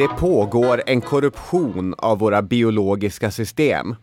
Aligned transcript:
Det 0.00 0.08
pågår 0.08 0.82
en 0.86 1.00
korruption 1.00 1.94
av 1.98 2.18
våra 2.18 2.42
biologiska 2.42 3.30
system. 3.30 3.96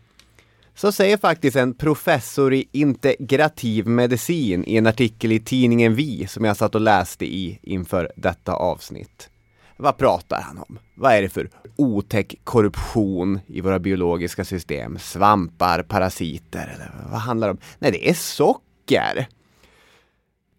Så 0.74 0.92
säger 0.92 1.16
faktiskt 1.16 1.56
en 1.56 1.74
professor 1.74 2.54
i 2.54 2.68
integrativ 2.72 3.86
medicin 3.86 4.64
i 4.64 4.76
en 4.76 4.86
artikel 4.86 5.32
i 5.32 5.40
tidningen 5.40 5.94
Vi 5.94 6.26
som 6.26 6.44
jag 6.44 6.56
satt 6.56 6.74
och 6.74 6.80
läste 6.80 7.26
i 7.26 7.58
inför 7.62 8.12
detta 8.16 8.52
avsnitt. 8.52 9.30
Vad 9.76 9.96
pratar 9.96 10.40
han 10.40 10.58
om? 10.58 10.78
Vad 10.94 11.12
är 11.12 11.22
det 11.22 11.28
för 11.28 11.50
otäck 11.76 12.34
korruption 12.44 13.40
i 13.46 13.60
våra 13.60 13.78
biologiska 13.78 14.44
system? 14.44 14.98
Svampar, 14.98 15.82
parasiter 15.82 16.72
eller 16.74 17.10
vad 17.10 17.20
handlar 17.20 17.48
det 17.48 17.52
om? 17.52 17.60
Nej, 17.78 17.92
det 17.92 18.10
är 18.10 18.14
socker! 18.14 19.28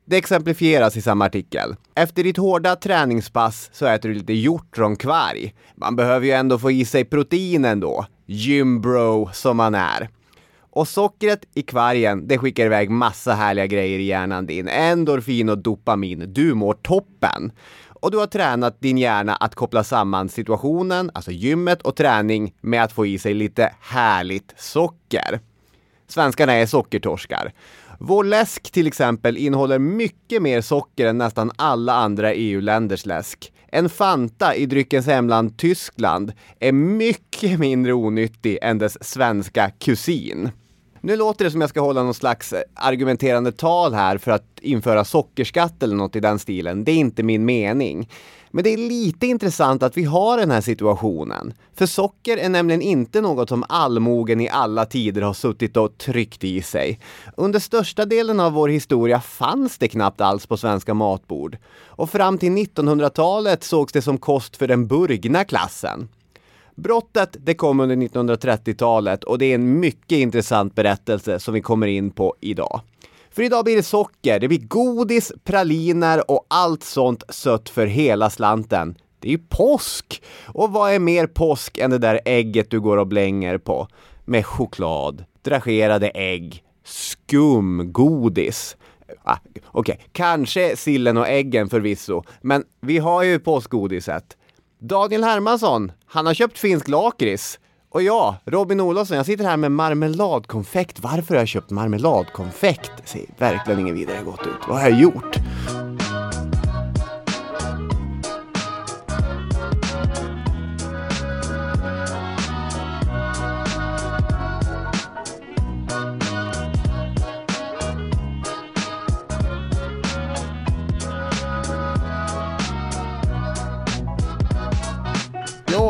Det 0.10 0.18
exemplifieras 0.18 0.98
i 0.98 1.02
samma 1.02 1.26
artikel. 1.26 1.76
Efter 1.96 2.24
ditt 2.24 2.38
hårda 2.38 2.76
träningspass 2.76 3.70
så 3.74 3.86
äter 3.86 4.10
du 4.10 4.16
lite 4.16 4.34
hjortronkvarg. 4.34 5.54
Man 5.76 5.96
behöver 5.96 6.26
ju 6.26 6.32
ändå 6.32 6.60
få 6.60 6.72
i 6.72 6.86
sig 6.86 7.06
protein 7.06 7.66
ändå. 7.66 8.06
Gymbro 8.26 9.30
som 9.34 9.58
man 9.58 9.76
är. 9.76 10.10
Och 10.72 10.88
sockret 10.88 11.46
i 11.54 11.62
kvargen, 11.62 12.28
det 12.28 12.38
skickar 12.38 12.66
iväg 12.66 12.90
massa 12.90 13.34
härliga 13.34 13.66
grejer 13.66 14.00
i 14.00 14.04
hjärnan 14.04 14.46
din. 14.46 14.68
Endorfin 14.68 15.50
och 15.50 15.58
dopamin. 15.58 16.34
Du 16.34 16.54
mår 16.54 16.74
toppen. 16.74 17.52
Och 17.88 18.12
du 18.12 18.18
har 18.18 18.28
tränat 18.28 18.82
din 18.82 18.98
hjärna 18.98 19.36
att 19.36 19.56
koppla 19.56 19.84
samman 19.84 20.30
situationen, 20.30 21.12
alltså 21.14 21.32
gymmet 21.32 21.82
och 21.82 21.96
träning 21.96 22.54
med 22.62 22.84
att 22.84 22.92
få 22.92 23.06
i 23.06 23.20
sig 23.20 23.34
lite 23.34 23.74
härligt 23.82 24.54
socker. 24.58 25.40
Svenskarna 26.08 26.54
är 26.54 26.66
sockertorskar. 26.66 27.54
Vår 28.02 28.24
läsk 28.24 28.72
till 28.72 28.88
exempel 28.88 29.38
innehåller 29.38 29.80
mycket 29.80 30.42
mer 30.42 30.62
socker 30.62 31.06
än 31.08 31.18
nästan 31.18 31.52
alla 31.56 31.94
andra 31.94 32.34
EU-länders 32.34 33.06
läsk. 33.06 33.54
En 33.68 33.90
Fanta 33.90 34.56
i 34.56 34.66
dryckens 34.66 35.08
hemland 35.08 35.58
Tyskland 35.58 36.34
är 36.60 36.72
mycket 36.72 37.60
mindre 37.60 37.94
onyttig 37.94 38.58
än 38.62 38.78
dess 38.78 39.04
svenska 39.04 39.72
kusin. 39.80 40.50
Nu 41.02 41.16
låter 41.16 41.46
det 41.46 41.52
som 41.52 41.62
jag 41.62 41.70
ska 41.70 41.82
hålla 41.82 42.04
någon 42.04 42.14
slags 42.14 42.54
eh, 42.54 42.62
argumenterande 42.74 43.52
tal 43.52 43.94
här 43.94 44.18
för 44.18 44.32
att 44.32 44.60
införa 44.62 45.06
sockerskatt 45.06 45.84
eller 45.84 45.96
något 45.96 46.16
i 46.16 46.20
den 46.20 46.40
stilen. 46.40 46.84
Det 46.84 46.92
är 46.92 46.96
inte 46.96 47.24
min 47.24 47.46
mening. 47.46 48.10
Men 48.52 48.64
det 48.64 48.70
är 48.70 48.78
lite 48.78 49.28
intressant 49.28 49.84
att 49.84 49.98
vi 49.98 50.04
har 50.04 50.38
den 50.38 50.52
här 50.52 50.62
situationen. 50.62 51.54
För 51.76 51.86
socker 51.86 52.38
är 52.38 52.50
nämligen 52.50 52.82
inte 52.82 53.22
något 53.22 53.50
som 53.50 53.66
allmogen 53.70 54.42
i 54.42 54.50
alla 54.50 54.86
tider 54.86 55.22
har 55.22 55.34
suttit 55.34 55.78
och 55.78 55.98
tryckt 55.98 56.44
i 56.44 56.62
sig. 56.62 57.00
Under 57.38 57.60
största 57.60 58.06
delen 58.06 58.40
av 58.40 58.54
vår 58.54 58.70
historia 58.70 59.22
fanns 59.22 59.78
det 59.78 59.88
knappt 59.88 60.22
alls 60.22 60.46
på 60.46 60.58
svenska 60.58 60.94
matbord. 60.94 61.58
Och 61.86 62.10
fram 62.10 62.38
till 62.38 62.52
1900-talet 62.52 63.64
sågs 63.64 63.94
det 63.94 64.02
som 64.02 64.18
kost 64.18 64.58
för 64.58 64.68
den 64.68 64.88
burgna 64.88 65.44
klassen. 65.44 66.10
Brottet, 66.76 67.38
det 67.40 67.54
kom 67.54 67.80
under 67.80 67.96
1930-talet 67.96 69.24
och 69.24 69.38
det 69.38 69.46
är 69.46 69.56
en 69.56 69.80
mycket 69.80 70.18
intressant 70.18 70.76
berättelse 70.76 71.40
som 71.40 71.54
vi 71.54 71.62
kommer 71.62 71.88
in 71.88 72.12
på 72.12 72.36
idag. 72.40 72.82
För 73.40 73.44
idag 73.44 73.66
blir 73.66 73.76
det 73.76 73.84
socker, 73.84 74.40
det 74.40 74.48
blir 74.48 74.68
godis, 74.68 75.32
praliner 75.44 76.32
och 76.32 76.46
allt 76.48 76.84
sånt 76.84 77.24
sött 77.30 77.70
för 77.70 77.86
hela 77.86 78.30
slanten. 78.30 78.98
Det 79.20 79.28
är 79.28 79.32
ju 79.32 79.38
påsk! 79.38 80.24
Och 80.46 80.72
vad 80.72 80.94
är 80.94 81.00
mer 81.00 81.28
påsk 81.28 81.78
än 81.78 81.92
det 81.92 81.98
där 81.98 82.20
ägget 82.26 82.72
du 82.72 82.80
går 82.80 82.98
och 82.98 83.08
blänger 83.08 83.58
på? 83.58 83.88
Med 84.26 84.46
choklad, 84.46 85.26
dragerade 85.42 86.10
ägg, 86.10 86.64
skumgodis. 86.84 88.78
Ah, 89.24 89.38
Okej, 89.66 89.94
okay. 89.94 89.98
kanske 90.12 90.76
sillen 90.76 91.18
och 91.18 91.28
äggen 91.28 91.70
förvisso, 91.70 92.24
men 92.42 92.64
vi 92.82 92.98
har 92.98 93.24
ju 93.24 93.40
påskgodiset. 93.40 94.38
Daniel 94.80 95.24
Hermansson, 95.24 95.92
han 96.06 96.26
har 96.26 96.34
köpt 96.34 96.58
finsk 96.58 96.88
lakrits. 96.88 97.60
Och 97.92 98.04
jag, 98.04 98.36
Robin 98.46 98.82
Olofsson, 98.82 99.18
jag 99.18 99.26
sitter 99.26 99.44
här 99.44 99.58
med 99.58 99.72
marmeladkonfekt. 99.72 101.00
Varför 101.00 101.34
har 101.34 101.42
jag 101.42 101.48
köpt 101.48 101.70
marmeladkonfekt? 101.70 102.92
Det 103.02 103.10
ser 103.10 103.22
verkligen 103.38 103.80
inget 103.80 103.96
vidare 103.96 104.24
gott 104.24 104.42
ut. 104.42 104.68
Vad 104.68 104.82
har 104.82 104.90
jag 104.90 105.00
gjort? 105.00 105.36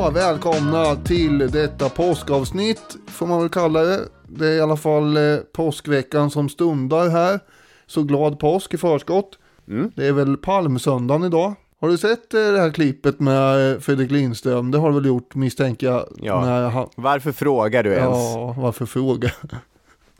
Ja, 0.09 0.13
välkomna 0.13 0.95
till 0.95 1.37
detta 1.37 1.89
påskavsnitt 1.89 2.97
får 3.07 3.27
man 3.27 3.39
väl 3.39 3.49
kalla 3.49 3.81
det. 3.81 3.99
Det 4.27 4.47
är 4.47 4.57
i 4.57 4.61
alla 4.61 4.77
fall 4.77 5.17
eh, 5.17 5.37
påskveckan 5.53 6.31
som 6.31 6.49
stundar 6.49 7.09
här. 7.09 7.39
Så 7.87 8.03
glad 8.03 8.39
påsk 8.39 8.73
i 8.73 8.77
förskott. 8.77 9.39
Mm. 9.67 9.91
Det 9.95 10.07
är 10.07 10.11
väl 10.11 10.37
palmsöndagen 10.37 11.23
idag. 11.23 11.53
Har 11.81 11.89
du 11.89 11.97
sett 11.97 12.33
eh, 12.33 12.39
det 12.39 12.59
här 12.59 12.71
klippet 12.71 13.19
med 13.19 13.71
eh, 13.71 13.79
Fredrik 13.79 14.11
Lindström? 14.11 14.71
Det 14.71 14.77
har 14.77 14.89
du 14.89 14.95
väl 14.95 15.05
gjort 15.05 15.35
misstänker 15.35 15.87
jag. 15.87 16.05
Ja. 16.21 16.45
När 16.45 16.69
han... 16.69 16.89
Varför 16.95 17.31
frågar 17.31 17.83
du 17.83 17.93
ens? 17.93 18.17
Ja, 18.35 18.55
varför 18.57 18.85
fråga? 18.85 19.31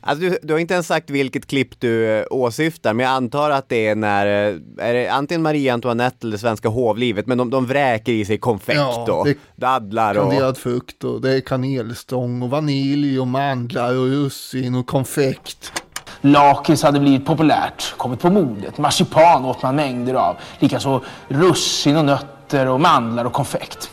Alltså, 0.02 0.24
du, 0.24 0.38
du 0.42 0.52
har 0.52 0.60
inte 0.60 0.74
ens 0.74 0.86
sagt 0.86 1.10
vilket 1.10 1.46
klipp 1.46 1.80
du 1.80 2.06
eh, 2.18 2.24
åsyftar, 2.30 2.94
men 2.94 3.06
jag 3.06 3.12
antar 3.14 3.50
att 3.50 3.68
det 3.68 3.86
är 3.86 3.94
när, 3.94 4.26
eh, 4.26 4.54
är 4.78 4.94
det 4.94 5.08
antingen 5.08 5.42
Marie 5.42 5.72
Antoinette 5.72 6.26
eller 6.26 6.36
svenska 6.36 6.68
hovlivet, 6.68 7.26
men 7.26 7.38
de, 7.38 7.50
de 7.50 7.66
vräker 7.66 8.12
i 8.12 8.24
sig 8.24 8.38
konfekt 8.38 8.78
Ja, 8.78 9.12
och 9.12 9.26
det- 9.26 9.38
dadlar 9.56 10.14
och... 10.14 10.30
Kanderad 10.30 10.56
frukt 10.58 11.04
och 11.04 11.20
det 11.20 11.36
är 11.36 11.40
kanelstång 11.40 12.42
och 12.42 12.50
vanilj 12.50 13.20
och 13.20 13.26
mandlar 13.26 13.98
och 13.98 14.06
russin 14.06 14.74
och 14.74 14.86
konfekt. 14.86 15.72
Lakrits 16.20 16.82
hade 16.82 17.00
blivit 17.00 17.26
populärt, 17.26 17.94
kommit 17.96 18.20
på 18.20 18.30
modet. 18.30 18.78
Marsipan 18.78 19.44
åt 19.44 19.62
man 19.62 19.76
mängder 19.76 20.14
av. 20.14 20.36
Likaså 20.58 21.02
russin 21.28 21.96
och 21.96 22.04
nötter 22.04 22.66
och 22.68 22.80
mandlar 22.80 23.24
och 23.24 23.32
konfekt. 23.32 23.90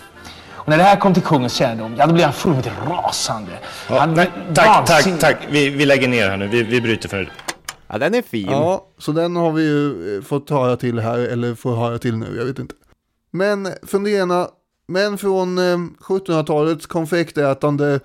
Och 0.68 0.72
när 0.72 0.78
det 0.78 0.84
här 0.84 1.00
kom 1.00 1.14
till 1.14 1.24
kungens 1.24 1.54
kännedom, 1.54 1.96
ja 1.98 2.08
då 2.08 2.14
blev 2.14 2.26
han 2.26 2.34
fullkomligt 2.34 2.72
rasande. 2.90 3.52
Ja, 3.90 4.00
han 4.00 4.14
nej, 4.14 4.32
tack, 4.54 4.68
vansinnig. 4.68 5.20
tack, 5.20 5.40
tack. 5.40 5.48
Vi, 5.52 5.70
vi 5.70 5.86
lägger 5.86 6.08
ner 6.08 6.30
här 6.30 6.38
nu. 6.38 6.48
Vi, 6.48 6.64
vi 6.64 6.82
bryter 6.82 7.10
för 7.10 7.32
Ja, 7.88 7.98
den 7.98 8.16
är 8.16 8.22
fin. 8.22 8.48
Ja, 8.52 8.88
så 8.98 9.12
den 9.12 9.36
har 9.36 9.52
vi 9.52 9.64
ju 9.64 10.18
eh, 10.18 10.24
fått 10.24 10.50
höra 10.50 10.78
till 10.78 11.00
här, 11.00 11.20
eller 11.20 11.56
får 11.56 11.76
höra 11.76 11.98
till 11.98 12.18
nu, 12.18 12.36
jag 12.38 12.46
vet 12.46 12.60
inte. 12.60 12.76
Men 13.32 13.68
från 13.84 14.04
det 14.04 14.12
ena, 14.12 14.48
men 14.88 15.18
från 15.18 15.58
eh, 15.58 15.78
1700-talets 16.00 16.86
konfektätande 16.86 18.00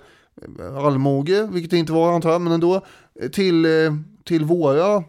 eh, 0.59 0.77
allmoge, 0.85 1.47
vilket 1.51 1.71
det 1.71 1.77
inte 1.77 1.93
var 1.93 2.13
antar 2.13 2.31
jag, 2.31 2.41
men 2.41 2.53
ändå, 2.53 2.81
eh, 3.21 3.29
till, 3.29 3.65
eh, 3.65 3.93
till 4.25 4.45
våra 4.45 5.03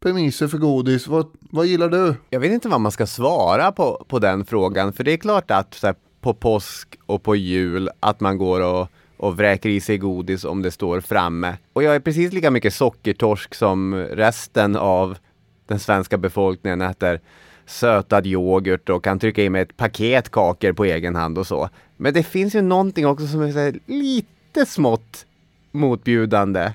premisser 0.00 0.48
för 0.48 0.58
godis. 0.58 1.06
Vad, 1.06 1.26
vad 1.40 1.66
gillar 1.66 1.88
du? 1.88 2.14
Jag 2.30 2.40
vet 2.40 2.52
inte 2.52 2.68
vad 2.68 2.80
man 2.80 2.92
ska 2.92 3.06
svara 3.06 3.72
på, 3.72 4.04
på 4.08 4.18
den 4.18 4.44
frågan, 4.44 4.92
för 4.92 5.04
det 5.04 5.12
är 5.12 5.16
klart 5.16 5.50
att 5.50 5.74
så 5.74 5.86
här, 5.86 5.96
på 6.22 6.34
påsk 6.34 6.98
och 7.06 7.22
på 7.22 7.36
jul, 7.36 7.90
att 8.00 8.20
man 8.20 8.38
går 8.38 8.60
och, 8.60 8.88
och 9.16 9.36
vräker 9.36 9.68
i 9.68 9.80
sig 9.80 9.98
godis 9.98 10.44
om 10.44 10.62
det 10.62 10.70
står 10.70 11.00
framme. 11.00 11.56
Och 11.72 11.82
jag 11.82 11.94
är 11.94 12.00
precis 12.00 12.32
lika 12.32 12.50
mycket 12.50 12.74
sockertorsk 12.74 13.54
som 13.54 13.94
resten 13.94 14.76
av 14.76 15.18
den 15.66 15.78
svenska 15.78 16.18
befolkningen 16.18 16.80
äter 16.80 17.20
sötad 17.66 18.26
yoghurt 18.26 18.88
och 18.88 19.04
kan 19.04 19.18
trycka 19.18 19.42
i 19.42 19.50
mig 19.50 19.62
ett 19.62 19.76
paket 19.76 20.30
kakor 20.30 20.72
på 20.72 20.84
egen 20.84 21.16
hand 21.16 21.38
och 21.38 21.46
så. 21.46 21.68
Men 21.96 22.14
det 22.14 22.22
finns 22.22 22.54
ju 22.54 22.62
någonting 22.62 23.06
också 23.06 23.26
som 23.26 23.42
är 23.42 23.52
så 23.52 23.58
här, 23.58 23.78
lite 23.86 24.66
smått 24.66 25.26
motbjudande 25.70 26.72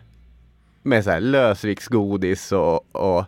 med 0.84 1.04
så 1.04 1.10
här 1.10 1.20
lösviktsgodis 1.20 2.52
och, 2.52 2.96
och 2.96 3.26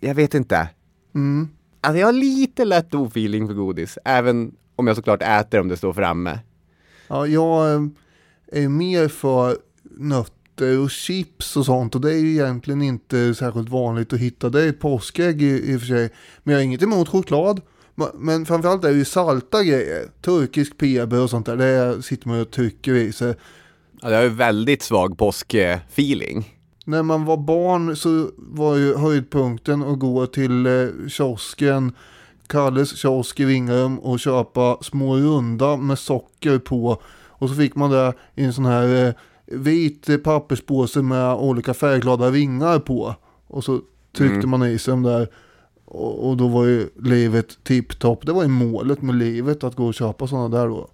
jag 0.00 0.14
vet 0.14 0.34
inte. 0.34 0.68
Mm. 1.14 1.48
Alltså 1.84 1.98
jag 1.98 2.06
har 2.06 2.12
lite 2.12 2.64
lätt 2.64 2.94
ofeeling 2.94 3.46
för 3.46 3.54
godis, 3.54 3.98
även 4.04 4.54
om 4.76 4.86
jag 4.86 4.96
såklart 4.96 5.22
äter 5.22 5.60
om 5.60 5.68
det 5.68 5.76
står 5.76 5.92
framme. 5.92 6.38
Ja, 7.08 7.26
jag 7.26 7.74
eh, 7.74 7.82
är 8.52 8.68
mer 8.68 9.08
för 9.08 9.56
nötter 9.82 10.78
och 10.78 10.90
chips 10.90 11.56
och 11.56 11.66
sånt 11.66 11.94
och 11.94 12.00
det 12.00 12.14
är 12.14 12.18
ju 12.18 12.30
egentligen 12.30 12.82
inte 12.82 13.34
särskilt 13.34 13.68
vanligt 13.68 14.12
att 14.12 14.18
hitta 14.18 14.48
det 14.50 14.64
i 14.64 14.72
påskägg 14.72 15.42
i, 15.42 15.72
i 15.72 15.76
och 15.76 15.80
för 15.80 15.86
sig. 15.86 16.10
Men 16.42 16.52
jag 16.52 16.60
har 16.60 16.64
inget 16.64 16.82
emot 16.82 17.08
choklad. 17.08 17.60
Men 18.14 18.46
framförallt 18.46 18.84
är 18.84 18.90
det 18.90 18.96
ju 18.96 19.04
salta 19.04 19.64
grejer. 19.64 20.08
Turkisk 20.22 20.78
PB 20.78 21.12
och 21.12 21.30
sånt 21.30 21.46
där, 21.46 21.56
det 21.56 22.02
sitter 22.02 22.28
man 22.28 22.40
och 22.40 22.50
trycker 22.50 22.94
i 22.94 23.12
sig. 23.12 23.34
Ja, 24.00 24.10
jag 24.10 24.16
har 24.16 24.22
ju 24.22 24.28
väldigt 24.28 24.82
svag 24.82 25.18
påskfeeling. 25.18 26.54
När 26.84 27.02
man 27.02 27.24
var 27.24 27.36
barn 27.36 27.96
så 27.96 28.30
var 28.36 28.76
ju 28.76 28.96
höjdpunkten 28.96 29.82
att 29.82 29.98
gå 29.98 30.26
till 30.26 30.66
eh, 30.66 30.86
kiosken, 31.08 31.92
Kalles 32.46 32.96
kiosk 32.96 33.40
i 33.40 33.44
Vingarum 33.44 33.98
och 33.98 34.20
köpa 34.20 34.78
små 34.80 35.16
runda 35.16 35.76
med 35.76 35.98
socker 35.98 36.58
på. 36.58 37.02
Och 37.28 37.48
så 37.48 37.54
fick 37.54 37.74
man 37.74 37.90
det 37.90 38.12
i 38.34 38.44
en 38.44 38.52
sån 38.52 38.64
här 38.64 39.06
eh, 39.06 39.14
vit 39.46 40.24
papperspåse 40.24 41.02
med 41.02 41.34
olika 41.34 41.74
färgglada 41.74 42.30
vingar 42.30 42.78
på. 42.78 43.14
Och 43.46 43.64
så 43.64 43.80
tryckte 44.16 44.34
Mm. 44.38 44.50
man 44.50 44.62
i 44.62 44.78
sig 44.78 44.92
dem 44.92 45.02
där. 45.02 45.28
Och, 45.84 46.28
och 46.28 46.36
då 46.36 46.48
var 46.48 46.64
ju 46.64 46.88
livet 47.02 47.64
tipptopp. 47.64 48.26
Det 48.26 48.32
var 48.32 48.42
ju 48.42 48.48
målet 48.48 49.02
med 49.02 49.14
livet 49.14 49.64
att 49.64 49.76
gå 49.76 49.86
och 49.86 49.94
köpa 49.94 50.26
sådana 50.26 50.48
där 50.48 50.68
då. 50.68 50.88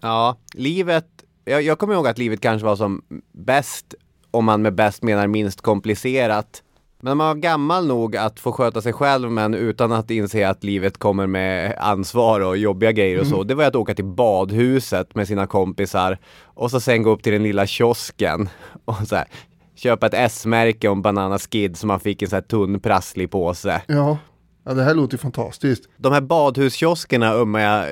Ja, 0.00 0.36
livet, 0.54 1.06
jag, 1.44 1.62
jag 1.62 1.78
kommer 1.78 1.94
ihåg 1.94 2.06
att 2.06 2.18
livet 2.18 2.40
kanske 2.40 2.64
var 2.66 2.76
som 2.76 3.02
bäst, 3.32 3.94
om 4.36 4.44
man 4.44 4.62
med 4.62 4.74
bäst 4.74 5.02
menar 5.02 5.26
minst 5.26 5.60
komplicerat. 5.60 6.62
Men 7.00 7.10
när 7.10 7.14
man 7.14 7.26
var 7.26 7.34
gammal 7.34 7.86
nog 7.86 8.16
att 8.16 8.40
få 8.40 8.52
sköta 8.52 8.82
sig 8.82 8.92
själv 8.92 9.30
men 9.30 9.54
utan 9.54 9.92
att 9.92 10.10
inse 10.10 10.48
att 10.48 10.64
livet 10.64 10.98
kommer 10.98 11.26
med 11.26 11.76
ansvar 11.78 12.40
och 12.40 12.56
jobbiga 12.56 12.92
grejer 12.92 13.20
och 13.20 13.26
så. 13.26 13.42
Det 13.42 13.54
var 13.54 13.64
att 13.64 13.76
åka 13.76 13.94
till 13.94 14.04
badhuset 14.04 15.14
med 15.14 15.28
sina 15.28 15.46
kompisar 15.46 16.18
och 16.44 16.70
så 16.70 16.80
sen 16.80 17.02
gå 17.02 17.10
upp 17.10 17.22
till 17.22 17.32
den 17.32 17.42
lilla 17.42 17.66
kiosken 17.66 18.48
och 18.84 18.96
så 19.08 19.16
här, 19.16 19.26
köpa 19.74 20.06
ett 20.06 20.14
S-märke 20.14 20.88
och 20.88 20.96
en 20.96 21.02
Banana 21.02 21.38
Skid 21.38 21.76
som 21.76 21.88
man 21.88 22.00
fick 22.00 22.22
en 22.22 22.28
sån 22.28 22.36
här 22.36 22.42
tunn 22.42 22.80
prasslig 22.80 23.30
påse. 23.30 23.82
Ja, 23.86 24.18
ja 24.64 24.74
det 24.74 24.82
här 24.82 24.94
låter 24.94 25.14
ju 25.14 25.18
fantastiskt. 25.18 25.88
De 25.96 26.12
här 26.12 26.20
badhuskioskerna 26.20 27.32
ömmar 27.32 27.60
jag 27.60 27.86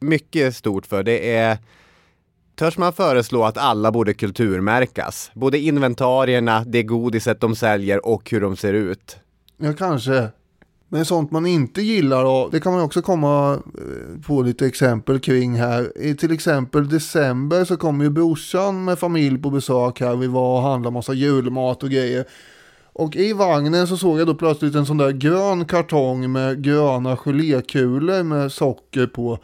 mycket 0.00 0.56
stort 0.56 0.86
för. 0.86 1.02
Det 1.02 1.34
är 1.34 1.58
Törs 2.56 2.78
man 2.78 2.92
föreslå 2.92 3.44
att 3.44 3.58
alla 3.58 3.92
borde 3.92 4.14
kulturmärkas? 4.14 5.30
Både 5.34 5.58
inventarierna, 5.58 6.64
det 6.64 6.82
godiset 6.82 7.40
de 7.40 7.56
säljer 7.56 8.06
och 8.06 8.30
hur 8.30 8.40
de 8.40 8.56
ser 8.56 8.72
ut. 8.72 9.16
Ja, 9.56 9.72
kanske. 9.72 10.28
Men 10.88 11.04
sånt 11.04 11.30
man 11.30 11.46
inte 11.46 11.82
gillar, 11.82 12.24
och 12.24 12.50
det 12.50 12.60
kan 12.60 12.72
man 12.72 12.82
också 12.82 13.02
komma 13.02 13.52
eh, 13.52 14.26
på 14.26 14.42
lite 14.42 14.66
exempel 14.66 15.20
kring 15.20 15.54
här. 15.54 15.98
I 15.98 16.14
till 16.14 16.32
exempel 16.32 16.88
december 16.88 17.64
så 17.64 17.76
kom 17.76 18.00
ju 18.00 18.10
brorsan 18.10 18.84
med 18.84 18.98
familj 18.98 19.38
på 19.38 19.50
besök 19.50 20.00
här. 20.00 20.16
Vi 20.16 20.26
var 20.26 20.56
och 20.56 20.62
handlade 20.62 20.94
massa 20.94 21.12
julmat 21.12 21.82
och 21.82 21.90
grejer. 21.90 22.24
Och 22.92 23.16
i 23.16 23.32
vagnen 23.32 23.86
så 23.86 23.96
såg 23.96 24.20
jag 24.20 24.26
då 24.26 24.34
plötsligt 24.34 24.74
en 24.74 24.86
sån 24.86 24.96
där 24.96 25.10
grön 25.10 25.64
kartong 25.64 26.32
med 26.32 26.62
gröna 26.62 27.16
gelékulor 27.16 28.22
med 28.22 28.52
socker 28.52 29.06
på. 29.06 29.38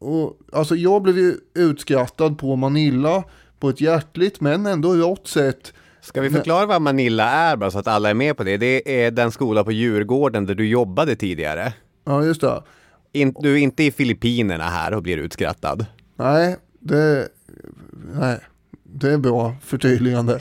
Och 0.00 0.38
alltså 0.52 0.76
jag 0.76 1.02
blev 1.02 1.18
ju 1.18 1.36
utskrattad 1.54 2.38
på 2.38 2.56
Manilla 2.56 3.24
på 3.58 3.68
ett 3.68 3.80
hjärtligt 3.80 4.40
men 4.40 4.66
ändå 4.66 4.94
rått 4.94 5.28
sätt. 5.28 5.72
Ska 6.00 6.20
vi 6.20 6.30
förklara 6.30 6.66
vad 6.66 6.82
Manilla 6.82 7.24
är 7.24 7.56
bara 7.56 7.70
så 7.70 7.78
att 7.78 7.86
alla 7.86 8.10
är 8.10 8.14
med 8.14 8.36
på 8.36 8.44
det? 8.44 8.56
Det 8.56 9.04
är 9.04 9.10
den 9.10 9.32
skola 9.32 9.64
på 9.64 9.72
Djurgården 9.72 10.46
där 10.46 10.54
du 10.54 10.68
jobbade 10.68 11.16
tidigare. 11.16 11.72
Ja 12.04 12.24
just 12.24 12.40
det. 12.40 12.62
In, 13.12 13.34
du 13.40 13.52
är 13.52 13.56
inte 13.56 13.84
i 13.84 13.90
Filippinerna 13.90 14.64
här 14.64 14.94
och 14.94 15.02
blir 15.02 15.16
utskrattad. 15.16 15.86
Nej, 16.16 16.56
det, 16.78 17.28
nej, 18.14 18.38
det 18.82 19.10
är 19.10 19.18
bra 19.18 19.54
förtydligande. 19.64 20.40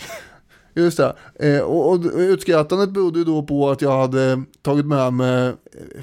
Just 0.74 0.98
det. 0.98 1.16
Eh, 1.40 1.62
och, 1.62 1.92
och 1.92 2.00
utskrattandet 2.16 2.90
berodde 2.90 3.20
ju 3.20 3.26
då 3.26 3.44
på 3.44 3.70
att 3.70 3.82
jag 3.82 4.02
hade 4.02 4.44
tagit 4.62 4.86
med 4.86 5.14
mig 5.14 5.54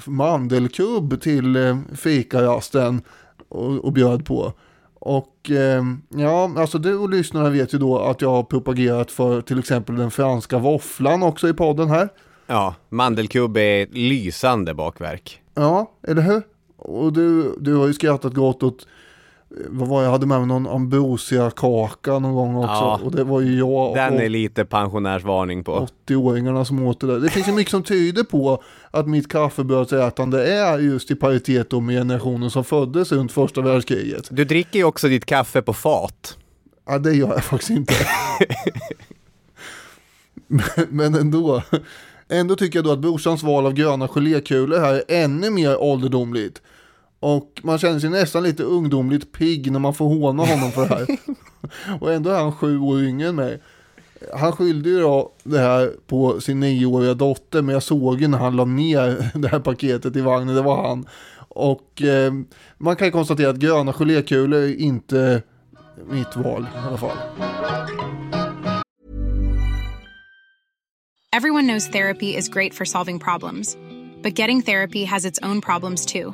mandelkubb 0.05 1.21
till 1.21 1.55
eh, 1.55 1.77
fikarasten 1.95 3.01
och, 3.49 3.85
och 3.85 3.93
bjöd 3.93 4.25
på. 4.25 4.53
Och 4.99 5.51
eh, 5.51 5.83
ja, 6.09 6.51
alltså 6.57 6.77
du 6.77 6.97
och 6.97 7.09
lyssnarna 7.09 7.49
vet 7.49 7.73
ju 7.73 7.77
då 7.77 7.99
att 7.99 8.21
jag 8.21 8.29
har 8.29 8.43
propagerat 8.43 9.11
för 9.11 9.41
till 9.41 9.59
exempel 9.59 9.95
den 9.95 10.11
franska 10.11 10.57
våfflan 10.57 11.23
också 11.23 11.49
i 11.49 11.53
podden 11.53 11.89
här. 11.89 12.09
Ja, 12.47 12.75
mandelkubb 12.89 13.57
är 13.57 13.87
lysande 13.91 14.73
bakverk. 14.73 15.41
Ja, 15.53 15.91
eller 16.07 16.21
hur? 16.21 16.41
Och 16.77 17.13
du, 17.13 17.55
du 17.59 17.75
har 17.75 17.87
ju 17.87 17.93
skrattat 17.93 18.33
gott 18.33 18.63
åt 18.63 18.87
vad 19.49 19.87
var 19.87 20.03
jag 20.03 20.11
hade 20.11 20.25
med 20.25 20.39
mig 20.39 20.47
någon 20.47 20.67
ambrosia-kaka 20.67 22.19
någon 22.19 22.33
gång 22.33 22.55
också. 22.55 22.71
Ja, 22.73 22.99
och 23.03 23.11
det 23.11 23.23
var 23.23 23.41
ju 23.41 23.57
jag 23.57 23.89
och 23.89 23.95
Den 23.95 24.19
är 24.19 24.29
lite 24.29 24.65
pensionärsvarning 24.65 25.63
på. 25.63 25.87
80-åringarna 26.07 26.63
som 26.63 26.83
åt 26.83 26.99
det 26.99 27.07
där. 27.07 27.19
Det 27.19 27.29
finns 27.29 27.47
ju 27.47 27.51
mycket 27.51 27.71
som 27.71 27.83
tyder 27.83 28.23
på 28.23 28.63
att 28.91 29.07
mitt 29.07 29.27
kaffebrödsätande 29.27 30.47
är 30.47 30.79
just 30.79 31.11
i 31.11 31.15
paritet 31.15 31.71
med 31.71 31.95
generationen 31.95 32.49
som 32.49 32.63
föddes 32.63 33.11
runt 33.11 33.31
första 33.31 33.61
världskriget. 33.61 34.27
Du 34.31 34.45
dricker 34.45 34.79
ju 34.79 34.85
också 34.85 35.07
ditt 35.07 35.25
kaffe 35.25 35.61
på 35.61 35.73
fat. 35.73 36.37
Ja, 36.85 36.99
det 36.99 37.13
gör 37.13 37.27
jag 37.27 37.43
faktiskt 37.43 37.71
inte. 37.71 37.93
men, 40.47 40.63
men 40.89 41.15
ändå. 41.15 41.61
Ändå 42.29 42.55
tycker 42.55 42.77
jag 42.77 42.85
då 42.85 42.91
att 42.91 42.99
brorsans 42.99 43.43
val 43.43 43.65
av 43.65 43.73
gröna 43.73 44.07
gelékulor 44.07 44.79
här 44.79 44.93
är 44.93 45.23
ännu 45.23 45.49
mer 45.49 45.77
ålderdomligt. 45.77 46.61
Och 47.19 47.61
man 47.63 47.77
känner 47.77 47.99
sig 47.99 48.09
nästan 48.09 48.43
lite 48.43 48.63
ungdomligt 48.63 49.31
pigg 49.31 49.71
när 49.71 49.79
man 49.79 49.93
får 49.93 50.05
håna 50.05 50.45
honom 50.45 50.71
för 50.71 50.81
det 50.81 50.95
här. 50.95 51.07
och 52.01 52.13
ändå 52.13 52.29
är 52.29 52.39
han 52.39 52.51
sju 52.51 52.79
år 52.79 53.03
yngre 53.03 53.27
än 53.27 53.35
mig. 53.35 53.61
Han 54.33 54.51
skyllde 54.51 54.89
ju 54.89 54.99
då 54.99 55.31
det 55.43 55.59
här 55.59 55.91
på 56.07 56.41
sin 56.41 56.59
nioåriga 56.59 57.13
dotter, 57.13 57.61
men 57.61 57.73
jag 57.73 57.83
såg 57.83 58.21
ju 58.21 58.27
när 58.27 58.37
han 58.37 58.55
la 58.55 58.65
ner 58.65 59.31
det 59.39 59.47
här 59.47 59.59
paketet 59.59 60.15
i 60.15 60.21
vagnen, 60.21 60.55
det 60.55 60.61
var 60.61 60.87
han. 60.87 61.05
Och 61.37 62.01
eh, 62.01 62.33
man 62.77 62.95
kan 62.95 63.07
ju 63.07 63.11
konstatera 63.11 63.49
att 63.49 63.57
gröna 63.57 63.93
gelékulor 63.93 64.59
är 64.59 64.75
inte 64.75 65.41
mitt 66.09 66.35
val 66.35 66.67
i 66.75 66.87
alla 66.87 66.97
fall. 66.97 67.17
Everyone 71.37 71.67
knows 71.67 71.87
therapy 71.87 72.35
is 72.35 72.49
great 72.49 72.73
for 72.73 72.85
solving 72.85 73.19
problems, 73.19 73.77
but 74.23 74.39
getting 74.39 74.61
therapy 74.61 75.05
has 75.05 75.25
its 75.25 75.39
own 75.43 75.61
problems 75.61 76.05
too, 76.05 76.33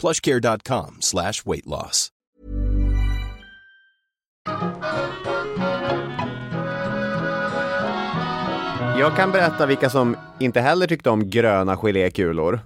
plushcare.com 0.00 0.96
slash 1.00 1.42
weight 1.44 1.66
loss. 1.66 2.12
Jag 8.98 9.16
kan 9.16 9.32
berätta 9.32 9.66
vilka 9.66 9.90
som 9.90 10.16
inte 10.40 10.60
heller 10.60 10.86
tyckte 10.86 11.10
om 11.10 11.30
gröna 11.30 11.76
gelékulor. 11.76 12.60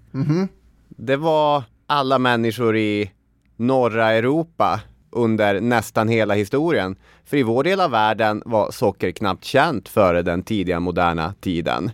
Det 0.89 1.17
var 1.17 1.63
alla 1.87 2.19
människor 2.19 2.77
i 2.77 3.11
norra 3.57 4.13
Europa 4.13 4.81
under 5.11 5.61
nästan 5.61 6.09
hela 6.09 6.35
historien. 6.35 6.97
För 7.25 7.37
i 7.37 7.43
vår 7.43 7.65
del 7.65 7.81
av 7.81 7.91
världen 7.91 8.43
var 8.45 8.71
socker 8.71 9.11
knappt 9.13 9.45
känt 9.45 9.89
före 9.89 10.23
den 10.23 10.43
tidiga 10.43 10.81
moderna 10.81 11.35
tiden. 11.41 11.91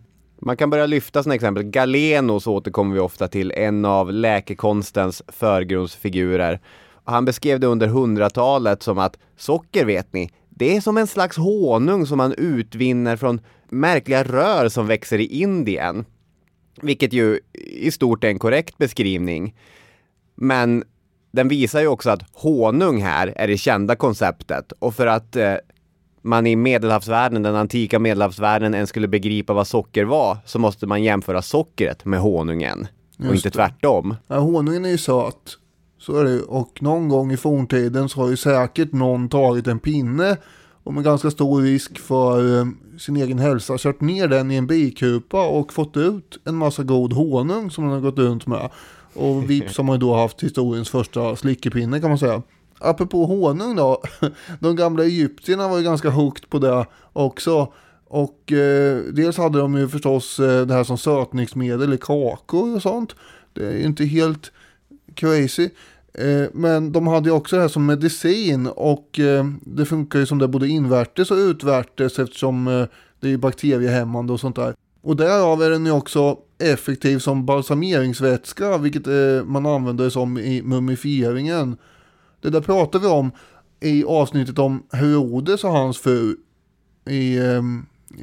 Man 0.49 0.57
kan 0.57 0.71
börja 0.71 0.87
lyfta 0.87 1.23
sådana 1.23 1.35
exempel. 1.35 1.62
Galenos 1.62 2.47
återkommer 2.47 2.95
vi 2.95 3.00
ofta 3.00 3.28
till, 3.28 3.52
en 3.57 3.85
av 3.85 4.12
läkekonstens 4.12 5.23
förgrundsfigurer. 5.28 6.61
Han 7.05 7.25
beskrev 7.25 7.61
det 7.61 7.67
under 7.67 7.87
hundratalet 7.87 8.83
som 8.83 8.99
att 8.99 9.19
socker 9.37 9.85
vet 9.85 10.12
ni, 10.12 10.31
det 10.49 10.76
är 10.76 10.81
som 10.81 10.97
en 10.97 11.07
slags 11.07 11.37
honung 11.37 12.07
som 12.07 12.19
man 12.19 12.35
utvinner 12.38 13.17
från 13.17 13.40
märkliga 13.69 14.25
rör 14.25 14.69
som 14.69 14.87
växer 14.87 15.19
i 15.19 15.43
Indien. 15.43 16.05
Vilket 16.83 17.12
ju 17.12 17.40
i 17.55 17.90
stort 17.90 18.25
är 18.25 18.28
en 18.28 18.38
korrekt 18.38 18.78
beskrivning. 18.78 19.55
Men 20.35 20.85
den 21.31 21.49
visar 21.49 21.81
ju 21.81 21.87
också 21.87 22.11
att 22.11 22.23
honung 22.33 23.02
här 23.02 23.33
är 23.37 23.49
det 23.49 23.59
kända 23.59 23.97
konceptet 23.97 24.73
och 24.78 24.95
för 24.95 25.07
att 25.07 25.37
eh, 25.37 25.55
man 26.23 26.47
i 26.47 26.57
medelhavsvärlden, 26.57 27.43
den 27.43 27.57
antika 27.57 27.99
medelhavsvärlden 27.99 28.75
ens 28.75 28.89
skulle 28.89 29.09
begripa 29.09 29.53
vad 29.53 29.67
socker 29.67 30.05
var 30.05 30.39
så 30.45 30.59
måste 30.59 30.87
man 30.87 31.03
jämföra 31.03 31.43
sockret 31.43 32.05
med 32.05 32.21
honungen 32.21 32.89
och 33.19 33.25
Just 33.25 33.35
inte 33.35 33.49
det. 33.49 33.53
tvärtom. 33.53 34.17
Ja, 34.27 34.39
honungen 34.39 34.85
är 34.85 34.91
ju 34.91 34.99
söt. 34.99 35.59
Så 36.01 36.17
är 36.17 36.25
det. 36.25 36.41
Och 36.43 36.83
någon 36.83 37.09
gång 37.09 37.33
i 37.33 37.37
forntiden 37.37 38.09
så 38.09 38.21
har 38.21 38.29
ju 38.29 38.37
säkert 38.37 38.93
någon 38.93 39.29
tagit 39.29 39.67
en 39.67 39.79
pinne 39.79 40.37
och 40.83 40.95
med 40.95 41.05
ganska 41.05 41.31
stor 41.31 41.63
risk 41.63 41.99
för 41.99 42.61
eh, 42.61 42.67
sin 42.99 43.17
egen 43.17 43.39
hälsa 43.39 43.79
kört 43.79 44.01
ner 44.01 44.29
den 44.29 44.51
i 44.51 44.57
en 44.57 44.67
bikupa 44.67 45.49
och 45.49 45.73
fått 45.73 45.97
ut 45.97 46.39
en 46.45 46.55
massa 46.55 46.83
god 46.83 47.13
honung 47.13 47.71
som 47.71 47.85
den 47.85 47.93
har 47.93 48.01
gått 48.01 48.19
runt 48.19 48.47
med. 48.47 48.71
Och 49.15 49.51
vips 49.51 49.77
har 49.77 49.85
man 49.85 49.95
ju 49.95 50.01
då 50.01 50.17
haft 50.17 50.43
historiens 50.43 50.89
första 50.91 51.37
slickepinne 51.37 52.01
kan 52.01 52.09
man 52.11 52.19
säga. 52.19 52.43
Apropå 52.80 53.26
honung 53.26 53.76
då, 53.76 54.02
de 54.61 54.76
gamla 54.76 55.04
egyptierna 55.04 55.68
var 55.68 55.78
ju 55.78 55.85
ganska 55.85 56.11
hooked 56.11 56.50
på 56.50 56.58
det 56.58 56.87
också. 57.12 57.73
Och 58.08 58.52
eh, 58.52 58.99
dels 59.12 59.37
hade 59.37 59.58
de 59.58 59.75
ju 59.75 59.88
förstås 59.88 60.40
eh, 60.40 60.66
det 60.66 60.75
här 60.75 60.85
som 60.85 60.99
sötningsmedel 60.99 61.94
i 61.94 61.99
kakor 61.99 62.76
och 62.76 62.82
sånt. 62.82 63.14
Det 63.52 63.66
är 63.66 63.73
ju 63.73 63.85
inte 63.85 64.04
helt 64.04 64.52
crazy. 65.14 65.70
Eh, 66.14 66.49
men 66.52 66.92
de 66.92 67.06
hade 67.06 67.28
ju 67.28 67.35
också 67.35 67.56
det 67.56 67.62
här 67.62 67.68
som 67.68 67.87
medicin 67.87 68.66
och 68.66 69.18
eh, 69.18 69.47
det 69.61 69.87
funkar 69.87 70.18
ju 70.18 70.26
som 70.26 70.38
det 70.38 70.49
både 70.49 70.68
invärtes 70.68 71.30
och 71.30 71.37
utvärtes 71.37 72.18
eftersom 72.18 72.68
eh, 72.68 72.85
det 73.20 73.32
är 73.32 73.37
bakteriehämmande 73.37 74.32
och 74.32 74.40
sånt 74.40 74.56
där. 74.56 74.75
Och 75.02 75.16
därav 75.16 75.62
är 75.62 75.70
den 75.70 75.87
ju 75.87 75.92
också 75.92 76.38
effektiv 76.58 77.18
som 77.18 77.47
balsameringsvätska 77.47 78.78
vilket 78.78 79.06
eh, 79.06 79.44
man 79.44 79.66
använder 79.66 80.11
som 80.11 80.38
i 80.38 80.62
mumifieringen. 80.62 81.76
Det 82.40 82.50
där 82.50 82.61
pratar 82.61 82.99
vi 82.99 83.07
om 83.07 83.30
i 83.80 84.04
avsnittet 84.04 84.59
om 84.59 84.83
Herodes 84.92 85.64
och 85.64 85.71
hans 85.71 85.99
fru 85.99 86.37
i 87.09 87.38
eh, 87.38 87.62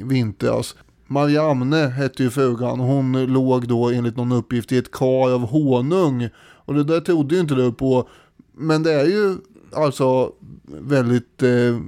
vintras. 0.04 0.74
Mariamne 1.06 1.76
hette 1.76 2.22
ju 2.22 2.30
frugan 2.30 2.80
och 2.80 2.86
hon 2.86 3.26
låg 3.26 3.68
då 3.68 3.90
enligt 3.90 4.16
någon 4.16 4.32
uppgift 4.32 4.72
i 4.72 4.78
ett 4.78 4.90
kar 4.90 5.34
av 5.34 5.40
honung. 5.40 6.28
Och 6.38 6.74
det 6.74 6.84
där 6.84 7.00
trodde 7.00 7.34
ju 7.34 7.40
inte 7.40 7.54
du 7.54 7.72
på. 7.72 8.08
Men 8.52 8.82
det 8.82 8.92
är 8.92 9.06
ju 9.06 9.36
alltså 9.72 10.32
väldigt 10.66 11.42
eh, 11.42 11.80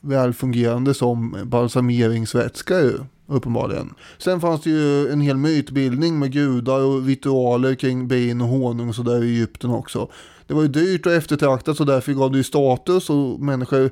välfungerande 0.00 0.94
som 0.94 1.36
balsameringsvätska 1.44 2.80
ju. 2.80 2.98
Uppenbarligen. 3.26 3.94
Sen 4.18 4.40
fanns 4.40 4.62
det 4.62 4.70
ju 4.70 5.08
en 5.08 5.20
hel 5.20 5.36
mytbildning 5.36 6.18
med 6.18 6.32
gudar 6.32 6.80
och 6.80 7.06
ritualer 7.06 7.74
kring 7.74 8.08
bin 8.08 8.40
och 8.40 8.48
honung 8.48 8.88
och 8.88 8.94
sådär 8.94 9.24
i 9.24 9.34
Egypten 9.34 9.70
också. 9.70 10.08
Det 10.46 10.54
var 10.54 10.62
ju 10.62 10.68
dyrt 10.68 11.06
och 11.06 11.12
eftertraktat 11.12 11.76
så 11.76 11.84
därför 11.84 12.12
gav 12.12 12.30
det 12.30 12.36
ju 12.36 12.44
status 12.44 13.10
och 13.10 13.40
människor 13.40 13.90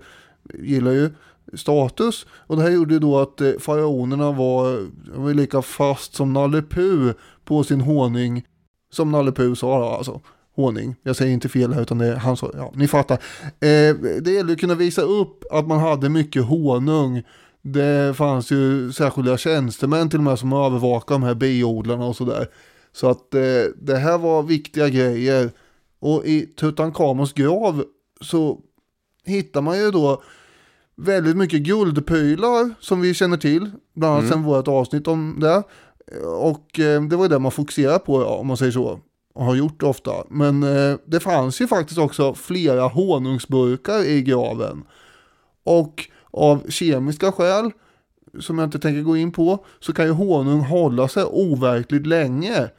gillar 0.55 0.93
ju 0.93 1.11
status. 1.55 2.27
Och 2.33 2.57
det 2.57 2.63
här 2.63 2.71
gjorde 2.71 2.95
ju 2.95 3.01
då 3.01 3.19
att 3.19 3.41
eh, 3.41 3.53
faraonerna 3.61 4.33
var, 4.33 4.89
var 5.15 5.35
lika 5.35 5.63
fast 5.63 6.15
som 6.15 6.33
Nalle 6.33 6.63
Puh 6.63 7.13
på 7.45 7.65
sin 7.65 7.81
honung. 7.81 8.43
Som 8.93 9.11
Nalle 9.11 9.33
Puh 9.33 9.55
sa 9.55 9.79
då 9.79 9.87
alltså. 9.87 10.21
Honung. 10.57 10.97
Jag 11.03 11.17
säger 11.17 11.33
inte 11.33 11.49
fel 11.49 11.73
här 11.73 11.83
utan 11.83 11.99
det 11.99 12.07
är 12.07 12.17
han 12.17 12.37
sa, 12.37 12.51
ja 12.55 12.73
ni 12.75 12.89
fattar. 12.89 13.15
Eh, 13.45 13.95
det 14.21 14.31
ju 14.31 14.53
att 14.53 14.61
kunna 14.61 14.75
visa 14.75 15.03
upp 15.03 15.45
att 15.51 15.67
man 15.67 15.79
hade 15.79 16.09
mycket 16.09 16.45
honung. 16.45 17.23
Det 17.63 18.17
fanns 18.17 18.53
ju 18.53 18.93
särskilda 18.93 19.37
tjänstemän 19.37 20.11
till 20.11 20.19
och 20.19 20.25
med 20.25 20.39
som 20.39 20.53
övervakade 20.53 21.21
de 21.21 21.23
här 21.23 21.35
biodlarna 21.35 22.05
och 22.05 22.17
sådär. 22.17 22.47
Så 22.93 23.11
att 23.11 23.35
eh, 23.35 23.41
det 23.81 23.97
här 23.97 24.19
var 24.19 24.43
viktiga 24.43 24.89
grejer. 24.89 25.51
Och 26.03 26.27
i 26.27 26.47
Tutankhamons 26.47 27.33
grav 27.33 27.85
så 28.21 28.61
hittar 29.25 29.63
man 29.63 29.79
ju 29.79 29.91
då 29.91 30.23
väldigt 30.97 31.37
mycket 31.37 31.63
guldprylar 31.63 32.75
som 32.81 33.01
vi 33.01 33.15
känner 33.15 33.37
till. 33.37 33.71
Bland 33.95 34.15
annat 34.15 34.31
sen 34.31 34.43
vårt 34.43 34.69
avsnitt 34.69 35.09
om 35.09 35.37
det. 35.41 35.63
Och 36.27 36.81
eh, 36.81 37.03
det 37.03 37.17
var 37.17 37.29
det 37.29 37.39
man 37.39 37.53
fokuserar 37.53 37.99
på 37.99 38.23
ja, 38.23 38.27
om 38.27 38.47
man 38.47 38.57
säger 38.57 38.73
så. 38.73 39.01
Och 39.35 39.45
har 39.45 39.55
gjort 39.55 39.83
ofta. 39.83 40.13
Men 40.29 40.63
eh, 40.63 40.97
det 41.05 41.21
fanns 41.21 41.61
ju 41.61 41.67
faktiskt 41.67 41.99
också 41.99 42.35
flera 42.35 42.89
honungsburkar 42.89 44.05
i 44.05 44.23
graven. 44.23 44.85
Och 45.65 46.09
av 46.31 46.71
kemiska 46.71 47.33
skäl, 47.33 47.71
som 48.41 48.59
jag 48.59 48.67
inte 48.67 48.79
tänker 48.79 49.03
gå 49.03 49.17
in 49.17 49.33
på, 49.33 49.65
så 49.81 49.93
kan 49.93 50.07
ju 50.07 50.13
honung 50.13 50.61
hålla 50.61 51.09
sig 51.09 51.25
overkligt 51.25 52.07
länge. 52.07 52.71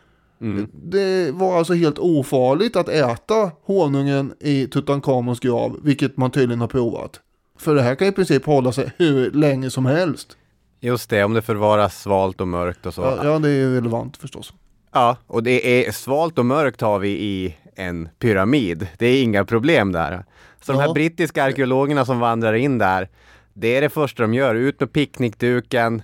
Det 0.71 1.31
var 1.31 1.57
alltså 1.57 1.73
helt 1.73 1.99
ofarligt 1.99 2.75
att 2.75 2.89
äta 2.89 3.51
honungen 3.65 4.33
i 4.39 4.67
Tutankhamons 4.67 5.39
grav, 5.39 5.79
vilket 5.83 6.17
man 6.17 6.31
tydligen 6.31 6.61
har 6.61 6.67
provat. 6.67 7.19
För 7.59 7.75
det 7.75 7.81
här 7.81 7.95
kan 7.95 8.07
i 8.07 8.11
princip 8.11 8.45
hålla 8.45 8.71
sig 8.71 8.91
hur 8.97 9.31
länge 9.31 9.69
som 9.69 9.85
helst. 9.85 10.37
Just 10.79 11.09
det, 11.09 11.23
om 11.23 11.33
det 11.33 11.41
förvaras 11.41 12.01
svalt 12.01 12.41
och 12.41 12.47
mörkt 12.47 12.85
och 12.85 12.93
så. 12.93 13.01
Ja, 13.01 13.19
ja 13.23 13.39
det 13.39 13.49
är 13.49 13.53
ju 13.53 13.75
relevant 13.75 14.17
förstås. 14.17 14.53
Ja, 14.93 15.17
och 15.27 15.43
det 15.43 15.87
är 15.87 15.91
svalt 15.91 16.37
och 16.39 16.45
mörkt 16.45 16.81
har 16.81 16.99
vi 16.99 17.09
i 17.09 17.55
en 17.75 18.09
pyramid. 18.19 18.87
Det 18.97 19.05
är 19.07 19.23
inga 19.23 19.45
problem 19.45 19.91
där. 19.91 20.25
Så 20.61 20.71
de 20.71 20.81
Ja. 20.81 20.87
här 20.87 20.93
brittiska 20.93 21.43
arkeologerna 21.43 22.05
som 22.05 22.19
vandrar 22.19 22.53
in 22.53 22.77
där, 22.77 23.09
det 23.53 23.75
är 23.77 23.81
det 23.81 23.89
första 23.89 24.23
de 24.23 24.33
gör. 24.33 24.55
Ut 24.55 24.79
med 24.79 24.93
picknickduken, 24.93 26.01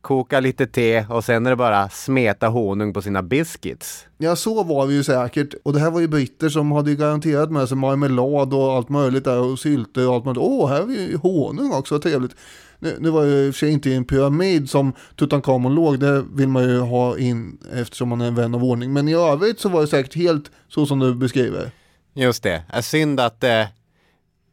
koka 0.00 0.40
lite 0.40 0.66
te 0.66 1.04
och 1.08 1.24
sen 1.24 1.46
är 1.46 1.50
det 1.50 1.56
bara 1.56 1.88
smeta 1.88 2.48
honung 2.48 2.92
på 2.92 3.02
sina 3.02 3.22
biscuits. 3.22 4.06
Ja, 4.18 4.36
så 4.36 4.62
var 4.62 4.86
vi 4.86 4.94
ju 4.94 5.04
säkert. 5.04 5.54
Och 5.62 5.72
det 5.72 5.80
här 5.80 5.90
var 5.90 6.00
ju 6.00 6.08
britter 6.08 6.48
som 6.48 6.72
hade 6.72 6.94
garanterat 6.94 7.50
med 7.50 7.68
sig 7.68 7.76
marmelad 7.76 8.54
och 8.54 8.72
allt 8.72 8.88
möjligt 8.88 9.24
där 9.24 9.38
och 9.40 9.58
sylter 9.58 10.08
och 10.08 10.14
allt 10.14 10.24
möjligt. 10.24 10.42
Åh, 10.42 10.68
här 10.70 10.78
har 10.80 10.86
vi 10.86 11.06
ju 11.10 11.16
honung 11.16 11.72
också, 11.72 11.94
vad 11.94 12.02
trevligt. 12.02 12.32
Nu, 12.78 12.96
nu 13.00 13.10
var 13.10 13.24
jag 13.24 13.46
i 13.46 13.50
och 13.50 13.54
för 13.54 13.58
sig 13.58 13.70
inte 13.70 13.90
i 13.90 13.94
en 13.94 14.04
pyramid 14.04 14.70
som 14.70 14.92
Tutankhamon 15.16 15.74
låg, 15.74 15.98
det 16.00 16.24
vill 16.34 16.48
man 16.48 16.62
ju 16.62 16.78
ha 16.78 17.18
in 17.18 17.58
eftersom 17.72 18.08
man 18.08 18.20
är 18.20 18.26
en 18.26 18.34
vän 18.34 18.54
av 18.54 18.64
ordning. 18.64 18.92
Men 18.92 19.08
i 19.08 19.14
övrigt 19.14 19.60
så 19.60 19.68
var 19.68 19.80
det 19.80 19.86
säkert 19.86 20.14
helt 20.14 20.50
så 20.68 20.86
som 20.86 20.98
du 20.98 21.14
beskriver. 21.14 21.70
Just 22.14 22.42
det, 22.42 22.62
är 22.68 22.82
synd 22.82 23.20
att 23.20 23.44
eh, 23.44 23.64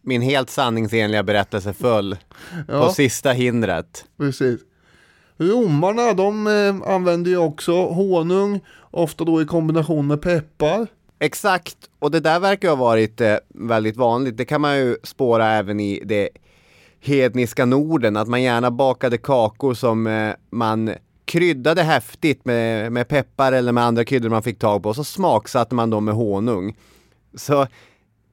min 0.01 0.22
helt 0.22 0.50
sanningsenliga 0.50 1.24
berättelse 1.24 1.74
föll 1.74 2.18
Ja. 2.68 2.86
på 2.88 2.94
sista 2.94 3.32
hindret. 3.32 4.06
Precis. 4.18 4.60
Romarna, 5.38 6.13
de 6.13 6.48
eh, 6.48 6.94
använde 6.94 7.29
ju 7.29 7.38
också 7.38 7.86
honung, 7.86 8.60
ofta 8.91 9.24
då 9.24 9.41
i 9.41 9.46
kombination 9.46 10.08
med 10.08 10.22
peppar. 10.22 10.88
Exakt, 11.20 11.77
och 12.00 12.12
det 12.12 12.20
där 12.20 12.39
verkar 12.39 12.70
ha 12.70 12.75
varit 12.75 13.22
eh, 13.22 13.36
väldigt 13.48 13.98
vanligt. 13.98 14.38
Det 14.38 14.46
kan 14.46 14.62
man 14.62 14.77
ju 14.77 14.98
spåra 15.03 15.51
även 15.51 15.79
i 15.79 16.01
det 16.06 16.29
hedniska 17.00 17.65
Norden, 17.65 18.17
att 18.17 18.27
man 18.27 18.44
gärna 18.44 18.72
bakade 18.72 19.17
kakor 19.17 19.74
som 19.74 20.08
eh, 20.08 20.34
man 20.50 20.94
kryddade 21.25 21.84
häftigt 21.84 22.46
med, 22.46 22.91
med 22.91 23.08
peppar 23.08 23.51
eller 23.51 23.72
med 23.72 23.84
andra 23.84 24.06
kryddor 24.06 24.29
man 24.29 24.44
fick 24.44 24.60
tag 24.60 24.84
på, 24.84 24.89
och 24.89 24.96
så 24.96 25.03
smaksatte 25.03 25.75
man 25.75 25.89
dem 25.89 26.06
med 26.06 26.13
honung. 26.13 26.75
Så 27.36 27.67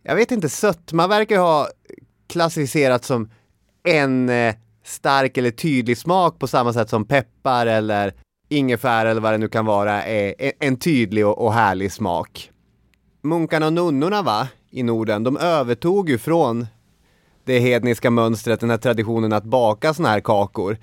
jag 0.02 0.16
vet 0.16 0.30
inte, 0.30 0.48
sötma 0.48 1.06
verkar 1.06 1.38
ha 1.38 1.68
klassificerats 2.26 3.06
som 3.06 3.30
en 3.82 4.28
eh, 4.28 4.54
stark 4.84 5.38
eller 5.38 5.50
tydlig 5.50 5.98
smak 5.98 6.38
på 6.38 6.46
samma 6.46 6.72
sätt 6.72 6.88
som 6.90 7.04
peppar 7.04 7.66
eller 7.66 8.12
ingefära 8.48 9.10
eller 9.10 9.20
vad 9.20 9.32
det 9.32 9.38
nu 9.38 9.48
kan 9.48 9.66
vara 9.66 10.04
är 10.04 10.34
en- 10.60 10.76
tydlig 10.76 11.26
och, 11.26 11.38
och 11.44 11.52
härlig 11.54 11.92
smak. 11.92 12.50
Munkarna 13.22 13.66
och 13.66 13.72
nunnorna 13.72 14.22
va, 14.22 14.48
i 14.70 14.82
Norden, 14.82 15.24
de 15.24 15.36
övertog 15.36 16.08
ju 16.10 16.18
från 16.18 16.66
det 17.44 17.58
hedniska 17.58 18.10
mönstret, 18.10 18.60
den 18.60 18.70
här 18.70 18.76
traditionen 18.76 19.32
att 19.32 19.44
baka 19.44 19.94
såna 19.94 20.08
här 20.08 20.20
kakor. 20.20 20.76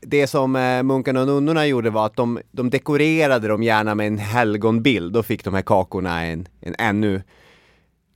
Det 0.00 0.26
som 0.26 0.56
eh, 0.56 0.82
munkarna 0.82 1.20
och 1.20 1.26
nunnorna 1.26 1.66
gjorde 1.66 1.90
var 1.90 2.06
att 2.06 2.16
de, 2.16 2.40
de 2.50 2.70
dekorerade 2.70 3.48
dem 3.48 3.62
gärna 3.62 3.94
med 3.94 4.06
en 4.06 4.18
helgonbild. 4.18 5.12
Då 5.12 5.22
fick 5.22 5.44
de 5.44 5.54
här 5.54 5.62
kakorna 5.62 6.24
en, 6.24 6.48
en 6.60 6.74
ännu 6.78 7.22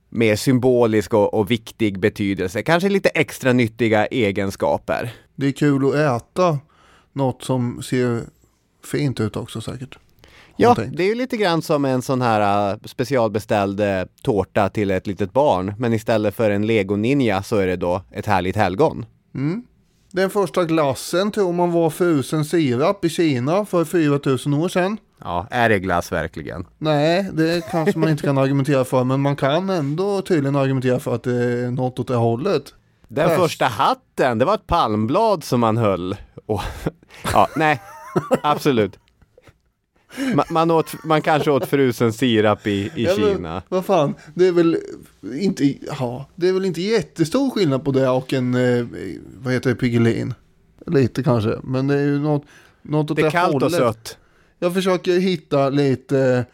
mer 0.09 0.35
symbolisk 0.35 1.13
och, 1.13 1.33
och 1.33 1.51
viktig 1.51 1.99
betydelse. 1.99 2.63
Kanske 2.63 2.89
lite 2.89 3.09
extra 3.09 3.53
nyttiga 3.53 4.05
egenskaper. 4.05 5.13
Det 5.41 5.47
är 5.47 5.51
kul 5.51 5.85
att 5.89 5.95
äta 5.95 6.59
något 7.13 7.43
som 7.43 7.83
ser 7.83 8.21
fint 8.85 9.19
ut 9.19 9.35
också 9.35 9.61
säkert. 9.61 9.97
Ja, 10.55 10.75
det 10.93 11.03
är 11.03 11.07
ju 11.07 11.15
lite 11.15 11.37
grann 11.37 11.61
som 11.61 11.85
en 11.85 12.01
sån 12.01 12.21
här 12.21 12.71
uh, 12.73 12.79
specialbeställd 12.85 13.81
tårta 14.21 14.69
till 14.69 14.91
ett 14.91 15.07
litet 15.07 15.33
barn. 15.33 15.73
Men 15.77 15.93
istället 15.93 16.35
för 16.35 16.51
en 16.51 16.65
Lego-ninja 16.65 17.43
så 17.43 17.57
är 17.57 17.67
det 17.67 17.75
då 17.75 18.01
ett 18.11 18.25
härligt 18.25 18.55
helgon. 18.55 19.05
Den 20.11 20.29
första 20.29 20.63
glassen 20.65 21.31
tror 21.31 21.53
man 21.53 21.71
var 21.71 21.89
frusen 21.89 22.45
sirap 22.45 23.05
i 23.05 23.09
Kina 23.09 23.65
för 23.65 23.85
4000 23.85 24.53
år 24.53 24.69
sedan. 24.69 24.97
Ja, 25.23 25.47
är 25.51 25.69
det 25.69 25.79
glass 25.79 26.11
verkligen? 26.11 26.65
Nej, 26.77 27.29
det 27.33 27.71
kanske 27.71 27.99
man 27.99 28.09
inte 28.09 28.23
kan 28.23 28.37
argumentera 28.37 28.85
för, 28.85 29.03
men 29.03 29.21
man 29.21 29.35
kan 29.35 29.69
ändå 29.69 30.21
tydligen 30.21 30.55
argumentera 30.55 30.99
för 30.99 31.15
att 31.15 31.23
det 31.23 31.43
är 31.43 31.71
något 31.71 31.99
åt 31.99 32.07
det 32.07 32.15
hållet. 32.15 32.73
Den 33.13 33.29
Äsch. 33.29 33.37
första 33.37 33.65
hatten, 33.65 34.37
det 34.37 34.45
var 34.45 34.55
ett 34.55 34.67
palmblad 34.67 35.43
som 35.43 35.59
man 35.59 35.77
höll. 35.77 36.15
Och, 36.45 36.61
ja, 37.33 37.49
nej, 37.55 37.81
absolut. 38.43 38.99
man, 40.35 40.45
man, 40.49 40.71
åt, 40.71 41.03
man 41.03 41.21
kanske 41.21 41.51
åt 41.51 41.65
frusen 41.65 42.13
sirap 42.13 42.67
i, 42.67 42.71
i 42.71 42.91
Ja, 43.03 43.13
men 43.17 43.35
Kina. 43.35 43.61
Vad 43.69 43.85
fan, 43.85 44.15
det 44.33 44.47
är 44.47 44.51
väl 44.51 44.77
inte, 45.33 45.75
ja, 45.99 46.25
det 46.35 46.47
är 46.49 46.53
väl 46.53 46.65
inte 46.65 46.81
jättestor 46.81 47.49
skillnad 47.49 47.85
på 47.85 47.91
det 47.91 48.09
och 48.09 48.33
en, 48.33 48.55
eh, 48.55 48.85
vad 49.37 49.53
heter 49.53 49.69
det, 49.69 49.75
Piggelin. 49.75 50.33
Lite 50.85 51.23
kanske, 51.23 51.57
men 51.63 51.87
det 51.87 51.95
är 51.95 52.03
ju 52.03 52.19
något, 52.19 52.43
något 52.81 53.11
åt 53.11 53.17
Det 53.17 53.23
är 53.23 53.31
kallt 53.31 53.55
och 53.55 53.61
hållet. 53.61 53.79
sött. 53.79 54.17
Jag 54.59 54.73
försöker 54.73 55.19
hitta 55.19 55.69
lite, 55.69 56.45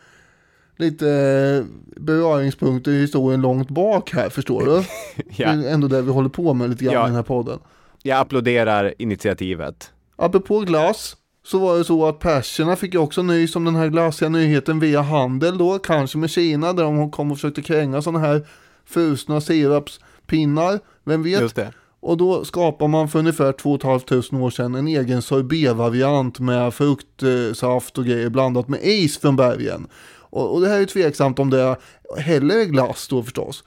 lite 0.78 1.66
beröringspunkter 1.96 2.92
i 2.92 3.02
historien 3.02 3.42
långt 3.42 3.70
bak 3.70 4.12
här, 4.14 4.30
förstår 4.30 4.66
du? 4.66 4.84
Ja. 5.36 5.52
Det 5.52 5.68
är 5.70 5.74
ändå 5.74 5.88
det 5.88 6.02
vi 6.02 6.12
håller 6.12 6.30
på 6.30 6.54
med 6.54 6.70
lite 6.70 6.84
grann 6.86 6.94
Ja. 6.94 7.04
i 7.04 7.08
den 7.08 7.16
här 7.16 7.24
podden. 7.24 7.60
Jag 8.04 8.20
applåderar 8.20 8.94
initiativet. 8.98 9.92
Apropå 10.16 10.60
glass 10.60 11.16
så 11.46 11.60
var 11.60 11.78
det 11.78 11.84
så 11.84 12.06
att 12.06 12.20
perserna 12.20 12.76
fick 12.76 12.96
också 12.96 13.24
nys 13.24 13.56
om 13.56 13.66
den 13.66 13.76
här 13.76 13.88
glassiga 13.88 14.30
nyheten 14.30 14.80
via 14.80 15.02
handel 15.02 15.58
då, 15.58 15.80
kanske 15.80 16.18
med 16.18 16.30
Kina 16.30 16.74
där 16.74 16.84
de 16.84 17.12
kom 17.12 17.32
och 17.32 17.38
försökte 17.38 17.62
kränga 17.62 18.02
sådana 18.02 18.20
här 18.20 18.48
frusna 18.86 19.42
sirapspinnar, 19.42 20.80
vem 21.04 21.24
vet? 21.24 21.42
Just 21.42 21.56
det. 21.56 21.74
Och 22.00 22.18
då 22.18 22.46
skapar 22.46 22.88
man 22.88 23.10
för 23.10 23.20
ungefär 23.20 23.52
2 23.52 23.80
500 23.80 24.46
år 24.46 24.50
sedan 24.50 24.76
en 24.76 24.88
egen 24.88 25.22
sorbet-variant 25.22 26.40
med 26.40 26.74
fruktsaft 26.74 27.98
och 27.98 28.06
grejer 28.06 28.30
blandat 28.30 28.68
med 28.68 28.80
is 28.84 29.18
från 29.18 29.36
bergen. 29.36 29.88
Och, 30.30 30.54
och 30.54 30.62
det 30.62 30.68
här 30.68 30.82
är 30.82 30.86
tveksamt 30.86 31.40
om 31.40 31.50
det 31.50 31.76
heller 32.18 32.58
är 32.58 32.66
glass 32.66 33.08
då 33.08 33.24
förstås. 33.24 33.64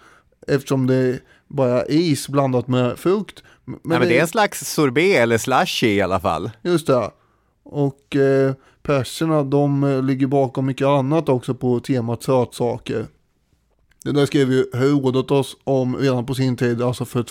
Eftersom 0.47 0.87
det 0.87 1.21
bara 1.49 1.83
är 1.83 1.91
is 1.91 2.29
blandat 2.29 2.69
med 2.69 2.99
frukt. 2.99 3.43
Men, 3.65 3.79
Nej, 3.85 3.99
men 3.99 4.09
det 4.09 4.19
är 4.19 4.23
en 4.23 4.29
slags 4.29 4.75
sorbet 4.75 5.17
eller 5.17 5.39
slushy 5.39 5.89
i 5.89 6.01
alla 6.01 6.21
fall. 6.21 6.51
Just 6.63 6.87
det. 6.87 7.11
Och 7.63 8.17
eh, 8.17 8.53
perserna 8.83 9.43
de 9.43 9.85
eh, 9.85 10.03
ligger 10.03 10.27
bakom 10.27 10.67
mycket 10.67 10.87
annat 10.87 11.29
också 11.29 11.55
på 11.55 11.81
temat 11.81 12.23
sötsaker. 12.23 13.07
Det 14.05 14.13
där 14.13 14.27
skrev 14.27 14.53
ju 14.53 14.65
Herodotos 14.73 15.57
om 15.65 15.97
redan 15.97 16.27
på 16.27 16.35
sin 16.35 16.57
tid, 16.57 16.83
alltså 16.83 17.05
för 17.05 17.23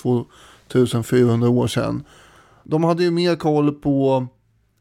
2400 0.68 1.50
år 1.50 1.68
sedan. 1.68 2.04
De 2.64 2.84
hade 2.84 3.04
ju 3.04 3.12
mer 3.12 3.36
koll 3.36 3.72
på 3.72 4.28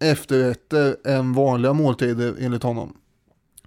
efterrätter 0.01 0.97
än 1.05 1.33
vanliga 1.33 1.73
måltider 1.73 2.35
enligt 2.41 2.63
honom. 2.63 2.97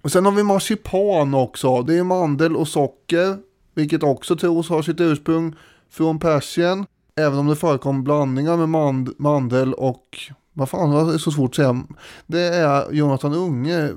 Och 0.02 0.12
sen 0.12 0.24
har 0.24 0.32
vi 0.32 0.42
marsipan 0.42 1.34
också. 1.34 1.82
Det 1.82 1.98
är 1.98 2.04
mandel 2.04 2.56
och 2.56 2.68
socker, 2.68 3.36
vilket 3.74 4.02
också 4.02 4.36
tros 4.36 4.68
ha 4.68 4.82
sitt 4.82 5.00
ursprung 5.00 5.54
från 5.90 6.18
Persien. 6.18 6.86
Även 7.16 7.38
om 7.38 7.46
det 7.46 7.56
förekom 7.56 8.04
blandningar 8.04 8.56
med 8.56 8.68
mand- 8.68 9.14
mandel 9.18 9.74
och 9.74 10.18
vad 10.52 10.68
fan 10.68 11.06
det 11.08 11.14
är 11.14 11.18
så 11.18 11.30
svårt 11.30 11.50
att 11.50 11.54
säga. 11.56 11.82
Det 12.26 12.40
är 12.40 12.92
Jonathan 12.92 13.34
Unge. 13.34 13.84
eh, 13.84 13.90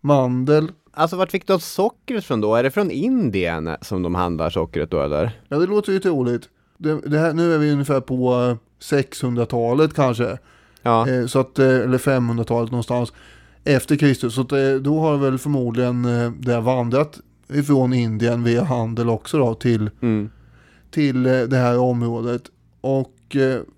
Mandel. 0.00 0.72
Alltså 0.92 1.16
vart 1.16 1.30
fick 1.30 1.46
de 1.46 1.60
sockret 1.60 2.24
från 2.24 2.40
då? 2.40 2.54
Är 2.54 2.62
det 2.62 2.70
från 2.70 2.90
Indien 2.90 3.76
som 3.80 4.02
de 4.02 4.14
handlar 4.14 4.50
sockret 4.50 4.90
då 4.90 5.00
eller? 5.02 5.40
Ja 5.48 5.58
det 5.58 5.66
låter 5.66 5.92
ju 5.92 5.98
troligt. 5.98 6.48
Det, 6.78 7.00
det 7.00 7.18
här, 7.18 7.32
nu 7.32 7.54
är 7.54 7.58
vi 7.58 7.72
ungefär 7.72 8.00
på 8.00 8.34
eh, 8.34 8.56
600-talet 8.94 9.94
kanske. 9.94 10.38
Ja. 10.82 11.08
Eh, 11.08 11.26
så 11.26 11.38
att, 11.40 11.58
eh, 11.58 11.66
eller 11.68 11.98
500-talet 11.98 12.70
någonstans 12.70 13.12
efter 13.64 13.96
Kristus. 13.96 14.34
Så 14.34 14.40
eh, 14.40 14.76
då 14.80 15.00
har 15.00 15.16
väl 15.16 15.38
förmodligen 15.38 16.04
eh, 16.04 16.30
det 16.30 16.60
vandrat 16.60 17.20
ifrån 17.48 17.92
Indien 17.92 18.44
via 18.44 18.64
handel 18.64 19.08
också 19.08 19.38
då 19.38 19.54
till, 19.54 19.90
Mm. 20.02 20.30
till 20.90 21.26
eh, 21.26 21.40
det 21.40 21.56
här 21.56 21.78
området. 21.78 22.42
Och 22.80 23.36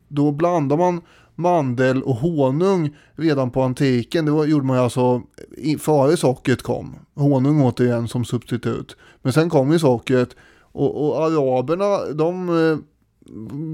då 0.08 0.32
blandar 0.32 0.76
man 0.76 1.00
mandel 1.34 2.02
och 2.02 2.16
honung 2.16 2.96
redan 3.16 3.50
på 3.50 3.62
antiken. 3.62 4.24
Det 4.24 4.30
var, 4.30 4.44
gjorde 4.44 4.66
man 4.66 4.76
ju 4.76 4.82
alltså 4.82 5.22
före 5.78 6.16
sockret 6.16 6.62
kom. 6.62 6.94
Honung 7.14 7.62
återigen 7.62 8.08
som 8.08 8.24
substitut. 8.24 8.96
Men 9.22 9.33
sen 9.33 9.50
kom 9.50 9.72
ju 9.72 9.78
sockret 9.78 10.28
och, 10.72 11.07
och 11.09 11.26
araberna 11.26 12.12
de 12.14 12.46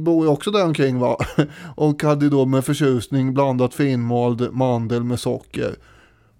bor 0.04 0.24
ju 0.24 0.30
också 0.30 0.50
där 0.50 0.64
omkring 0.64 0.98
va. 0.98 1.16
Och 1.76 2.02
hade 2.02 2.28
då 2.28 2.46
med 2.46 2.64
förtjusning 2.64 3.34
blandat 3.34 3.74
finmald 3.74 4.52
mandel 4.52 5.04
med 5.04 5.20
socker. 5.20 5.74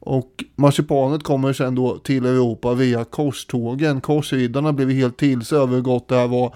Och 0.00 0.44
marsipanet 0.56 1.22
kommer 1.22 1.52
sen 1.52 1.74
då 1.74 1.98
till 1.98 2.26
Europa 2.26 2.74
via 2.74 3.04
korstågen. 3.04 4.00
Korsriddarna 4.00 4.72
blev 4.72 4.90
helt 4.90 5.16
till 5.16 5.44
sig 5.44 5.58
över 5.58 5.74
hur 5.74 5.82
gott 5.82 6.08
det 6.08 6.16
här 6.16 6.28
var. 6.28 6.54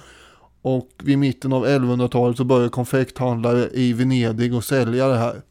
Och 0.63 0.89
vid 1.03 1.19
mitten 1.19 1.53
av 1.53 1.67
1100-talet 1.67 2.37
så 2.37 2.45
började 2.45 2.69
konfekthandlare 2.69 3.69
i 3.73 3.93
Venedig 3.93 4.55
att 4.55 4.65
sälja 4.65 5.09
det 5.09 5.19
här. 5.19 5.43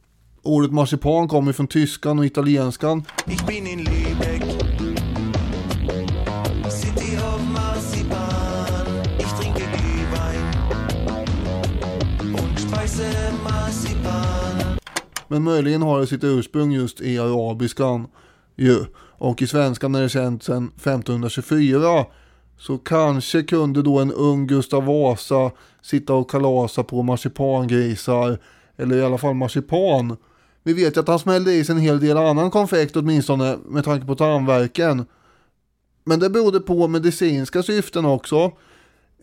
Ordet 0.43 0.71
marsipan 0.71 1.27
kommer 1.27 1.53
från 1.53 1.67
tyskan 1.67 2.19
och 2.19 2.25
italienskan. 2.25 3.03
Men 15.31 15.43
möjligen 15.43 15.81
har 15.81 15.99
det 15.99 16.07
sitt 16.07 16.23
ursprung 16.23 16.71
just 16.71 17.01
i 17.01 17.19
arabiskan 17.19 18.07
ju. 18.55 18.85
Och 18.95 19.41
i 19.41 19.47
svenskan 19.47 19.95
är 19.95 20.01
det 20.01 20.09
känt 20.09 20.43
sedan 20.43 20.71
1524. 20.75 22.05
Så 22.57 22.77
kanske 22.77 23.43
kunde 23.43 23.81
då 23.81 23.99
en 23.99 24.11
ung 24.11 24.47
Gustav 24.47 24.85
Vasa 24.85 25.51
sitta 25.81 26.13
och 26.13 26.29
kalasa 26.29 26.83
på 26.83 27.03
marsipangrisar. 27.03 28.39
Eller 28.77 28.97
i 28.97 29.03
alla 29.03 29.17
fall 29.17 29.33
marsipan. 29.33 30.17
Vi 30.63 30.73
vet 30.73 30.97
ju 30.97 31.01
att 31.01 31.07
han 31.07 31.19
smällde 31.19 31.53
i 31.53 31.65
sig 31.65 31.75
en 31.75 31.81
hel 31.81 31.99
del 31.99 32.17
annan 32.17 32.51
konfekt 32.51 32.95
åtminstone 32.95 33.57
med 33.65 33.83
tanke 33.83 34.07
på 34.07 34.15
tandvärken. 34.15 35.05
Men 36.03 36.19
det 36.19 36.29
berodde 36.29 36.59
på 36.59 36.87
medicinska 36.87 37.63
syften 37.63 38.05
också. 38.05 38.51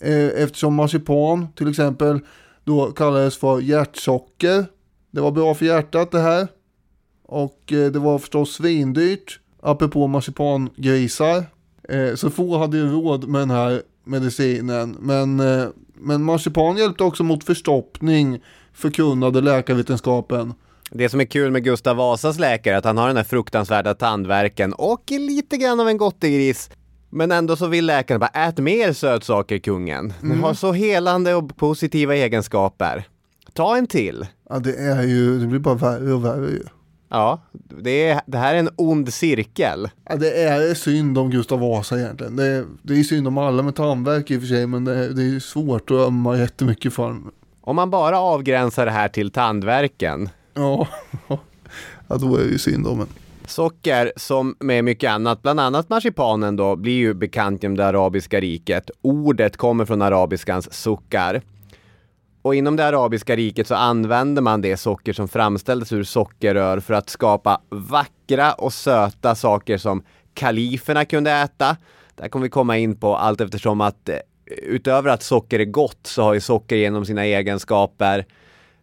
Eh, 0.00 0.42
eftersom 0.42 0.74
marsipan 0.74 1.48
till 1.52 1.70
exempel 1.70 2.20
då 2.64 2.92
kallades 2.92 3.36
för 3.36 3.60
hjärtsocker. 3.60 4.66
Det 5.10 5.20
var 5.20 5.30
bra 5.30 5.54
för 5.54 5.66
hjärtat 5.66 6.10
det 6.10 6.20
här. 6.20 6.48
Och 7.22 7.72
eh, 7.72 7.92
det 7.92 7.98
var 7.98 8.18
förstås 8.18 8.52
svindyrt. 8.52 9.40
Apropå 9.62 10.06
marsipangrisar. 10.06 11.44
Eh, 11.88 12.14
så 12.14 12.30
få 12.30 12.58
hade 12.58 12.76
ju 12.76 12.92
råd 12.92 13.28
med 13.28 13.40
den 13.40 13.50
här 13.50 13.82
medicinen. 14.04 14.96
Men, 15.00 15.40
eh, 15.40 15.68
men 15.94 16.22
marsipan 16.22 16.76
hjälpte 16.76 17.04
också 17.04 17.24
mot 17.24 17.44
förstoppning. 17.44 18.42
Förkunnade 18.72 19.40
läkarvetenskapen. 19.40 20.54
Det 20.90 21.08
som 21.08 21.20
är 21.20 21.24
kul 21.24 21.50
med 21.50 21.64
Gustav 21.64 21.96
Vasas 21.96 22.38
läkare 22.38 22.74
är 22.74 22.78
att 22.78 22.84
han 22.84 22.96
har 22.98 23.06
den 23.06 23.16
här 23.16 23.24
fruktansvärda 23.24 23.94
tandvärken 23.94 24.72
och 24.72 25.02
lite 25.08 25.56
grann 25.56 25.80
av 25.80 25.88
en 25.88 25.96
gottegris. 25.96 26.70
Men 27.10 27.32
ändå 27.32 27.56
så 27.56 27.66
vill 27.66 27.86
läkaren 27.86 28.20
bara 28.20 28.48
ät 28.48 28.58
mer 28.58 28.92
sötsaker 28.92 29.58
kungen. 29.58 30.12
Den 30.20 30.40
har 30.40 30.54
så 30.54 30.72
helande 30.72 31.34
och 31.34 31.56
positiva 31.56 32.14
egenskaper. 32.14 33.04
Ta 33.52 33.76
en 33.76 33.86
till. 33.86 34.26
Ja 34.48 34.58
det 34.58 34.76
är 34.76 35.02
ju, 35.02 35.38
det 35.38 35.46
blir 35.46 35.58
bara 35.58 35.74
värre 35.74 36.12
och 36.12 36.24
värre 36.24 36.50
ju. 36.50 36.62
Ja, 37.08 37.40
det, 37.52 38.08
är, 38.08 38.20
det 38.26 38.38
här 38.38 38.54
är 38.54 38.58
en 38.58 38.70
ond 38.76 39.14
cirkel. 39.14 39.88
Ja, 40.04 40.16
det 40.16 40.42
är 40.42 40.74
synd 40.74 41.18
om 41.18 41.30
Gustav 41.30 41.60
Vasa 41.60 41.98
egentligen. 41.98 42.36
Det 42.36 42.46
är, 42.46 42.64
det 42.82 42.94
är 42.94 43.02
synd 43.02 43.28
om 43.28 43.38
alla 43.38 43.62
med 43.62 43.74
tandvärk 43.74 44.30
i 44.30 44.36
och 44.36 44.40
för 44.40 44.48
sig. 44.48 44.66
Men 44.66 44.84
det 44.84 44.94
är, 44.94 45.08
det 45.08 45.22
är 45.22 45.40
svårt 45.40 45.90
att 45.90 45.96
ömma 45.96 46.38
jättemycket 46.38 46.92
för. 46.92 47.16
Om 47.60 47.76
man 47.76 47.90
bara 47.90 48.20
avgränsar 48.20 48.86
det 48.86 48.92
här 48.92 49.08
till 49.08 49.30
tandvärken. 49.30 50.28
Ja, 50.54 50.88
ja 52.08 52.16
då 52.16 52.36
är 52.36 52.44
det 52.44 52.50
ju 52.50 52.58
synd 52.58 52.86
om 52.86 53.00
en. 53.00 53.06
Socker 53.46 54.12
som 54.16 54.56
med 54.60 54.84
mycket 54.84 55.10
annat, 55.10 55.42
bland 55.42 55.60
annat 55.60 55.88
marsipanen 55.88 56.56
då, 56.56 56.76
blir 56.76 56.92
ju 56.92 57.14
bekant 57.14 57.62
genom 57.62 57.76
det 57.76 57.86
arabiska 57.86 58.40
riket. 58.40 58.90
Ordet 59.02 59.56
kommer 59.56 59.84
från 59.84 60.02
arabiskans 60.02 60.72
suckar. 60.72 61.42
Och 62.42 62.54
inom 62.54 62.76
det 62.76 62.86
arabiska 62.86 63.36
riket 63.36 63.66
så 63.66 63.74
använde 63.74 64.40
man 64.40 64.60
det 64.60 64.76
socker 64.76 65.12
som 65.12 65.28
framställdes 65.28 65.92
ur 65.92 66.04
sockerrör 66.04 66.80
för 66.80 66.94
att 66.94 67.10
skapa 67.10 67.60
vackra 67.68 68.52
och 68.52 68.72
söta 68.72 69.34
saker 69.34 69.78
som 69.78 70.02
kaliferna 70.34 71.04
kunde 71.04 71.30
äta. 71.30 71.76
Där 72.14 72.28
kommer 72.28 72.42
vi 72.42 72.50
komma 72.50 72.78
in 72.78 72.96
på 72.96 73.16
allt 73.16 73.40
eftersom 73.40 73.80
att 73.80 74.08
eh, 74.08 74.16
utöver 74.46 75.10
att 75.10 75.22
socker 75.22 75.60
är 75.60 75.64
gott 75.64 76.00
så 76.02 76.22
har 76.22 76.34
ju 76.34 76.40
socker 76.40 76.76
genom 76.76 77.04
sina 77.04 77.24
egenskaper 77.24 78.26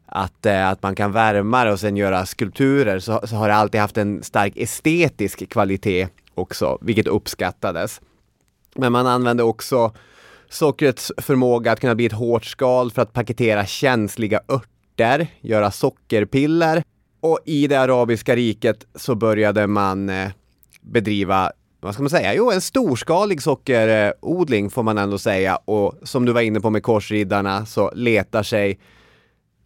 att, 0.06 0.46
eh, 0.46 0.70
att 0.70 0.84
man 0.84 0.96
kan 0.96 1.12
värma 1.12 1.66
det 1.66 1.72
och 1.72 1.80
sen 1.80 1.98
göra 1.98 2.26
skulpturer 2.26 3.00
så, 3.00 3.28
så 3.28 3.36
har 3.36 3.48
det 3.48 3.56
alltid 3.56 3.82
haft 3.82 3.98
en 3.98 4.24
stark 4.24 4.54
estetisk 4.58 5.50
kvalitet 5.50 6.08
också, 6.36 6.78
vilket 6.82 7.08
uppskattades. 7.08 8.02
Men 8.76 8.92
man 8.92 9.08
använde 9.08 9.44
också 9.44 9.94
sockrets 10.56 11.12
förmåga 11.18 11.72
att 11.72 11.80
kunna 11.80 11.96
bli 11.96 12.06
ett 12.06 12.14
hårt 12.14 12.46
skal 12.46 12.92
för 12.92 13.02
att 13.02 13.14
paketera 13.14 13.66
känsliga 13.66 14.40
örter, 14.48 15.28
göra 15.42 15.72
sockerpiller. 15.72 16.84
Och 17.20 17.40
i 17.46 17.68
det 17.68 17.76
arabiska 17.76 18.36
riket 18.36 18.86
så 18.96 19.16
började 19.16 19.68
man 19.68 20.10
eh, 20.10 20.30
bedriva, 20.82 21.52
vad 21.80 21.94
ska 21.94 22.04
man 22.04 22.10
säga, 22.10 22.34
jo 22.34 22.52
en 22.52 22.62
storskalig 22.62 23.42
sockerodling 23.42 24.70
får 24.70 24.84
man 24.84 24.98
ändå 24.98 25.18
säga. 25.18 25.56
Och 25.56 25.94
som 26.04 26.26
du 26.26 26.32
var 26.32 26.42
inne 26.42 26.60
på 26.60 26.70
med 26.70 26.84
korsriddarna 26.84 27.66
så 27.66 27.92
letar 27.96 28.44
sig 28.44 28.80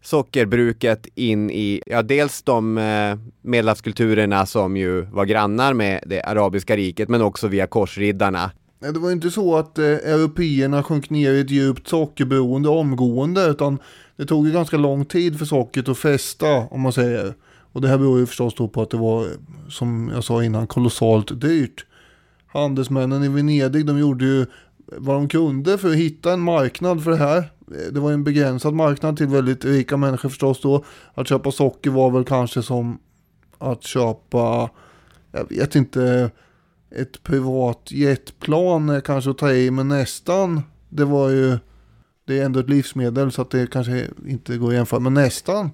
sockerbruket 0.02 1.08
in 1.16 1.50
i, 1.52 1.82
ja 1.86 2.02
dels 2.02 2.44
de 2.44 2.78
eh, 2.78 3.18
medelhavskulturerna 3.42 4.46
som 4.46 4.78
ju 4.78 5.02
var 5.02 5.26
grannar 5.26 5.74
med 5.74 6.04
det 6.06 6.22
arabiska 6.22 6.76
riket 6.76 7.10
men 7.10 7.22
också 7.22 7.48
via 7.48 7.68
korsriddarna. 7.68 8.52
Det 8.80 9.00
var 9.00 9.12
inte 9.12 9.32
så 9.32 9.56
att 9.56 9.78
eh, 9.78 9.86
européerna 9.86 10.84
sjönk 10.84 11.10
ner 11.10 11.34
i 11.34 11.40
ett 11.40 11.52
djupt 11.52 11.88
sockerberoende 11.88 12.70
omgående 12.70 13.46
utan 13.46 13.80
det 14.16 14.26
tog 14.26 14.48
ju 14.48 14.54
ganska 14.54 14.78
lång 14.78 15.06
tid 15.06 15.40
för 15.40 15.46
sockret 15.46 15.90
att 15.90 15.98
fästa 15.98 16.48
om 16.48 16.82
man 16.82 16.94
säger. 16.94 17.34
Och 17.72 17.82
det 17.82 17.88
här 17.88 17.98
beror 17.98 18.20
ju 18.20 18.26
förstås 18.26 18.56
då 18.56 18.68
på 18.68 18.82
att 18.82 18.90
det 18.90 18.98
var, 18.98 19.28
som 19.70 20.12
jag 20.14 20.24
sa 20.24 20.44
innan, 20.44 20.68
kolossalt 20.68 21.42
dyrt. 21.42 21.86
Handelsmännen 22.48 23.24
i 23.24 23.28
Venedig, 23.28 23.86
de 23.86 24.00
gjorde 24.00 24.26
ju 24.26 24.46
vad 24.86 25.16
de 25.16 25.28
kunde 25.30 25.78
för 25.78 25.90
att 25.90 25.96
hitta 25.96 26.34
en 26.34 26.40
marknad 26.40 27.04
för 27.04 27.12
det 27.12 27.18
här. 27.18 27.38
Eh, 27.38 27.92
det 27.92 28.00
var 28.00 28.10
ju 28.10 28.14
en 28.14 28.24
begränsad 28.24 28.74
marknad 28.74 29.18
till 29.18 29.28
väldigt 29.28 29.66
rika 29.66 29.98
människor 29.98 30.30
förstås 30.30 30.62
då. 30.62 30.86
Att 31.14 31.28
köpa 31.28 31.52
socker 31.52 31.90
var 31.90 32.12
väl 32.12 32.24
kanske 32.24 32.64
som 32.64 33.00
att 33.58 33.84
köpa, 33.84 34.70
jag 35.32 35.50
vet 35.50 35.76
inte, 35.76 36.32
ett 36.96 37.24
privat 37.24 37.92
jetplan 37.92 38.90
är 38.90 39.02
kanske 39.02 39.30
att 39.30 39.38
ta 39.38 39.52
i, 39.52 39.72
men 39.72 39.88
nästan. 39.88 40.62
Det 40.90 41.06
var 41.06 41.30
ju, 41.30 41.58
det 42.28 42.40
är 42.40 42.46
ändå 42.46 42.60
ett 42.60 42.70
livsmedel 42.70 43.32
så 43.32 43.42
att 43.42 43.52
det 43.52 43.72
kanske 43.72 44.08
inte 44.28 44.58
går 44.58 44.68
att 44.68 44.74
jämföra, 44.74 45.00
men 45.00 45.14
nästan. 45.14 45.70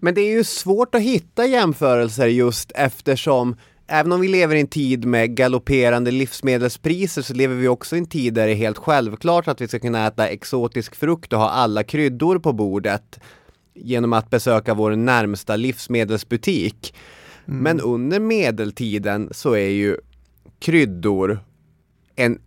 Men 0.00 0.14
det 0.14 0.20
är 0.20 0.36
ju 0.36 0.44
svårt 0.44 0.94
att 0.94 1.00
hitta 1.00 1.46
jämförelser 1.46 2.26
just 2.26 2.72
eftersom 2.74 3.56
Även 3.88 4.12
om 4.12 4.20
vi 4.20 4.28
lever 4.28 4.56
i 4.56 4.60
en 4.60 4.66
tid 4.66 5.04
med 5.04 5.36
galopperande 5.36 6.10
livsmedelspriser 6.10 7.22
så 7.22 7.34
lever 7.34 7.54
vi 7.54 7.68
också 7.68 7.96
i 7.96 7.98
en 7.98 8.06
tid 8.06 8.34
där 8.34 8.46
det 8.46 8.52
är 8.52 8.56
helt 8.56 8.78
självklart 8.78 9.48
att 9.48 9.60
vi 9.60 9.68
ska 9.68 9.78
kunna 9.78 10.06
äta 10.06 10.28
exotisk 10.28 10.94
frukt 10.94 11.32
och 11.32 11.38
ha 11.38 11.50
alla 11.50 11.84
kryddor 11.84 12.38
på 12.38 12.52
bordet 12.52 13.20
genom 13.74 14.12
att 14.12 14.30
besöka 14.30 14.74
vår 14.74 14.96
närmsta 14.96 15.56
livsmedelsbutik. 15.56 16.94
Men 17.44 17.80
under 17.80 18.20
medeltiden 18.20 19.28
så 19.32 19.52
är 19.52 19.68
ju 19.68 19.96
kryddor 20.58 21.40
en 22.16 22.38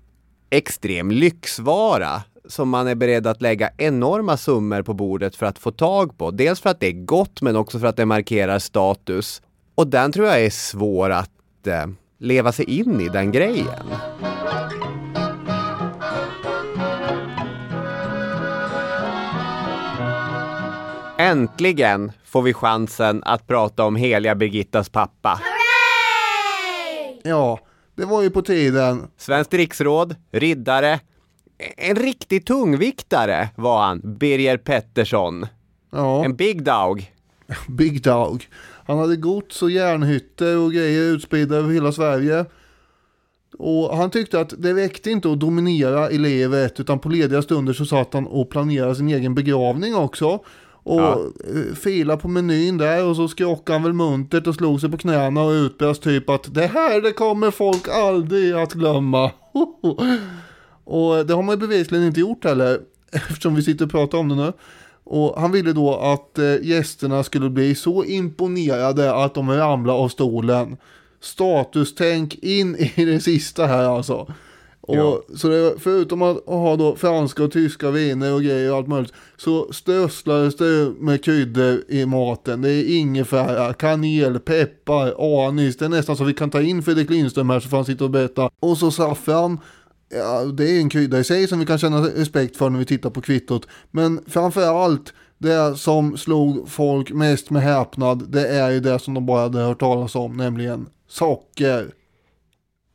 extrem 0.50 1.12
lyxvara 1.12 2.24
som 2.45 2.69
man 2.69 2.88
är 2.88 2.95
beredd 2.95 3.28
att 3.28 3.41
lägga 3.41 3.69
enorma 3.78 4.38
summor 4.38 4.82
på 4.82 4.93
bordet 4.93 5.36
för 5.36 5.45
att 5.45 5.60
få 5.60 5.72
tag 5.72 6.17
på. 6.17 6.32
Dels 6.32 6.60
för 6.60 6.69
att 6.69 6.80
det 6.80 6.88
är 6.88 7.06
gott 7.06 7.41
men 7.41 7.56
också 7.56 7.80
för 7.80 7.88
att 7.88 7.98
det 7.98 8.06
markerar 8.06 8.60
status. 8.60 9.41
Och 9.76 9.88
den 9.88 10.12
tror 10.12 10.28
jag 10.28 10.45
är 10.45 10.50
svår 10.50 11.10
att 11.10 11.67
eh, 11.67 11.86
leva 12.17 12.52
sig 12.52 12.80
in 12.80 13.02
i, 13.02 13.10
den 13.10 13.32
grejen. 13.32 13.86
Äntligen 21.17 22.12
får 22.26 22.41
vi 22.41 22.54
chansen 22.54 23.24
att 23.24 23.48
prata 23.48 23.86
om 23.86 23.95
heliga 23.95 24.36
Birgittas 24.36 24.89
pappa. 24.89 25.39
Ja, 27.24 27.60
det 28.00 28.06
var 28.06 28.22
ju 28.22 28.30
på 28.30 28.42
tiden. 28.42 29.08
Svenskt 29.18 29.54
riksråd, 29.54 30.16
riddare, 30.32 31.00
en 31.78 31.96
riktig 31.96 32.46
tungviktare 32.46 33.50
var 33.56 33.82
han, 33.82 34.18
Birger 34.18 34.58
Pettersson. 34.58 35.46
Ja, 35.92 36.26
En 36.26 36.36
big 36.36 36.64
dog. 36.64 37.12
Big 37.68 38.04
Dog. 38.04 38.48
Han 38.86 38.98
hade 38.98 39.16
gods 39.16 39.62
och 39.62 39.72
järnhytter 39.72 40.58
och 40.58 40.74
grejer 40.74 41.02
utspridda 41.02 41.56
över 41.56 41.74
hela 41.74 41.92
Sverige. 41.92 42.46
Och 43.58 43.98
han 43.98 44.10
tyckte 44.10 44.40
att 44.40 44.54
det 44.58 44.74
räckte 44.74 45.12
inte 45.12 45.32
att 45.32 45.40
dominera 45.40 46.12
i 46.12 46.18
livet 46.18 46.80
utan 46.80 47.00
på 47.00 47.10
lediga 47.10 47.42
stunder 47.42 47.74
så 47.74 47.86
satt 47.86 48.14
han 48.14 48.28
och 48.28 48.50
planerade 48.50 48.96
sin 48.96 49.10
egen 49.10 49.36
begravning 49.36 49.96
också. 49.96 50.40
Och 50.84 51.02
Ja. 51.02 51.20
eh, 51.48 51.76
fila 51.76 52.18
på 52.18 52.28
menyn 52.28 52.78
där 52.78 53.06
och 53.06 53.15
så 53.15 53.28
skrockade 53.28 53.76
han 53.76 53.84
väl 53.84 53.94
muntert 53.94 54.48
och 54.48 54.56
slog 54.56 54.82
sig 54.82 54.92
på 54.92 54.98
knäna 54.98 55.44
och 55.44 55.52
utbrast 55.52 56.02
typ 56.04 56.30
att 56.30 56.54
det 56.54 56.68
här 56.68 57.02
det 57.02 57.12
kommer 57.12 57.52
folk 57.52 57.88
aldrig 57.88 58.54
att 58.54 58.74
glömma. 58.74 59.32
och 60.86 61.26
det 61.26 61.34
har 61.34 61.44
man 61.44 61.56
ju 61.56 61.68
bevisligen 61.68 62.06
inte 62.06 62.20
gjort 62.20 62.44
heller 62.44 62.80
eftersom 63.12 63.56
vi 63.56 63.62
sitter 63.63 63.86
och 63.86 63.92
pratar 63.92 64.18
om 64.18 64.30
det 64.30 64.36
nu. 64.36 64.54
Och 65.04 65.42
han 65.42 65.52
ville 65.52 65.74
då 65.74 65.96
att 65.96 66.39
eh, 66.39 66.56
gästerna 66.62 67.24
skulle 67.24 67.50
bli 67.50 67.76
så 67.76 68.04
imponerade 68.04 69.15
att 69.15 69.34
de 69.34 69.50
ramlade 69.52 70.00
av 70.00 70.10
stolen. 70.10 70.78
Statustänk 71.22 72.36
in 72.36 72.76
i 72.96 73.06
det 73.06 73.20
sista 73.20 73.65
här 73.65 73.84
alltså. 73.84 74.34
Och 74.89 74.95
Ja. 74.97 75.21
så 75.36 75.47
det, 75.47 75.73
förutom 75.80 76.21
att 76.21 76.45
ha 76.45 76.75
då 76.75 76.95
franska 76.95 77.43
och 77.43 77.52
tyska 77.52 77.91
viner 77.91 78.34
och 78.34 78.41
grejer 78.41 78.71
och 78.71 78.78
allt 78.78 78.88
möjligt 78.88 79.13
så 79.38 79.73
strösslades 79.73 80.56
det 80.56 80.93
med 80.99 81.23
kryddor 81.23 81.84
i 81.88 82.06
maten. 82.06 82.62
Det 82.62 82.71
är 82.71 82.97
ingefära, 82.97 83.73
kanel, 83.73 84.39
peppar, 84.39 85.47
anis. 85.47 85.78
Det 85.78 85.86
är 85.86 85.89
nästan 85.89 86.17
så 86.17 86.23
vi 86.23 86.34
kan 86.34 86.49
ta 86.49 86.62
in 86.62 86.84
Fredrik 86.84 87.10
Lindström 87.10 87.49
här 87.49 87.60
så 87.60 87.69
får 87.69 87.78
han 87.78 87.86
sitta 87.86 88.04
och 88.04 88.10
berätta. 88.10 88.49
Och 88.60 88.78
så 88.78 88.91
saffran. 88.91 89.60
Ja, 90.10 90.43
det 90.45 90.71
är 90.71 90.80
en 90.80 90.89
krydda 90.89 91.19
i 91.19 91.23
sig 91.23 91.47
som 91.47 91.60
vi 91.60 91.65
kan 91.65 91.78
känna 91.78 92.02
respekt 92.02 92.58
för 92.58 92.69
när 92.69 92.80
vi 92.80 92.86
tittar 92.86 93.10
på 93.10 93.21
kvittot. 93.21 93.67
Men 93.91 94.23
framför 94.28 94.84
allt 94.84 95.13
det 95.38 95.75
som 95.78 96.17
slog 96.17 96.69
folk 96.69 97.12
mest 97.12 97.49
med 97.49 97.62
häpnad 97.62 98.32
det 98.32 98.47
är 98.47 98.69
ju 98.71 98.80
det 98.80 98.99
som 98.99 99.13
de 99.13 99.25
bara 99.25 99.41
hade 99.41 99.60
hört 99.60 99.80
talas 99.80 100.15
om, 100.15 100.38
nämligen 100.38 100.86
socker. 101.08 101.91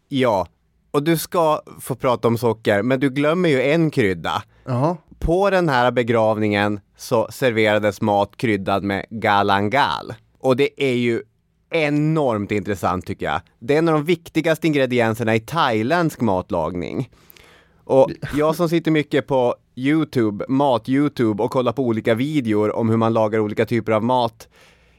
Ja, 0.09 0.47
och 0.95 1.03
du 1.03 1.19
ska 1.19 1.63
få 1.81 1.95
prata 1.95 2.29
om 2.29 2.39
socker, 2.39 2.83
men 2.83 3.01
du 3.01 3.11
glömmer 3.11 3.49
ju 3.49 3.63
en 3.63 3.91
krydda. 3.91 4.43
Jaha. 4.65 4.97
På 5.19 5.51
den 5.51 5.69
här 5.69 5.91
begravningen 5.91 6.81
så 6.97 7.29
serverades 7.31 8.01
mat 8.01 8.37
kryddad 8.37 8.85
med 8.85 9.07
galangal. 9.11 10.15
Och 10.41 10.57
det 10.57 10.85
är 10.85 10.95
ju 10.95 11.23
enormt 11.71 12.51
intressant 12.51 13.07
tycker 13.07 13.27
jag. 13.27 13.41
Det 13.59 13.75
är 13.75 13.79
en 13.79 13.89
av 13.89 13.95
de 13.95 14.05
viktigaste 14.05 14.67
ingredienserna 14.67 15.35
i 15.35 15.41
thailändsk 15.41 16.21
matlagning. 16.21 17.11
Och 17.85 18.11
jag 18.35 18.57
som 18.57 18.69
sitter 18.69 18.91
mycket 18.91 19.27
på 19.27 19.55
Youtube, 19.77 20.45
mat-Youtube 20.49 21.43
och 21.43 21.51
kollar 21.51 21.73
på 21.73 21.83
olika 21.83 22.15
videor 22.15 22.77
om 22.77 22.89
hur 22.89 22.97
man 22.97 23.13
lagar 23.13 23.39
olika 23.39 23.67
typer 23.67 23.93
av 23.93 24.05
mat. 24.05 24.49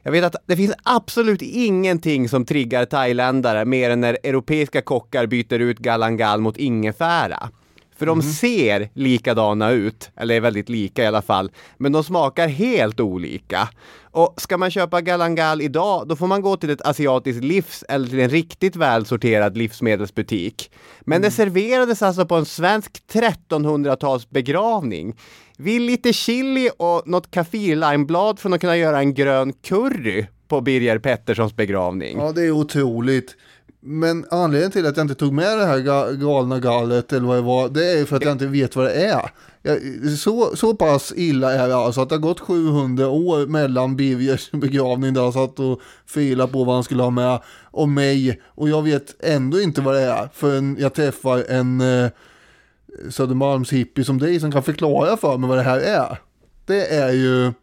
Jag 0.06 0.12
vet 0.12 0.24
att 0.24 0.36
det 0.46 0.56
finns 0.56 0.74
absolut 0.84 1.42
ingenting 1.42 2.30
som 2.30 2.46
triggar 2.46 2.86
thailändare 2.86 3.66
mer 3.66 3.90
än 3.90 4.02
när 4.02 4.18
europeiska 4.24 4.82
kockar 4.82 5.26
byter 5.26 5.60
ut 5.60 5.80
galangal 5.80 6.42
mot 6.42 6.58
ingefära. 6.58 7.50
För 7.98 8.06
de 8.06 8.22
ser 8.22 8.90
likadana 8.94 9.72
ut, 9.72 10.12
eller 10.16 10.36
är 10.36 10.40
väldigt 10.40 10.70
lika 10.70 11.04
i 11.04 11.08
alla 11.08 11.22
fall, 11.22 11.52
men 11.78 11.92
de 11.92 12.04
smakar 12.04 12.48
helt 12.48 13.00
olika. 13.00 13.70
Och 14.12 14.34
ska 14.38 14.58
man 14.58 14.72
köpa 14.72 15.02
galangal 15.02 15.62
idag, 15.62 16.08
då 16.08 16.16
får 16.16 16.28
man 16.28 16.42
gå 16.42 16.58
till 16.58 16.70
ett 16.70 16.88
asiatiskt 16.88 17.44
livs 17.44 17.84
eller 17.90 18.08
till 18.08 18.20
en 18.20 18.30
riktigt 18.30 18.76
välsorterad 18.76 19.58
livsmedelsbutik. 19.58 20.72
Men 21.02 21.22
det 21.22 21.32
serverades 21.32 22.02
alltså 22.02 22.26
på 22.26 22.36
en 22.36 22.46
svensk 22.46 23.04
1300-tals 23.12 24.30
begravning. 24.30 25.16
Vill 25.58 25.84
lite 25.84 26.14
chili 26.14 26.70
och 26.78 27.08
något 27.08 27.32
kaffirlimeblad 27.32 28.40
från 28.40 28.54
att 28.54 28.62
kunna 28.62 28.78
göra 28.78 29.00
en 29.00 29.14
grön 29.14 29.54
curry 29.54 30.26
på 30.48 30.62
Birger 30.62 31.00
Petterssons 31.00 31.56
begravning. 31.56 32.18
Ja, 32.18 32.32
det 32.32 32.42
är 32.42 32.52
otroligt. 32.52 33.36
Men 33.80 34.26
anledningen 34.32 34.72
till 34.72 34.86
att 34.86 34.98
jag 34.98 35.04
inte 35.04 35.16
tog 35.16 35.34
med 35.34 35.58
det 35.58 35.66
här 35.66 36.14
galna 36.14 36.60
gallet 36.60 37.14
eller 37.14 37.28
vad 37.28 37.38
det 37.38 37.42
var, 37.42 37.70
det 37.70 37.92
är 37.92 37.98
ju 37.98 38.06
för 38.06 38.16
att 38.16 38.24
jag 38.24 38.32
inte 38.32 38.48
vet 38.48 38.76
vad 38.76 38.86
det 38.86 38.94
är. 38.94 39.32
Så, 40.18 40.56
så 40.56 40.76
pass 40.76 41.14
illa 41.16 41.54
är 41.54 41.68
det 41.68 41.76
alltså 41.76 42.02
att 42.02 42.10
det 42.10 42.16
har 42.16 42.22
gått 42.22 42.40
700 42.40 43.10
år 43.10 43.48
mellan 43.48 43.96
Birgers 43.96 44.52
begravning 44.52 45.14
där 45.14 45.22
han 45.22 45.34
satt 45.34 45.60
och 45.60 45.82
filade 46.06 46.52
på 46.52 46.64
vad 46.64 46.76
han 46.76 46.84
skulle 46.84 47.04
ha 47.04 47.10
med 47.10 47.40
och 47.64 47.90
mig 47.90 48.42
och 48.46 48.70
jag 48.70 48.82
vet 48.82 49.16
ändå 49.20 49.62
inte 49.62 49.82
vad 49.82 49.96
det 49.96 50.02
är 50.02 50.30
förrän 50.34 50.78
jag 50.80 50.94
träffar 50.94 51.44
en 51.50 51.82
eh, 51.82 52.10
Södermalms 53.10 53.74
hippie 53.74 54.06
som 54.06 54.18
dig 54.18 54.40
som 54.40 54.52
kan 54.52 54.64
förklara 54.64 55.18
för 55.18 55.38
mig 55.38 55.50
vad 55.50 55.58
det 55.58 55.64
här 55.64 55.80
är. 55.80 56.18
Det 56.66 56.94
är 56.94 57.12
ju, 57.12 57.54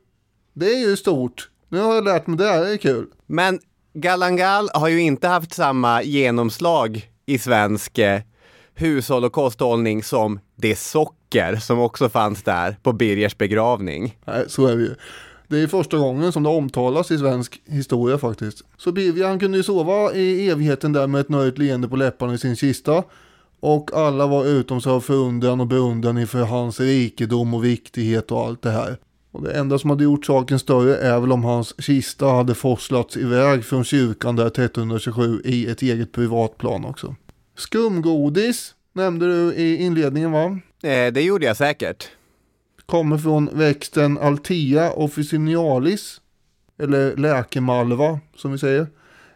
det 0.53 0.67
är 0.67 0.89
ju 0.89 0.97
stort. 0.97 1.51
Nu 1.69 1.79
har 1.79 1.95
jag 1.95 2.05
lärt 2.05 2.27
mig 2.27 2.39
det, 2.39 2.45
här, 2.45 2.61
det 2.61 2.73
är 2.73 2.77
kul. 2.77 3.07
Men 3.27 3.59
galangal 3.95 4.69
har 4.75 4.89
ju 4.89 5.01
inte 5.01 5.29
haft 5.29 5.55
samma 5.55 6.03
genomslag 6.03 7.11
i 7.27 7.39
svensk 7.39 7.99
eh, 7.99 8.21
hushåll 8.75 9.25
och 9.25 9.33
kosthållning 9.33 10.03
som 10.03 10.41
det 10.57 10.79
socker 10.79 11.57
som 11.57 11.79
också 11.79 12.09
fanns 12.09 12.43
där 12.43 12.77
på 12.83 12.93
Birgers 12.93 13.39
begravning. 13.39 14.19
Nej, 14.25 14.45
så 14.49 14.67
är 14.67 14.77
det 14.77 14.83
ju. 14.83 14.95
Det 15.49 15.59
är 15.59 15.67
första 15.67 15.99
gången 15.99 16.33
som 16.33 16.43
det 16.43 16.49
omtalas 16.49 17.11
i 17.11 17.19
svensk 17.19 17.63
historia 17.67 18.19
faktiskt. 18.19 18.63
Så 18.77 18.93
Birger 18.93 19.27
han 19.27 19.39
kunde 19.39 19.57
ju 19.57 19.63
sova 19.63 20.15
i 20.15 20.51
evigheten 20.51 20.93
där 20.93 21.07
med 21.07 21.21
ett 21.21 21.29
nöjt 21.29 21.59
leende 21.59 21.89
på 21.89 21.97
läpparna 21.97 22.35
i 22.35 22.39
sin 22.39 22.57
kista. 22.57 23.03
Och 23.63 23.91
alla 23.95 24.27
var 24.27 24.47
utom 24.47 24.81
sig 24.81 24.93
av 24.93 25.01
förundran 25.01 25.61
och 25.61 25.67
beundran 25.67 26.19
inför 26.19 26.43
hans 26.43 26.81
rikedom 26.81 27.55
och 27.55 27.65
viktighet 27.65 28.31
och 28.31 28.41
allt 28.41 28.63
det 28.63 28.71
här. 28.71 28.97
Och 29.31 29.43
det 29.43 29.53
enda 29.53 29.79
som 29.79 29.91
hade 29.91 30.05
gjort 30.05 30.27
saken 30.27 30.59
större 30.59 30.97
är 30.97 31.21
väl 31.21 31.33
om 31.33 31.45
hans 31.45 31.75
kista 31.83 32.27
hade 32.27 32.55
forslats 32.55 33.17
iväg 33.17 33.65
från 33.65 33.85
kyrkan 33.85 34.37
där 34.37 34.47
1327 34.47 35.43
i 35.45 35.67
ett 35.67 35.83
eget 35.83 36.13
privatplan 36.13 36.85
också. 36.85 37.15
Skumgodis 37.57 38.75
nämnde 38.93 39.27
du 39.27 39.55
i 39.55 39.77
inledningen 39.77 40.33
va? 40.33 40.59
Eh, 40.83 41.13
det 41.13 41.23
gjorde 41.23 41.47
jag 41.47 41.57
säkert. 41.57 42.09
kommer 42.87 43.19
från 43.19 43.51
växten 43.53 44.19
Altea 44.19 44.93
officinalis, 44.93 46.21
eller 46.79 47.17
läkemalva 47.17 48.21
som 48.37 48.53
vi 48.53 48.59
säger. 48.59 48.87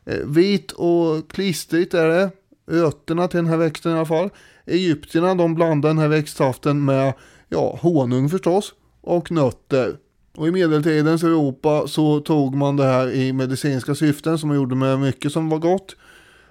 Eh, 0.04 0.18
Vit 0.26 0.72
och 0.72 1.30
klistrigt 1.30 1.94
är 1.94 2.08
det, 2.08 2.30
rötterna 2.66 3.28
till 3.28 3.36
den 3.36 3.46
här 3.46 3.56
växten 3.56 3.92
i 3.92 3.94
alla 3.94 4.06
fall. 4.06 4.30
Egyptierna 4.66 5.34
de 5.34 5.54
blandar 5.54 5.88
den 5.88 5.98
här 5.98 6.08
växtsaften 6.08 6.84
med 6.84 7.12
ja, 7.48 7.78
honung 7.82 8.28
förstås 8.28 8.74
och 9.00 9.30
nötter. 9.30 9.96
Och 10.36 10.48
i 10.48 10.50
medeltidens 10.50 11.22
Europa 11.22 11.86
så 11.86 12.20
tog 12.20 12.54
man 12.54 12.76
det 12.76 12.84
här 12.84 13.10
i 13.14 13.32
medicinska 13.32 13.94
syften 13.94 14.38
som 14.38 14.48
man 14.48 14.56
gjorde 14.56 14.74
med 14.74 14.98
mycket 15.00 15.32
som 15.32 15.48
var 15.48 15.58
gott. 15.58 15.96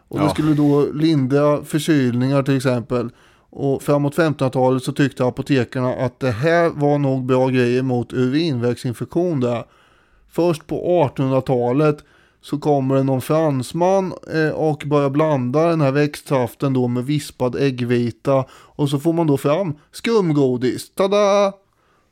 Och 0.08 0.19
det 0.19 0.25
Ja. 0.25 0.30
skulle 0.30 0.54
då 0.54 0.86
lindra 0.93 1.63
förkylningar 1.63 2.43
till 2.43 2.58
exempel. 2.58 3.10
Och 3.49 3.84
framåt 3.84 4.15
1500-talet 4.17 4.84
så 4.84 4.91
tyckte 4.91 5.25
apotekarna 5.25 5.93
att 5.93 6.19
det 6.19 6.32
här 6.32 6.69
var 6.69 6.97
nog 6.97 7.25
bra 7.25 7.47
grejer 7.47 7.82
mot 7.82 8.13
urinvägsinfektion 8.13 9.39
där. 9.39 9.63
Först 10.30 10.67
på 10.67 11.10
1800-talet 11.15 11.97
så 12.45 12.58
kommer 12.58 12.95
det 12.95 13.03
någon 13.03 13.21
fransman 13.21 14.13
eh, 14.34 14.49
och 14.49 14.84
börjar 14.86 15.10
blanda 15.10 15.69
den 15.69 15.81
här 15.81 15.91
växtsaften 15.91 16.73
då 16.73 16.88
med 16.88 17.05
vispad 17.05 17.55
äggvita. 17.55 18.45
Och 18.51 18.89
så 18.89 18.99
får 18.99 19.13
man 19.13 19.27
då 19.27 19.38
fram 19.38 19.73
skumgodis. 19.91 20.89
Tada! 20.89 21.53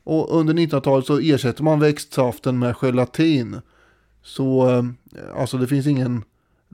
Och 0.04 0.38
under 0.38 0.54
1900-talet 0.54 1.06
så 1.06 1.18
ersätter 1.18 1.62
man 1.62 1.80
växtsaften 1.80 2.58
med 2.58 2.74
gelatin. 2.82 3.60
Så 4.22 4.70
eh, 4.70 4.84
alltså 5.40 5.58
det 5.58 5.66
finns 5.66 5.86
ingen 5.86 6.24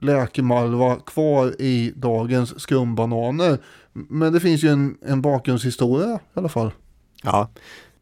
läkemalva 0.01 0.95
kvar 0.95 1.61
i 1.61 1.93
dagens 1.95 2.59
skumbananer. 2.59 3.57
Men 3.93 4.33
det 4.33 4.39
finns 4.39 4.63
ju 4.63 4.69
en, 4.69 4.97
en 5.01 5.21
bakgrundshistoria 5.21 6.13
i 6.15 6.39
alla 6.39 6.49
fall. 6.49 6.71
Ja. 7.23 7.49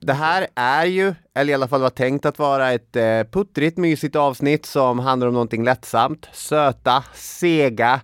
Det 0.02 0.14
här 0.14 0.48
är 0.56 0.86
ju, 0.86 1.16
eller 1.34 1.52
i 1.52 1.54
alla 1.54 1.68
fall 1.68 1.82
var 1.82 1.90
tänkt 1.90 2.26
att 2.26 2.40
vara 2.40 2.72
ett 2.72 2.96
eh, 2.96 3.24
puttrigt 3.32 3.78
mysigt 3.78 4.16
avsnitt 4.16 4.66
som 4.66 5.00
handlar 5.00 5.28
om 5.28 5.34
någonting 5.34 5.64
lättsamt. 5.64 6.28
Söta, 6.34 7.04
sega, 7.14 8.02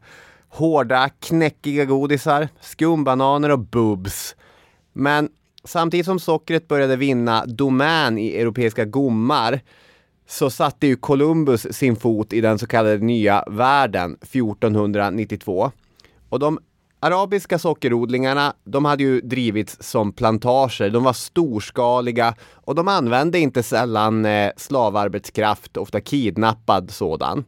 hårda, 0.50 1.10
knäckiga 1.20 1.86
godisar, 1.86 2.48
skumbananer 2.62 3.50
och 3.50 3.60
boobs. 3.60 4.36
Men 4.94 5.30
samtidigt 5.64 6.06
som 6.06 6.20
sockret 6.20 6.68
började 6.68 6.96
vinna 6.96 7.46
domän 7.46 8.18
i 8.18 8.36
europeiska 8.36 8.86
gommar 8.86 9.62
så 10.28 10.50
satte 10.50 10.88
ju 10.88 10.96
Columbus 10.96 11.68
sin 11.72 11.96
fot 11.96 12.34
i 12.34 12.42
den 12.42 12.60
så 12.60 12.68
kallade 12.68 12.98
nya 12.98 13.44
världen 13.48 14.18
1492. 14.22 15.72
Och 16.30 16.40
de 16.40 16.60
arabiska 17.06 17.60
sockerodlingarna, 17.60 18.54
de 18.64 18.86
hade 18.86 19.04
ju 19.04 19.22
drivits 19.22 19.78
som 19.80 20.12
plantager. 20.12 20.90
De 20.90 21.04
var 21.04 21.14
storskaliga 21.14 22.36
och 22.54 22.76
de 22.76 22.88
använde 22.88 23.40
inte 23.40 23.64
sällan 23.64 24.26
eh, 24.26 24.52
slavarbetskraft, 24.58 25.78
ofta 25.78 26.02
kidnappad 26.02 26.92
sådan. 26.92 27.46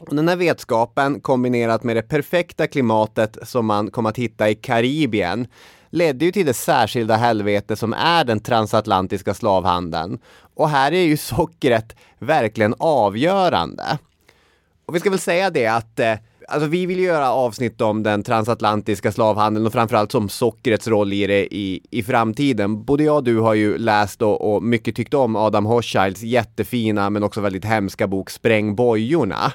Och 0.00 0.16
den 0.16 0.28
här 0.28 0.36
vetskapen 0.36 1.20
kombinerat 1.20 1.82
med 1.82 1.96
det 1.96 2.02
perfekta 2.02 2.66
klimatet 2.66 3.38
som 3.42 3.66
man 3.66 3.90
kom 3.90 4.06
att 4.06 4.18
hitta 4.18 4.50
i 4.50 4.54
Karibien 4.54 5.46
ledde 5.90 6.24
ju 6.24 6.32
till 6.32 6.46
det 6.46 6.54
särskilda 6.54 7.16
helvete 7.16 7.76
som 7.76 7.92
är 7.92 8.24
den 8.24 8.40
transatlantiska 8.40 9.34
slavhandeln. 9.34 10.18
Och 10.54 10.68
här 10.68 10.92
är 10.92 11.02
ju 11.02 11.16
sockret 11.16 11.96
verkligen 12.18 12.74
avgörande. 12.78 13.98
Och 14.86 14.94
vi 14.94 15.00
ska 15.00 15.10
väl 15.10 15.18
säga 15.18 15.50
det 15.50 15.66
att 15.66 16.00
eh, 16.00 16.14
alltså 16.48 16.68
vi 16.68 16.86
vill 16.86 17.00
göra 17.00 17.30
avsnitt 17.30 17.80
om 17.80 18.02
den 18.02 18.22
transatlantiska 18.22 19.12
slavhandeln 19.12 19.66
och 19.66 19.72
framförallt 19.72 20.12
som 20.12 20.28
sockrets 20.28 20.88
roll 20.88 21.12
i 21.12 21.26
det 21.26 21.54
i, 21.54 21.80
i 21.90 22.02
framtiden. 22.02 22.84
Både 22.84 23.04
jag 23.04 23.16
och 23.16 23.24
du 23.24 23.38
har 23.38 23.54
ju 23.54 23.78
läst 23.78 24.22
och, 24.22 24.54
och 24.54 24.62
mycket 24.62 24.96
tyckt 24.96 25.14
om 25.14 25.36
Adam 25.36 25.66
Hochschilds 25.66 26.22
jättefina 26.22 27.10
men 27.10 27.22
också 27.22 27.40
väldigt 27.40 27.64
hemska 27.64 28.06
bok 28.06 28.30
Spräng 28.30 28.74
bojorna. 28.74 29.52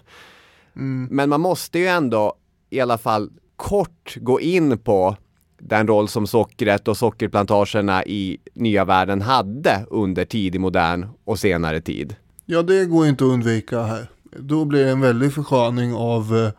Men 1.09 1.29
man 1.29 1.41
måste 1.41 1.79
ju 1.79 1.87
ändå 1.87 2.33
i 2.69 2.79
alla 2.79 2.97
fall 2.97 3.29
kort 3.55 4.15
gå 4.15 4.41
in 4.41 4.77
på 4.77 5.15
den 5.59 5.87
roll 5.87 6.07
som 6.07 6.27
sockret 6.27 6.87
och 6.87 6.97
sockerplantagerna 6.97 8.05
i 8.05 8.37
nya 8.53 8.85
världen 8.85 9.21
hade 9.21 9.85
under 9.89 10.25
tidig 10.25 10.61
modern 10.61 11.07
och 11.23 11.39
senare 11.39 11.81
tid. 11.81 12.15
Ja, 12.45 12.61
det 12.61 12.85
går 12.85 13.07
inte 13.07 13.23
att 13.23 13.31
undvika 13.31 13.81
här. 13.81 14.07
Då 14.37 14.65
blir 14.65 14.85
det 14.85 14.91
en 14.91 15.01
väldig 15.01 15.33
försköning 15.33 15.93
av 15.93 16.51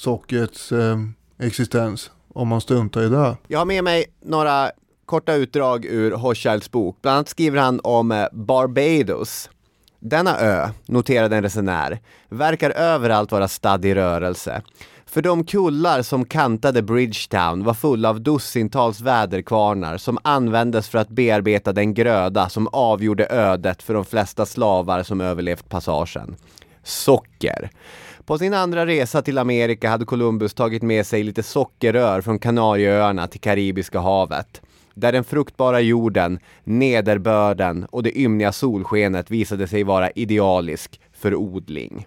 sockets 0.00 0.58
sockrets 0.58 0.72
eh, 0.72 0.98
existens 1.46 2.10
om 2.34 2.48
man 2.48 2.60
struntar 2.60 3.02
i 3.02 3.08
det. 3.08 3.36
Jag 3.48 3.58
har 3.58 3.66
med 3.66 3.84
mig 3.84 4.04
några 4.24 4.70
korta 5.06 5.34
utdrag 5.34 5.84
ur 5.84 6.12
Hochschilds 6.12 6.70
bok. 6.70 6.98
Bland 7.02 7.14
annat 7.14 7.28
skriver 7.28 7.58
han 7.58 7.80
om 7.84 8.12
eh, 8.12 8.26
Barbados. 8.32 9.50
Denna 9.98 10.38
ö, 10.38 10.68
noterade 10.86 11.36
en 11.36 11.42
resenär, 11.42 11.98
verkar 12.28 12.70
överallt 12.70 13.32
vara 13.32 13.48
stadd 13.48 13.84
i 13.84 13.94
rörelse. 13.94 14.62
För 15.06 15.22
de 15.22 15.44
kullar 15.44 16.02
som 16.02 16.24
kantade 16.24 16.82
Bridgetown 16.82 17.64
var 17.64 17.74
fulla 17.74 18.08
av 18.08 18.20
dussintals 18.20 19.00
väderkvarnar 19.00 19.96
som 19.98 20.18
användes 20.24 20.88
för 20.88 20.98
att 20.98 21.08
bearbeta 21.08 21.72
den 21.72 21.94
gröda 21.94 22.48
som 22.48 22.68
avgjorde 22.72 23.26
ödet 23.26 23.82
för 23.82 23.94
de 23.94 24.04
flesta 24.04 24.46
slavar 24.46 25.02
som 25.02 25.20
överlevt 25.20 25.68
passagen. 25.68 26.36
Socker. 26.82 27.70
På 28.30 28.38
sin 28.38 28.54
andra 28.54 28.86
resa 28.86 29.22
till 29.22 29.38
Amerika 29.38 29.90
hade 29.90 30.04
Columbus 30.04 30.54
tagit 30.54 30.82
med 30.82 31.06
sig 31.06 31.22
lite 31.22 31.42
sockerrör 31.42 32.20
från 32.20 32.38
Kanarieöarna 32.38 33.26
till 33.26 33.40
Karibiska 33.40 34.00
havet. 34.00 34.62
Där 34.94 35.12
den 35.12 35.24
fruktbara 35.24 35.80
jorden, 35.80 36.38
nederbörden 36.64 37.86
och 37.90 38.02
det 38.02 38.18
ymniga 38.18 38.52
solskenet 38.52 39.30
visade 39.30 39.68
sig 39.68 39.82
vara 39.82 40.10
idealisk 40.10 41.00
för 41.12 41.34
odling. 41.34 42.06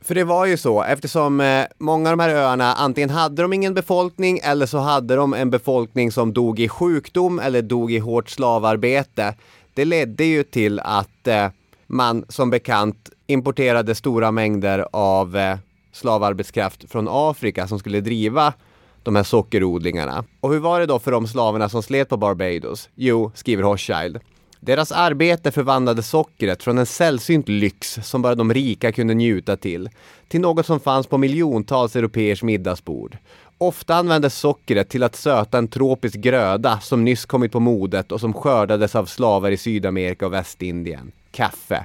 För 0.00 0.14
det 0.14 0.24
var 0.24 0.46
ju 0.46 0.56
så, 0.56 0.82
eftersom 0.82 1.40
eh, 1.40 1.64
många 1.78 2.10
av 2.10 2.16
de 2.16 2.22
här 2.22 2.34
öarna 2.34 2.74
antingen 2.74 3.10
hade 3.10 3.42
de 3.42 3.52
ingen 3.52 3.74
befolkning 3.74 4.40
eller 4.44 4.66
så 4.66 4.78
hade 4.78 5.16
de 5.16 5.34
en 5.34 5.50
befolkning 5.50 6.12
som 6.12 6.32
dog 6.32 6.60
i 6.60 6.68
sjukdom 6.68 7.38
eller 7.38 7.62
dog 7.62 7.92
i 7.92 7.98
hårt 7.98 8.30
slavarbete. 8.30 9.34
Det 9.74 9.84
ledde 9.84 10.24
ju 10.24 10.42
till 10.42 10.80
att 10.80 11.26
eh, 11.26 11.48
man 11.86 12.24
som 12.28 12.50
bekant 12.50 13.10
importerade 13.32 13.94
stora 13.94 14.30
mängder 14.30 14.86
av 14.92 15.36
eh, 15.36 15.56
slavarbetskraft 15.92 16.90
från 16.90 17.08
Afrika 17.10 17.68
som 17.68 17.78
skulle 17.78 18.00
driva 18.00 18.54
de 19.02 19.16
här 19.16 19.22
sockerodlingarna. 19.22 20.24
Och 20.40 20.52
hur 20.52 20.58
var 20.58 20.80
det 20.80 20.86
då 20.86 20.98
för 20.98 21.10
de 21.10 21.26
slaverna 21.26 21.68
som 21.68 21.82
slet 21.82 22.08
på 22.08 22.16
Barbados? 22.16 22.88
Jo, 22.94 23.32
skriver 23.34 23.62
Hochschild. 23.62 24.20
Deras 24.60 24.92
arbete 24.92 25.50
förvandlade 25.50 26.02
sockret 26.02 26.62
från 26.62 26.78
en 26.78 26.86
sällsynt 26.86 27.48
lyx 27.48 27.98
som 28.02 28.22
bara 28.22 28.34
de 28.34 28.54
rika 28.54 28.92
kunde 28.92 29.14
njuta 29.14 29.56
till, 29.56 29.88
till 30.28 30.40
något 30.40 30.66
som 30.66 30.80
fanns 30.80 31.06
på 31.06 31.18
miljontals 31.18 31.96
europeers 31.96 32.42
middagsbord. 32.42 33.16
Ofta 33.58 33.94
användes 33.94 34.38
sockret 34.38 34.88
till 34.88 35.02
att 35.02 35.16
söta 35.16 35.58
en 35.58 35.68
tropisk 35.68 36.14
gröda 36.14 36.80
som 36.80 37.04
nyss 37.04 37.24
kommit 37.24 37.52
på 37.52 37.60
modet 37.60 38.12
och 38.12 38.20
som 38.20 38.32
skördades 38.32 38.94
av 38.94 39.06
slavar 39.06 39.50
i 39.50 39.56
Sydamerika 39.56 40.26
och 40.26 40.32
Västindien. 40.32 41.12
Kaffe. 41.30 41.84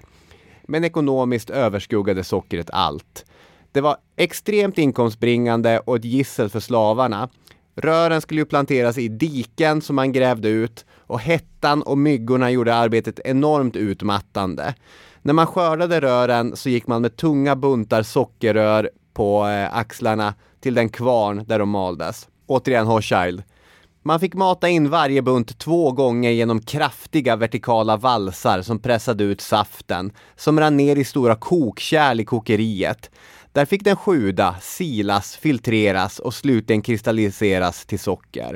Men 0.67 0.84
ekonomiskt 0.84 1.49
överskuggade 1.49 2.23
sockret 2.23 2.69
allt. 2.73 3.25
Det 3.71 3.82
var 3.82 3.97
extremt 4.15 4.77
inkomstbringande 4.77 5.80
och 5.80 5.95
ett 5.95 6.06
gissel 6.06 6.49
för 6.49 6.60
slavarna. 6.60 7.30
Rören 7.75 8.21
skulle 8.21 8.41
ju 8.41 8.45
planteras 8.45 8.97
i 8.97 9.08
diken 9.08 9.82
som 9.82 9.95
man 9.95 10.12
grävde 10.12 10.49
ut 10.49 10.86
och 10.91 11.19
hettan 11.19 11.82
och 11.82 11.97
myggorna 11.97 12.51
gjorde 12.51 12.75
arbetet 12.75 13.19
enormt 13.25 13.75
utmattande. 13.75 14.75
När 15.21 15.34
man 15.34 15.47
skördade 15.47 16.01
rören 16.01 16.56
så 16.56 16.69
gick 16.69 16.88
man 16.88 17.01
med 17.01 17.15
tunga 17.15 17.56
buntar 17.56 18.03
sockerrör 18.03 18.89
på 19.13 19.47
eh, 19.47 19.77
axlarna 19.77 20.34
till 20.60 20.73
den 20.73 20.89
kvarn 20.89 21.43
där 21.47 21.60
de 21.60 21.69
maldes. 21.69 22.27
Återigen 22.45 22.88
Hochschild. 22.88 23.43
Man 24.08 24.20
fick 24.20 24.34
mata 24.34 24.70
in 24.70 24.89
varje 24.89 25.22
bunt 25.22 25.60
två 25.60 25.91
gånger 25.91 26.32
genom 26.32 26.62
kraftiga 26.62 27.36
vertikala 27.36 27.98
valsar 27.98 28.62
som 28.62 28.80
pressade 28.80 29.24
ut 29.24 29.41
saften, 29.41 30.12
som 30.36 30.60
rann 30.60 30.78
ner 30.78 30.96
i 30.96 31.04
stora 31.04 31.36
kokkärl 31.36 32.20
i 32.20 32.26
kokeriet. 32.26 33.12
Där 33.52 33.65
fick 33.65 33.84
den 33.84 33.96
sjuda, 33.96 34.56
silas, 34.62 35.36
filtreras 35.36 36.20
och 36.20 36.34
slutligen 36.34 36.82
kristalliseras 36.82 37.86
till 37.86 38.00
socker. 38.00 38.56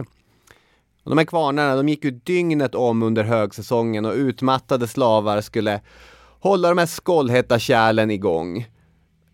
Och 1.04 1.10
de 1.10 1.18
här 1.18 1.26
kvarnarna 1.26 1.76
de 1.76 1.90
gick 1.90 2.04
ju 2.04 2.12
dygnet 2.12 2.76
om 2.76 3.04
under 3.04 3.24
högsäsongen 3.24 4.06
och 4.06 4.14
utmattade 4.14 4.88
slavar 4.88 5.42
skulle 5.42 5.82
hålla 6.40 6.70
de 6.70 6.78
här 6.78 6.86
skållhetta 6.86 7.60
kärlen 7.60 8.12
igång. 8.12 8.68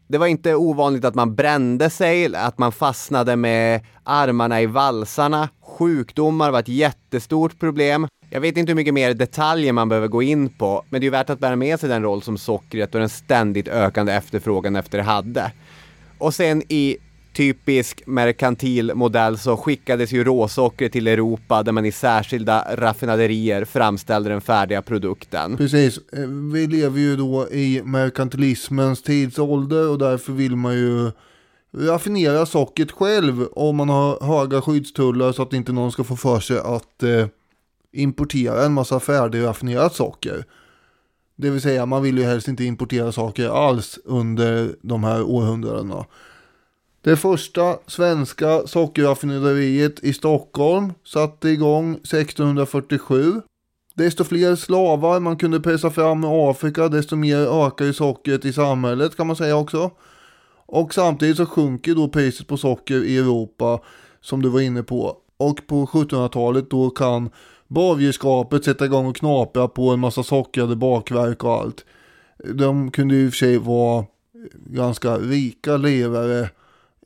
Det 0.10 0.18
var 0.18 0.28
inte 0.28 0.56
ovanligt 0.56 1.06
att 1.06 1.16
man 1.16 1.36
brände 1.36 1.90
sig, 1.90 2.36
att 2.36 2.58
man 2.58 2.72
fastnade 2.72 3.36
med 3.36 3.86
armarna 4.04 4.62
i 4.62 4.66
valsarna. 4.66 5.50
Sjukdomar 5.78 6.52
var 6.52 6.60
ett 6.60 6.68
jättestort 6.68 7.60
problem. 7.60 8.08
Jag 8.30 8.42
vet 8.42 8.58
inte 8.58 8.72
hur 8.72 8.76
mycket 8.76 8.94
mer 8.94 9.14
detaljer 9.14 9.74
man 9.74 9.90
behöver 9.90 10.08
gå 10.08 10.22
in 10.22 10.50
på, 10.50 10.86
men 10.90 11.02
det 11.02 11.04
är 11.04 11.08
ju 11.08 11.12
värt 11.12 11.30
att 11.30 11.40
bära 11.40 11.56
med 11.56 11.80
sig 11.80 11.90
den 11.90 12.04
roll 12.04 12.22
som 12.22 12.38
sockret 12.38 12.94
och 12.94 13.00
den 13.00 13.10
ständigt 13.10 13.68
ökande 13.68 14.14
efterfrågan 14.14 14.76
efter 14.76 14.98
det 14.98 15.04
hade. 15.04 15.52
Och 16.18 16.34
sen 16.34 16.64
i 16.70 16.98
typisk 17.34 18.04
merkantil 18.06 18.92
modell 18.96 19.38
så 19.38 19.58
skickades 19.58 20.12
ju 20.12 20.24
råsocker 20.24 20.90
till 20.90 21.08
Europa 21.08 21.64
där 21.64 21.72
man 21.72 21.86
i 21.86 21.92
särskilda 21.92 22.76
raffinaderier 22.76 23.66
framställde 23.66 24.30
den 24.30 24.42
färdiga 24.42 24.82
produkten. 24.82 25.58
Precis, 25.58 25.98
eh, 26.14 26.20
vi 26.54 26.68
lever 26.68 27.00
ju 27.00 27.16
då 27.16 27.48
i 27.52 27.82
merkantilismens 27.84 29.04
tidsålder 29.04 29.90
och 29.90 29.98
därför 29.98 30.34
vill 30.34 30.56
man 30.56 30.74
ju 30.74 31.12
raffinera 31.80 32.46
sockret 32.46 32.92
själv 32.92 33.48
om 33.52 33.76
man 33.76 33.90
har 33.90 34.26
höga 34.26 34.62
skyddstullar 34.62 35.32
så 35.32 35.42
att 35.42 35.54
inte 35.54 35.72
någon 35.72 35.92
ska 35.92 36.04
få 36.04 36.16
för 36.16 36.40
sig 36.40 36.60
att 36.60 37.04
eh, 37.04 37.28
importera 37.92 38.66
en 38.66 38.74
massa 38.74 39.00
färdigraffinerat 39.00 39.96
socker. 39.96 40.46
Det 41.36 41.50
vill 41.50 41.62
säga 41.62 41.86
man 41.86 42.04
vill 42.04 42.18
ju 42.18 42.24
helst 42.24 42.48
inte 42.48 42.64
importera 42.64 43.12
saker 43.12 43.50
alls 43.50 44.00
under 44.06 44.76
de 44.82 45.04
här 45.04 45.24
århundradena. 45.24 46.06
Det 47.02 47.18
första 47.18 47.78
svenska 47.88 48.68
sockerraffinaderiet 48.68 50.00
i 50.04 50.14
Stockholm 50.14 50.94
satte 51.04 51.50
igång 51.50 51.94
1647. 51.94 53.42
Desto 53.94 54.24
fler 54.24 54.56
slavar 54.56 55.20
man 55.20 55.38
kunde 55.38 55.60
pressa 55.60 55.90
fram 55.90 56.24
i 56.24 56.28
Afrika, 56.28 56.90
desto 56.90 57.16
mer 57.16 57.66
ökar 57.66 57.86
ju 57.86 57.94
sockret 57.94 58.46
i 58.46 58.54
samhället 58.54 59.18
kan 59.18 59.28
man 59.28 59.36
säga 59.36 59.58
också. 59.58 59.92
Och 60.68 60.94
samtidigt 60.94 61.38
så 61.38 61.46
sjunker 61.46 61.96
då 61.96 62.08
priset 62.08 62.48
på 62.48 62.58
socker 62.58 63.04
i 63.04 63.18
Europa 63.18 63.80
som 64.22 64.42
du 64.42 64.50
var 64.50 64.62
inne 64.62 64.84
på. 64.84 65.18
Och 65.38 65.68
på 65.68 65.86
1700-talet 65.86 66.70
då 66.70 66.90
kan 66.90 67.30
borgerskapet 67.68 68.64
sätta 68.66 68.86
igång 68.86 69.06
och 69.06 69.16
knapra 69.16 69.68
på 69.68 69.90
en 69.90 70.00
massa 70.00 70.24
sockrade 70.24 70.76
bakverk 70.76 71.44
och 71.44 71.52
allt. 71.52 71.86
De 72.54 72.92
kunde 72.92 73.16
ju 73.16 73.26
i 73.26 73.28
och 73.28 73.32
för 73.32 73.38
sig 73.38 73.58
vara 73.58 74.06
ganska 74.66 75.18
rika 75.18 75.78
levare 75.78 76.50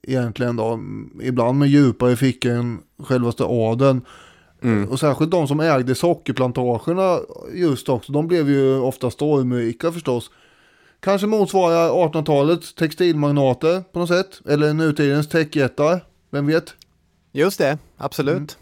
egentligen 0.04 0.56
då. 0.56 0.80
Ibland 1.22 1.60
med 1.60 1.70
djupare 1.70 2.16
fickor 2.16 2.52
än 2.52 2.80
självaste 3.00 3.44
adeln. 3.44 4.02
Och 4.90 5.00
särskilt 5.00 5.32
de 5.32 5.48
som 5.48 5.60
ägde 5.60 5.96
sockerplantagerna 5.96 7.20
just 7.54 7.90
också. 7.90 8.12
De 8.12 8.28
blev 8.28 8.50
ju 8.50 8.80
ofta 8.80 9.12
stormrika 9.12 9.92
förstås. 9.92 10.32
Kanske 11.02 11.28
motsvarar 11.28 11.90
1800-talets 11.90 12.74
textilmagnater 12.74 13.84
på 13.92 14.00
något 14.00 14.10
sätt. 14.10 14.42
Eller 14.50 14.74
nutidens 14.74 15.30
techjättar. 15.30 16.06
Vem 16.32 16.48
vet? 16.48 16.74
Just 17.32 17.58
det, 17.58 17.78
absolut. 17.98 18.58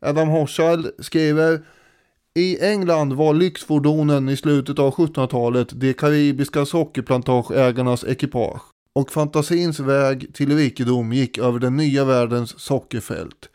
Adam 0.00 0.28
Hochschild 0.28 0.90
skriver 0.98 1.60
I 2.34 2.64
England 2.64 3.12
var 3.12 3.34
lyxfordonen 3.34 4.28
i 4.28 4.36
slutet 4.36 4.78
av 4.78 4.94
1700-talet 4.94 5.68
de 5.80 5.94
karibiska 5.94 6.66
sockerplantageägarnas 6.66 8.04
ekipage 8.04 8.62
och 8.92 9.12
fantasins 9.12 9.80
väg 9.80 10.34
till 10.34 10.56
rikedom 10.56 11.12
gick 11.12 11.38
över 11.38 11.58
den 11.58 11.76
nya 11.76 12.04
världens 12.04 12.60
sockerfält. 12.60 13.48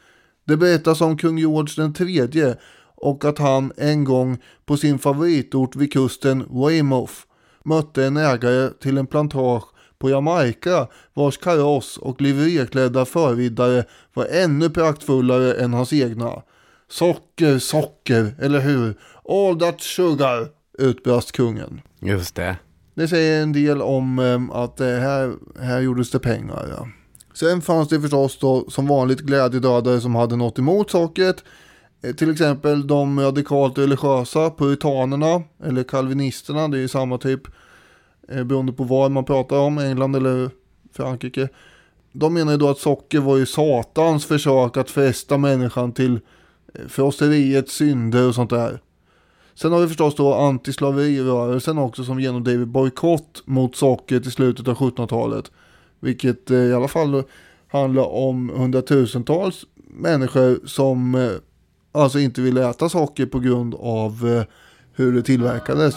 Det 0.47 0.57
berättas 0.57 1.01
om 1.01 1.17
kung 1.17 1.37
George 1.37 1.73
den 1.77 1.93
tredje 1.93 2.57
och 2.95 3.25
att 3.25 3.37
han 3.37 3.71
en 3.77 4.03
gång 4.03 4.37
på 4.65 4.77
sin 4.77 4.99
favoritort 4.99 5.75
vid 5.75 5.93
kusten 5.93 6.45
Weymouth 6.65 7.13
mötte 7.65 8.05
en 8.05 8.17
ägare 8.17 8.69
till 8.79 8.97
en 8.97 9.07
plantage 9.07 9.63
på 9.99 10.09
Jamaica 10.09 10.87
vars 11.13 11.37
kaross 11.37 11.97
och 11.97 12.21
livererklädda 12.21 13.05
förriddare 13.05 13.83
var 14.13 14.25
ännu 14.25 14.69
praktfullare 14.69 15.53
än 15.53 15.73
hans 15.73 15.93
egna. 15.93 16.41
Socker, 16.89 17.59
socker, 17.59 18.35
eller 18.39 18.59
hur? 18.59 18.95
All 19.29 19.59
that 19.59 19.81
sugar, 19.81 20.47
utbrast 20.79 21.31
kungen. 21.31 21.81
Just 21.99 22.35
det. 22.35 22.55
Det 22.93 23.07
säger 23.07 23.43
en 23.43 23.53
del 23.53 23.81
om 23.81 24.19
eh, 24.19 24.57
att 24.57 24.79
eh, 24.81 24.87
här, 24.87 25.33
här 25.61 25.81
gjordes 25.81 26.11
det 26.11 26.19
pengar. 26.19 26.67
Ja. 26.77 26.87
Sen 27.33 27.61
fanns 27.61 27.89
det 27.89 28.01
förstås 28.01 28.39
då 28.39 28.69
som 28.69 28.87
vanligt 28.87 29.19
glädjedödare 29.19 30.01
som 30.01 30.15
hade 30.15 30.35
något 30.35 30.59
emot 30.59 30.91
sockret. 30.91 31.43
Eh, 32.01 32.15
till 32.15 32.31
exempel 32.31 32.87
de 32.87 33.19
radikalt 33.19 33.77
religiösa, 33.77 34.49
puritanerna 34.49 35.43
eller 35.63 35.83
kalvinisterna, 35.83 36.67
det 36.67 36.77
är 36.77 36.81
ju 36.81 36.87
samma 36.87 37.17
typ 37.17 37.41
eh, 38.27 38.43
beroende 38.43 38.73
på 38.73 38.83
vad 38.83 39.11
man 39.11 39.25
pratar 39.25 39.59
om, 39.59 39.77
England 39.77 40.15
eller 40.15 40.49
Frankrike. 40.93 41.49
De 42.11 42.33
menar 42.33 42.51
ju 42.51 42.57
då 42.57 42.69
att 42.69 42.77
socker 42.77 43.19
var 43.19 43.37
ju 43.37 43.45
satans 43.45 44.25
försök 44.25 44.77
att 44.77 44.89
fästa 44.89 45.37
människan 45.37 45.91
till 45.91 46.19
eh, 46.73 46.87
frosseriets 46.87 47.73
synder 47.73 48.27
och 48.27 48.35
sånt 48.35 48.49
där. 48.49 48.81
Sen 49.53 49.71
har 49.71 49.79
vi 49.79 49.87
förstås 49.87 50.15
då 50.15 50.33
antislaverirörelsen 50.33 51.77
också 51.77 52.03
som 52.03 52.19
genomdrev 52.19 52.67
bojkott 52.67 53.43
mot 53.45 53.75
sockret 53.75 54.25
i 54.25 54.31
slutet 54.31 54.67
av 54.67 54.75
1700-talet. 54.75 55.51
Vilket 55.99 56.51
i 56.51 56.73
alla 56.73 56.87
fall 56.87 57.23
handlar 57.67 58.03
om 58.03 58.49
hundratusentals 58.49 59.65
människor 59.75 60.67
som 60.67 61.15
alltså 61.91 62.19
inte 62.19 62.41
ville 62.41 62.69
äta 62.69 62.89
socker 62.89 63.25
på 63.25 63.39
grund 63.39 63.75
av 63.75 64.27
eh, 64.27 64.43
hur 64.93 65.13
det 65.13 65.23
tillverkades. 65.23 65.95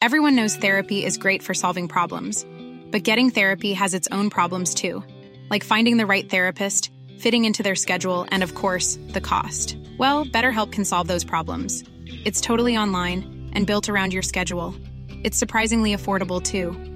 Everyone 0.00 0.36
knows 0.36 0.56
therapy 0.56 1.04
is 1.04 1.18
great 1.18 1.42
for 1.42 1.54
solving 1.54 1.88
problems, 1.88 2.46
but 2.92 3.02
getting 3.02 3.30
therapy 3.30 3.72
has 3.72 3.92
its 3.92 4.08
own 4.12 4.30
problems 4.30 4.74
too, 4.74 5.02
like 5.50 5.64
finding 5.64 5.96
the 5.96 6.06
right 6.06 6.30
therapist, 6.30 6.92
fitting 7.18 7.44
into 7.44 7.62
their 7.62 7.74
schedule, 7.74 8.24
and 8.30 8.44
of 8.44 8.54
course, 8.54 9.00
the 9.08 9.20
cost. 9.20 9.76
Well, 9.98 10.24
BetterHelp 10.24 10.70
can 10.70 10.84
solve 10.84 11.08
those 11.08 11.24
problems. 11.24 11.82
It's 12.24 12.40
totally 12.40 12.76
online 12.76 13.50
and 13.52 13.66
built 13.66 13.88
around 13.88 14.12
your 14.12 14.22
schedule. 14.22 14.74
It's 15.24 15.38
surprisingly 15.38 15.92
affordable 15.92 16.40
too. 16.40 16.95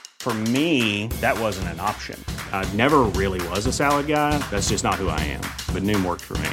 For 0.21 0.35
me, 0.53 1.07
that 1.19 1.35
wasn't 1.39 1.69
an 1.69 1.79
option. 1.79 2.23
I 2.53 2.63
never 2.75 2.99
really 2.99 3.41
was 3.49 3.65
a 3.65 3.73
salad 3.73 4.05
guy. 4.05 4.37
That's 4.51 4.69
just 4.69 4.83
not 4.83 5.01
who 5.01 5.09
I 5.09 5.19
am. 5.21 5.41
But 5.73 5.81
Noom 5.81 6.05
worked 6.05 6.21
for 6.21 6.37
me. 6.37 6.51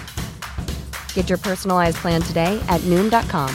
Get 1.12 1.28
your 1.28 1.36
personalized 1.36 1.98
plan 1.98 2.22
today 2.22 2.58
at 2.70 2.80
Noom.com. 2.86 3.54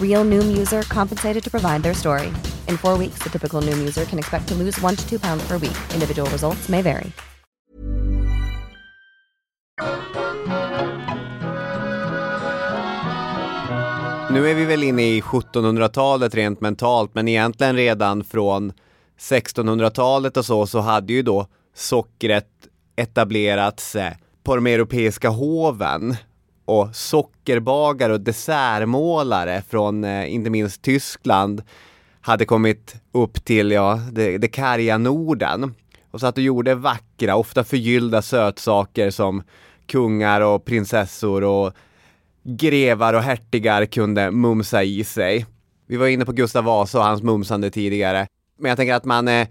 Real 0.00 0.24
Noom 0.24 0.56
user 0.56 0.82
compensated 0.82 1.42
to 1.42 1.50
provide 1.50 1.82
their 1.82 1.94
story. 1.94 2.32
In 2.68 2.76
four 2.76 2.96
weeks, 2.96 3.18
the 3.24 3.28
typical 3.28 3.60
Noom 3.60 3.78
user 3.78 4.04
can 4.04 4.20
expect 4.20 4.46
to 4.48 4.54
lose 4.54 4.80
one 4.80 4.94
to 4.94 5.04
two 5.08 5.18
pounds 5.18 5.42
per 5.48 5.58
week. 5.58 5.76
Individual 5.92 6.30
results 6.30 6.68
may 6.68 6.80
vary. 6.80 7.12
Nu 14.30 14.50
är 14.50 14.54
vi 14.54 14.64
väl 14.64 14.82
inne 14.82 15.02
i 15.02 15.20
1700-talet 15.20 16.34
rent 16.34 16.60
mentalt, 16.60 17.14
men 17.14 17.28
egentligen 17.28 17.76
redan 17.76 18.24
från 18.24 18.72
1600-talet 19.18 20.36
och 20.36 20.44
så, 20.44 20.66
så 20.66 20.80
hade 20.80 21.12
ju 21.12 21.22
då 21.22 21.46
sockret 21.74 22.48
etablerats 22.96 23.96
eh, 23.96 24.12
på 24.42 24.56
de 24.56 24.66
europeiska 24.66 25.28
hoven. 25.28 26.16
Och 26.64 26.96
sockerbagare 26.96 28.12
och 28.12 28.20
dessertmålare 28.20 29.62
från 29.68 30.04
eh, 30.04 30.34
inte 30.34 30.50
minst 30.50 30.82
Tyskland 30.82 31.62
hade 32.20 32.44
kommit 32.44 32.94
upp 33.12 33.44
till, 33.44 33.70
ja, 33.70 34.00
det, 34.12 34.38
det 34.38 34.48
karga 34.48 34.98
Norden. 34.98 35.74
Och 36.10 36.20
satt 36.20 36.36
och 36.36 36.42
gjorde 36.42 36.74
vackra, 36.74 37.36
ofta 37.36 37.64
förgyllda 37.64 38.22
sötsaker 38.22 39.10
som 39.10 39.42
kungar 39.86 40.40
och 40.40 40.64
prinsessor 40.64 41.44
och 41.44 41.72
grevar 42.42 43.14
och 43.14 43.22
hertigar 43.22 43.86
kunde 43.86 44.30
mumsa 44.30 44.82
i 44.82 45.04
sig. 45.04 45.46
Vi 45.86 45.96
var 45.96 46.06
inne 46.06 46.24
på 46.24 46.32
Gustav 46.32 46.64
Vasa 46.64 46.98
och 46.98 47.04
hans 47.04 47.22
mumsande 47.22 47.70
tidigare. 47.70 48.26
Men 48.64 48.68
jag 48.68 48.76
tänker 48.76 48.94
att 48.94 49.04
man 49.04 49.28
eh, 49.28 49.48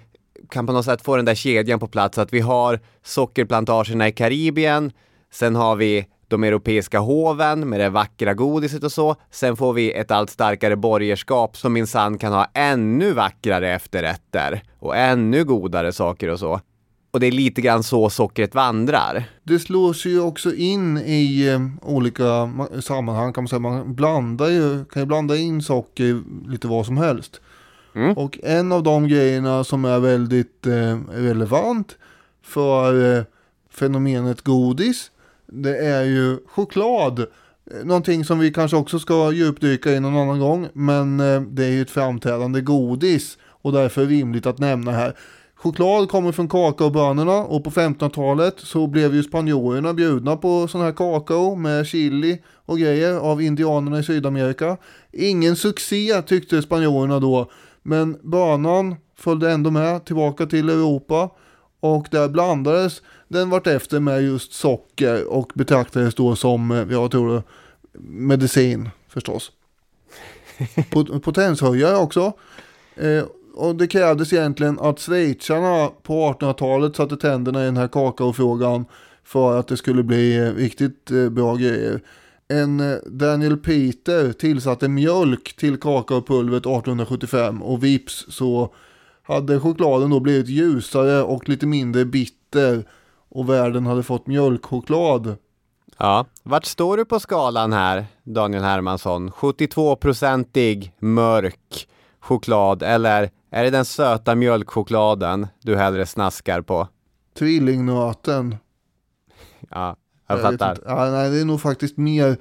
kan 0.49 0.67
på 0.67 0.73
något 0.73 0.85
sätt 0.85 1.01
få 1.01 1.15
den 1.15 1.25
där 1.25 1.35
kedjan 1.35 1.79
på 1.79 1.87
plats. 1.87 2.17
Att 2.17 2.33
vi 2.33 2.39
har 2.39 2.79
sockerplantagerna 3.03 4.07
i 4.07 4.11
Karibien, 4.11 4.91
sen 5.31 5.55
har 5.55 5.75
vi 5.75 6.05
de 6.27 6.43
europeiska 6.43 6.99
hoven 6.99 7.69
med 7.69 7.79
det 7.79 7.89
vackra 7.89 8.33
godiset 8.33 8.83
och 8.83 8.91
så. 8.91 9.15
Sen 9.31 9.55
får 9.55 9.73
vi 9.73 9.91
ett 9.91 10.11
allt 10.11 10.29
starkare 10.29 10.75
borgerskap 10.75 11.57
som 11.57 11.73
minsann 11.73 12.17
kan 12.17 12.33
ha 12.33 12.51
ännu 12.53 13.13
vackrare 13.13 13.73
efterrätter 13.73 14.63
och 14.79 14.97
ännu 14.97 15.45
godare 15.45 15.91
saker 15.91 16.29
och 16.29 16.39
så. 16.39 16.59
Och 17.11 17.19
det 17.19 17.27
är 17.27 17.31
lite 17.31 17.61
grann 17.61 17.83
så 17.83 18.09
sockret 18.09 18.55
vandrar. 18.55 19.23
Det 19.43 19.59
slås 19.59 20.05
ju 20.05 20.21
också 20.21 20.53
in 20.53 20.97
i 20.97 21.47
eh, 21.47 21.89
olika 21.89 22.51
sammanhang 22.81 23.33
kan 23.33 23.43
man 23.43 23.47
säga. 23.47 23.59
Man 23.59 23.95
blandar 23.95 24.47
ju, 24.47 24.85
kan 24.85 25.01
ju 25.01 25.05
blanda 25.05 25.37
in 25.37 25.61
socker 25.61 26.03
i 26.03 26.21
lite 26.47 26.67
vad 26.67 26.85
som 26.85 26.97
helst. 26.97 27.41
Mm. 27.95 28.13
Och 28.17 28.39
en 28.43 28.71
av 28.71 28.83
de 28.83 29.07
grejerna 29.07 29.63
som 29.63 29.85
är 29.85 29.99
väldigt 29.99 30.67
eh, 30.67 30.99
relevant 31.11 31.97
för 32.41 33.17
eh, 33.17 33.23
fenomenet 33.69 34.41
godis. 34.41 35.11
Det 35.45 35.77
är 35.77 36.03
ju 36.03 36.37
choklad. 36.47 37.25
Någonting 37.83 38.25
som 38.25 38.39
vi 38.39 38.53
kanske 38.53 38.77
också 38.77 38.99
ska 38.99 39.31
djupdyka 39.31 39.91
i 39.91 39.99
någon 39.99 40.17
annan 40.17 40.39
gång. 40.39 40.67
Men 40.73 41.19
eh, 41.19 41.41
det 41.41 41.65
är 41.65 41.69
ju 41.69 41.81
ett 41.81 41.91
framträdande 41.91 42.61
godis. 42.61 43.37
Och 43.43 43.71
därför 43.71 44.05
rimligt 44.05 44.45
att 44.45 44.59
nämna 44.59 44.91
här. 44.91 45.15
Choklad 45.63 46.09
kommer 46.09 46.31
från 46.31 46.49
kakaobönorna 46.49 47.37
och 47.37 47.63
på 47.63 47.69
1500-talet 47.69 48.55
så 48.57 48.87
blev 48.87 49.15
ju 49.15 49.23
spanjorerna 49.23 49.93
bjudna 49.93 50.37
på 50.37 50.67
sån 50.67 50.81
här 50.81 50.91
kakao 50.91 51.55
med 51.55 51.87
chili 51.87 52.41
och 52.65 52.77
grejer 52.77 53.17
av 53.17 53.41
indianerna 53.41 53.99
i 53.99 54.03
Sydamerika. 54.03 54.77
Ingen 55.11 55.55
succé 55.55 56.21
tyckte 56.21 56.61
spanjorerna 56.61 57.19
då, 57.19 57.51
men 57.83 58.17
bönan 58.21 58.95
följde 59.15 59.51
ändå 59.51 59.71
med 59.71 60.05
tillbaka 60.05 60.45
till 60.45 60.69
Europa 60.69 61.29
och 61.79 62.07
där 62.11 62.29
blandades 62.29 63.01
den 63.27 63.49
vartefter 63.49 63.99
med 63.99 64.23
just 64.23 64.53
socker 64.53 65.27
och 65.27 65.51
betraktades 65.55 66.15
då 66.15 66.35
som, 66.35 66.71
eh, 66.71 66.85
jag 66.91 67.11
tror 67.11 67.33
det, 67.35 67.43
medicin 68.01 68.89
förstås. 69.07 69.51
Pot- 70.91 71.19
Potenshöjare 71.23 71.97
också. 71.97 72.33
Eh, 72.95 73.23
och 73.55 73.75
det 73.75 73.87
krävdes 73.87 74.33
egentligen 74.33 74.79
att 74.79 74.99
schweizarna 74.99 75.89
på 76.03 76.33
1800-talet 76.33 76.95
satte 76.95 77.17
tänderna 77.17 77.61
i 77.61 77.65
den 77.65 77.77
här 77.77 77.87
kakaofrågan 77.87 78.85
för 79.23 79.59
att 79.59 79.67
det 79.67 79.77
skulle 79.77 80.03
bli 80.03 80.37
eh, 80.37 80.53
riktigt 80.53 81.11
eh, 81.11 81.29
bra 81.29 81.55
grejer. 81.55 82.01
En 82.47 82.79
eh, 82.79 82.97
Daniel 83.05 83.57
Peter 83.57 84.33
tillsatte 84.33 84.87
mjölk 84.87 85.55
till 85.55 85.79
kakaopulvret 85.79 86.65
1875 86.65 87.63
och 87.63 87.83
vips 87.83 88.25
så 88.29 88.73
hade 89.23 89.59
chokladen 89.59 90.09
då 90.09 90.19
blivit 90.19 90.47
ljusare 90.47 91.23
och 91.23 91.49
lite 91.49 91.65
mindre 91.65 92.05
bitter 92.05 92.85
och 93.29 93.49
världen 93.49 93.85
hade 93.85 94.03
fått 94.03 94.27
mjölkchoklad. 94.27 95.35
Ja, 95.97 96.25
vart 96.43 96.65
står 96.65 96.97
du 96.97 97.05
på 97.05 97.19
skalan 97.19 97.73
här, 97.73 98.05
Daniel 98.23 98.63
Hermansson? 98.63 99.31
72-procentig 99.31 100.91
mörk 100.99 101.87
choklad 102.19 102.83
eller 102.83 103.29
är 103.49 103.63
det 103.63 103.69
den 103.69 103.85
söta 103.85 104.35
mjölkchokladen 104.35 105.47
du 105.61 105.75
hellre 105.77 106.05
snaskar 106.05 106.61
på? 106.61 106.87
Tvillingnöten. 107.37 108.55
Ja, 109.69 109.95
jag 110.27 110.35
vet 110.35 110.43
fattar. 110.43 110.77
Ja, 110.85 111.11
nej, 111.11 111.29
det 111.29 111.39
är 111.39 111.45
nog 111.45 111.61
faktiskt 111.61 111.97
mer, 111.97 112.37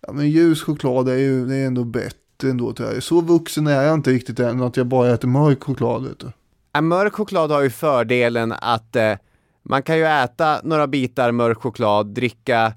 ja, 0.00 0.12
men 0.12 0.30
ljus 0.30 0.62
choklad 0.62 1.08
är 1.08 1.16
ju 1.16 1.46
det 1.46 1.56
är 1.56 1.66
ändå 1.66 1.84
bättre 1.84 2.50
ändå 2.50 2.72
tror 2.72 2.92
jag. 2.92 3.02
Så 3.02 3.20
vuxen 3.20 3.66
är 3.66 3.82
jag 3.82 3.94
inte 3.94 4.10
riktigt 4.10 4.40
än 4.40 4.62
att 4.62 4.76
jag 4.76 4.86
bara 4.86 5.10
äter 5.10 5.28
mörk 5.28 5.62
choklad 5.62 6.04
vet 6.04 6.18
du. 6.18 6.32
En 6.72 6.88
mörk 6.88 7.14
choklad 7.14 7.50
har 7.50 7.62
ju 7.62 7.70
fördelen 7.70 8.52
att 8.52 8.96
eh, 8.96 9.14
man 9.62 9.82
kan 9.82 9.98
ju 9.98 10.04
äta 10.04 10.60
några 10.64 10.86
bitar 10.86 11.32
mörk 11.32 11.58
choklad, 11.58 12.06
dricka 12.06 12.72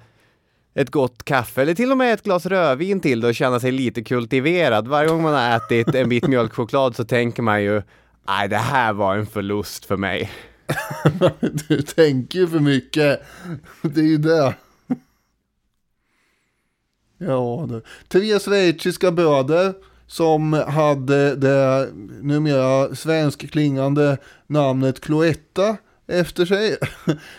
ett 0.74 0.92
gott 0.92 1.24
kaffe 1.24 1.62
eller 1.62 1.74
till 1.74 1.92
och 1.92 1.98
med 1.98 2.14
ett 2.14 2.24
glas 2.24 2.46
rödvin 2.46 3.00
till 3.00 3.22
det 3.22 3.28
och 3.28 3.36
känna 3.36 3.60
sig 3.60 3.72
lite 3.72 4.04
kultiverad. 4.04 4.88
Varje 4.88 5.10
gång 5.10 5.22
man 5.22 5.34
har 5.34 5.58
ätit 5.58 5.96
en 5.96 6.10
bit 6.10 6.28
mjölkchoklad 6.28 6.96
så 6.96 7.04
tänker 7.04 7.44
man 7.44 7.64
ju 7.64 7.82
Nej, 8.28 8.48
det 8.48 8.58
här 8.58 8.94
var 8.94 9.16
en 9.16 9.26
förlust 9.26 9.86
för 9.86 9.98
mig. 9.98 10.32
Du 11.68 11.82
tänker 11.82 12.40
ju 12.40 12.48
för 12.48 12.60
mycket. 12.60 13.22
Det 13.82 14.02
är 14.02 14.06
ju 14.06 14.18
det. 14.18 14.56
Ja 17.18 17.68
du. 17.70 17.82
Tre 18.08 18.40
schweiziska 18.40 19.12
bröder 19.12 19.74
som 20.08 20.54
hade 20.54 21.36
det 21.36 21.90
numera 22.22 22.96
svenskklingande 22.96 24.18
namnet 24.48 25.00
Cloetta 25.00 25.78
efter 26.08 26.46
sig. 26.46 26.78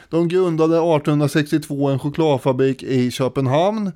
De 0.08 0.28
grundade 0.28 0.76
1862 0.76 1.88
en 1.88 1.98
chokladfabrik 1.98 2.82
i 2.82 3.10
Köpenhamn 3.10 3.92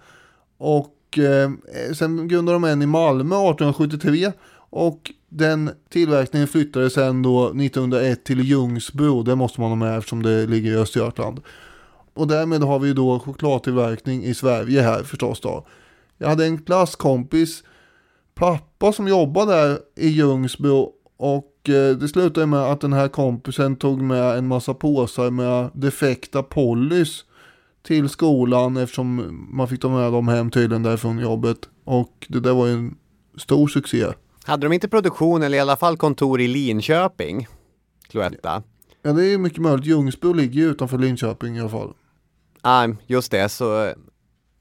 och 0.58 1.18
eh, 1.18 1.50
sen 1.94 2.28
grundade 2.28 2.54
de 2.56 2.64
en 2.64 2.82
i 2.82 2.86
Malmö 2.86 3.36
1873 3.36 4.32
och 4.70 5.12
den 5.28 5.70
tillverkningen 5.88 6.48
flyttades 6.48 6.92
sen 6.92 7.22
då 7.22 7.46
1901 7.46 8.24
till 8.24 8.40
Ljungsbro, 8.40 9.22
det 9.22 9.36
måste 9.36 9.60
man 9.60 9.70
ha 9.70 9.76
med 9.76 9.98
eftersom 9.98 10.22
det 10.22 10.46
ligger 10.46 10.72
i 10.72 10.76
Östergötland. 10.76 11.40
Och 12.14 12.26
därmed 12.26 12.62
har 12.62 12.78
vi 12.78 12.92
då 12.92 13.18
chokladtillverkning 13.18 14.24
i 14.24 14.34
Sverige 14.34 14.80
här 14.80 15.02
förstås 15.02 15.40
då. 15.40 15.66
Jag 16.18 16.28
hade 16.28 16.46
en 16.46 16.58
klasskompis 16.62 17.64
pappa 18.34 18.92
som 18.92 19.08
jobbade 19.08 19.52
där 19.52 19.78
i 19.96 20.08
Ljungsbro 20.08 20.92
och 21.16 21.68
eh, 21.68 21.96
det 21.96 22.08
slutade 22.08 22.46
med 22.46 22.60
att 22.60 22.80
den 22.80 22.92
här 22.92 23.08
kompisen 23.08 23.76
tog 23.76 24.02
med 24.02 24.38
en 24.38 24.46
massa 24.46 24.74
påsar 24.74 25.30
med 25.30 25.70
defekta 25.74 26.42
Pollys 26.42 27.24
till 27.82 28.08
skolan 28.08 28.76
eftersom 28.76 29.38
man 29.50 29.68
fick 29.68 29.80
ta 29.80 29.88
med 29.88 30.12
dem 30.12 30.28
hem 30.28 30.50
tydligen 30.50 30.82
därifrån 30.82 31.18
jobbet. 31.18 31.58
Och 31.84 32.26
det 32.28 32.40
där 32.40 32.52
var 32.52 32.66
ju 32.66 32.72
en 32.72 32.96
stor 33.36 33.68
succé. 33.68 34.04
Hade 34.46 34.66
de 34.66 34.72
inte 34.72 34.88
produktion 34.88 35.42
eller 35.42 35.58
i 35.58 35.60
alla 35.60 35.76
fall 35.76 35.96
kontor 35.96 36.40
i 36.40 36.48
Linköping? 36.48 37.48
Cloetta. 38.08 38.62
Ja 39.02 39.12
det 39.12 39.24
är 39.24 39.28
ju 39.28 39.38
mycket 39.38 39.58
möjligt. 39.58 39.86
Ljungsbro 39.86 40.32
ligger 40.32 40.60
ju 40.60 40.70
utanför 40.70 40.98
Linköping 40.98 41.56
i 41.56 41.60
alla 41.60 41.68
fall. 41.68 41.94
Ja, 42.62 42.88
just 43.06 43.30
det. 43.30 43.48
Så, 43.48 43.92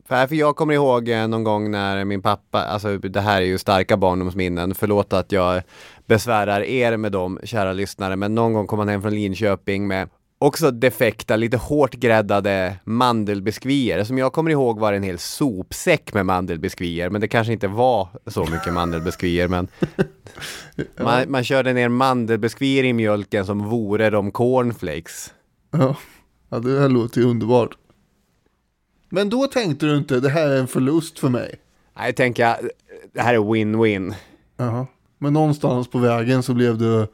för 0.08 0.28
för 0.28 0.36
jag 0.36 0.56
kommer 0.56 0.74
ihåg 0.74 1.10
eh, 1.10 1.28
någon 1.28 1.44
gång 1.44 1.72
när 1.72 2.06
min 2.06 2.22
pappa, 2.22 2.64
alltså 2.64 2.98
det 2.98 3.22
här 3.22 3.42
är 3.42 3.46
ju 3.46 3.58
starka 3.58 3.98
barndomsminnen, 3.98 4.76
förlåt 4.76 5.14
att 5.14 5.32
jag 5.32 5.62
besvärar 6.06 6.62
er 6.62 6.98
med 6.98 7.12
dem, 7.12 7.40
kära 7.44 7.74
lyssnare, 7.74 8.16
men 8.16 8.36
någon 8.36 8.54
gång 8.54 8.68
kom 8.68 8.80
han 8.80 8.90
hem 8.90 9.02
från 9.02 9.16
Linköping 9.16 9.88
med 9.88 10.10
också 10.40 10.72
defekta, 10.72 11.36
lite 11.36 11.58
hårt 11.58 11.94
gräddade 11.94 12.76
mandelbiskvier 12.84 14.04
som 14.04 14.18
jag 14.18 14.34
kommer 14.34 14.52
ihåg 14.52 14.80
var 14.80 14.94
en 14.94 15.04
hel 15.04 15.20
sopsäck 15.20 16.14
med 16.14 16.26
mandelbiskvier, 16.26 17.10
men 17.10 17.22
det 17.22 17.28
kanske 17.28 17.54
inte 17.54 17.68
var 17.68 18.08
så 18.28 18.46
mycket 18.46 18.74
mandelbiskvier, 18.74 19.48
men 19.48 19.68
man, 21.00 21.32
man 21.32 21.44
körde 21.44 21.74
ner 21.74 21.90
mandelbiskvier 21.90 22.84
i 22.84 22.94
mjölken 22.94 23.46
som 23.46 23.70
vore 23.70 24.10
de 24.10 24.32
cornflakes. 24.32 25.34
Ja, 25.72 25.96
ja 26.50 26.60
det 26.60 26.80
här 26.80 26.90
låter 26.90 27.22
ju 27.22 27.28
underbart. 27.28 27.78
Men 29.10 29.30
då 29.30 29.48
tänkte 29.48 29.86
du 29.86 29.98
inte 29.98 30.20
det 30.20 30.30
här 30.30 30.50
är 30.50 30.60
en 30.60 30.68
förlust 30.68 31.20
för 31.20 31.30
mig. 31.30 31.56
Nej, 31.98 32.14
tänker 32.14 32.44
jag, 32.44 32.58
det 33.14 33.22
här 33.22 33.34
är 33.34 33.40
win-win. 33.40 34.14
Jaha. 34.58 34.88
Men 35.18 35.34
någonstans 35.34 35.88
på 35.88 35.98
vägen 35.98 36.44
så 36.44 36.54
blev 36.54 36.78
du 36.78 37.08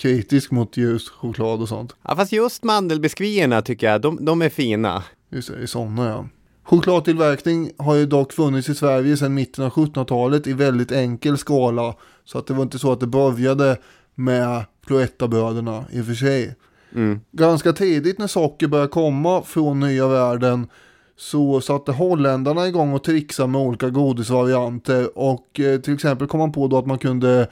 kritisk 0.00 0.50
mot 0.50 0.76
ljus 0.76 1.08
choklad 1.08 1.62
och 1.62 1.68
sånt. 1.68 1.96
Ja, 2.02 2.16
fast 2.16 2.32
just 2.32 2.64
mandelbiskvierna 2.64 3.62
tycker 3.62 3.90
jag, 3.90 4.00
de, 4.00 4.24
de 4.24 4.42
är 4.42 4.48
fina. 4.48 5.04
Just 5.30 5.52
det, 5.52 5.62
i 5.62 5.66
sådana 5.66 6.08
ja. 6.08 6.26
Chokladtillverkning 6.62 7.70
har 7.76 7.94
ju 7.94 8.06
dock 8.06 8.32
funnits 8.32 8.68
i 8.68 8.74
Sverige 8.74 9.16
sedan 9.16 9.34
mitten 9.34 9.64
av 9.64 9.70
1700-talet 9.70 10.46
i 10.46 10.52
väldigt 10.52 10.92
enkel 10.92 11.38
skala. 11.38 11.94
Så 12.24 12.38
att 12.38 12.46
det 12.46 12.54
var 12.54 12.62
inte 12.62 12.78
så 12.78 12.92
att 12.92 13.00
det 13.00 13.06
började 13.06 13.76
med 14.14 14.64
Cloetta-bröderna 14.86 15.84
i 15.92 16.00
och 16.00 16.06
för 16.06 16.14
sig. 16.14 16.54
Mm. 16.94 17.20
Ganska 17.32 17.72
tidigt 17.72 18.18
när 18.18 18.26
socker 18.26 18.68
började 18.68 18.88
komma 18.88 19.42
från 19.42 19.80
nya 19.80 20.08
världen 20.08 20.68
så 21.16 21.60
satte 21.60 21.92
holländarna 21.92 22.68
igång 22.68 22.92
och 22.92 23.04
trixa 23.04 23.46
med 23.46 23.60
olika 23.60 23.90
godisvarianter 23.90 25.18
och 25.18 25.60
eh, 25.60 25.80
till 25.80 25.94
exempel 25.94 26.28
kom 26.28 26.40
man 26.40 26.52
på 26.52 26.68
då 26.68 26.78
att 26.78 26.86
man 26.86 26.98
kunde 26.98 27.48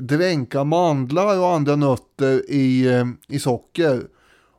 dränka 0.00 0.64
mandlar 0.64 1.38
och 1.38 1.48
andra 1.48 1.76
nötter 1.76 2.50
i, 2.50 2.86
eh, 2.86 3.06
i 3.28 3.38
socker. 3.38 4.02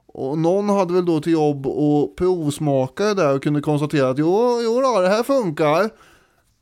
Och 0.08 0.38
någon 0.38 0.70
hade 0.70 0.94
väl 0.94 1.06
då 1.06 1.22
till 1.22 1.34
jobb 1.34 1.68
och 1.68 2.18
provsmaka 2.18 3.04
det 3.04 3.14
där 3.14 3.36
och 3.36 3.44
kunde 3.44 3.62
konstatera 3.62 4.10
att 4.10 4.20
jo, 4.20 4.62
jo 4.64 4.82
då, 4.82 5.02
det 5.02 5.10
här 5.10 5.24
funkar. 5.24 5.90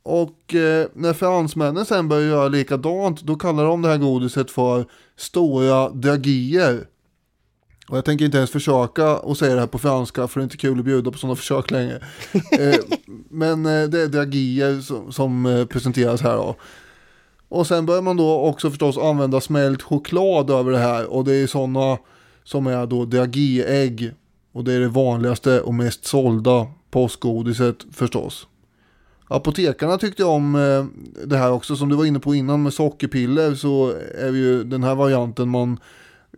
Och 0.02 0.54
eh, 0.54 0.86
när 0.94 1.12
fransmännen 1.12 1.86
sen 1.86 2.08
började 2.08 2.28
göra 2.28 2.48
likadant 2.48 3.22
då 3.22 3.36
kallade 3.36 3.68
de 3.68 3.82
det 3.82 3.88
här 3.88 3.96
godiset 3.96 4.50
för 4.50 4.84
stora 5.16 5.88
dragier. 5.88 6.86
Och 7.88 7.96
jag 7.96 8.04
tänker 8.04 8.24
inte 8.24 8.36
ens 8.38 8.50
försöka 8.50 9.10
att 9.10 9.38
säga 9.38 9.54
det 9.54 9.60
här 9.60 9.66
på 9.66 9.78
franska 9.78 10.28
för 10.28 10.40
det 10.40 10.42
är 10.42 10.44
inte 10.44 10.56
kul 10.56 10.78
att 10.78 10.84
bjuda 10.84 11.10
på 11.10 11.18
sådana 11.18 11.36
försök 11.36 11.70
längre. 11.70 12.02
eh, 12.32 12.78
men 13.30 13.66
eh, 13.66 13.88
det 13.88 14.00
är 14.00 14.08
dragier 14.08 14.80
som, 14.80 15.12
som 15.12 15.46
eh, 15.46 15.64
presenteras 15.64 16.20
här 16.20 16.36
då. 16.36 16.56
Och 17.48 17.66
sen 17.66 17.86
börjar 17.86 18.02
man 18.02 18.16
då 18.16 18.40
också 18.40 18.70
förstås 18.70 18.98
använda 18.98 19.40
smält 19.40 19.82
choklad 19.82 20.50
över 20.50 20.72
det 20.72 20.78
här. 20.78 21.12
Och 21.12 21.24
det 21.24 21.34
är 21.34 21.46
sådana 21.46 21.98
som 22.44 22.66
är 22.66 22.86
då 22.86 23.04
Dragéägg. 23.04 24.12
Och 24.52 24.64
det 24.64 24.72
är 24.72 24.80
det 24.80 24.88
vanligaste 24.88 25.60
och 25.60 25.74
mest 25.74 26.04
sålda 26.04 26.66
påskgodiset 26.90 27.76
förstås. 27.92 28.46
Apotekarna 29.28 29.98
tyckte 29.98 30.24
om 30.24 30.54
eh, 30.54 30.84
det 31.26 31.36
här 31.36 31.52
också 31.52 31.76
som 31.76 31.88
du 31.88 31.96
var 31.96 32.04
inne 32.04 32.18
på 32.18 32.34
innan 32.34 32.62
med 32.62 32.72
sockerpiller 32.72 33.54
så 33.54 33.92
är 34.18 34.32
ju 34.32 34.64
den 34.64 34.82
här 34.82 34.94
varianten 34.94 35.48
man 35.48 35.80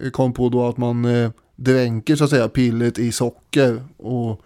eh, 0.01 0.11
kom 0.11 0.33
på 0.33 0.49
då 0.49 0.67
att 0.67 0.77
man 0.77 1.05
eh, 1.05 1.31
dränker 1.57 2.17
så 2.17 2.25
att 2.25 2.31
säga 2.31 2.49
pillret 2.49 2.99
i 2.99 3.13
socker 3.13 3.83
och 3.97 4.43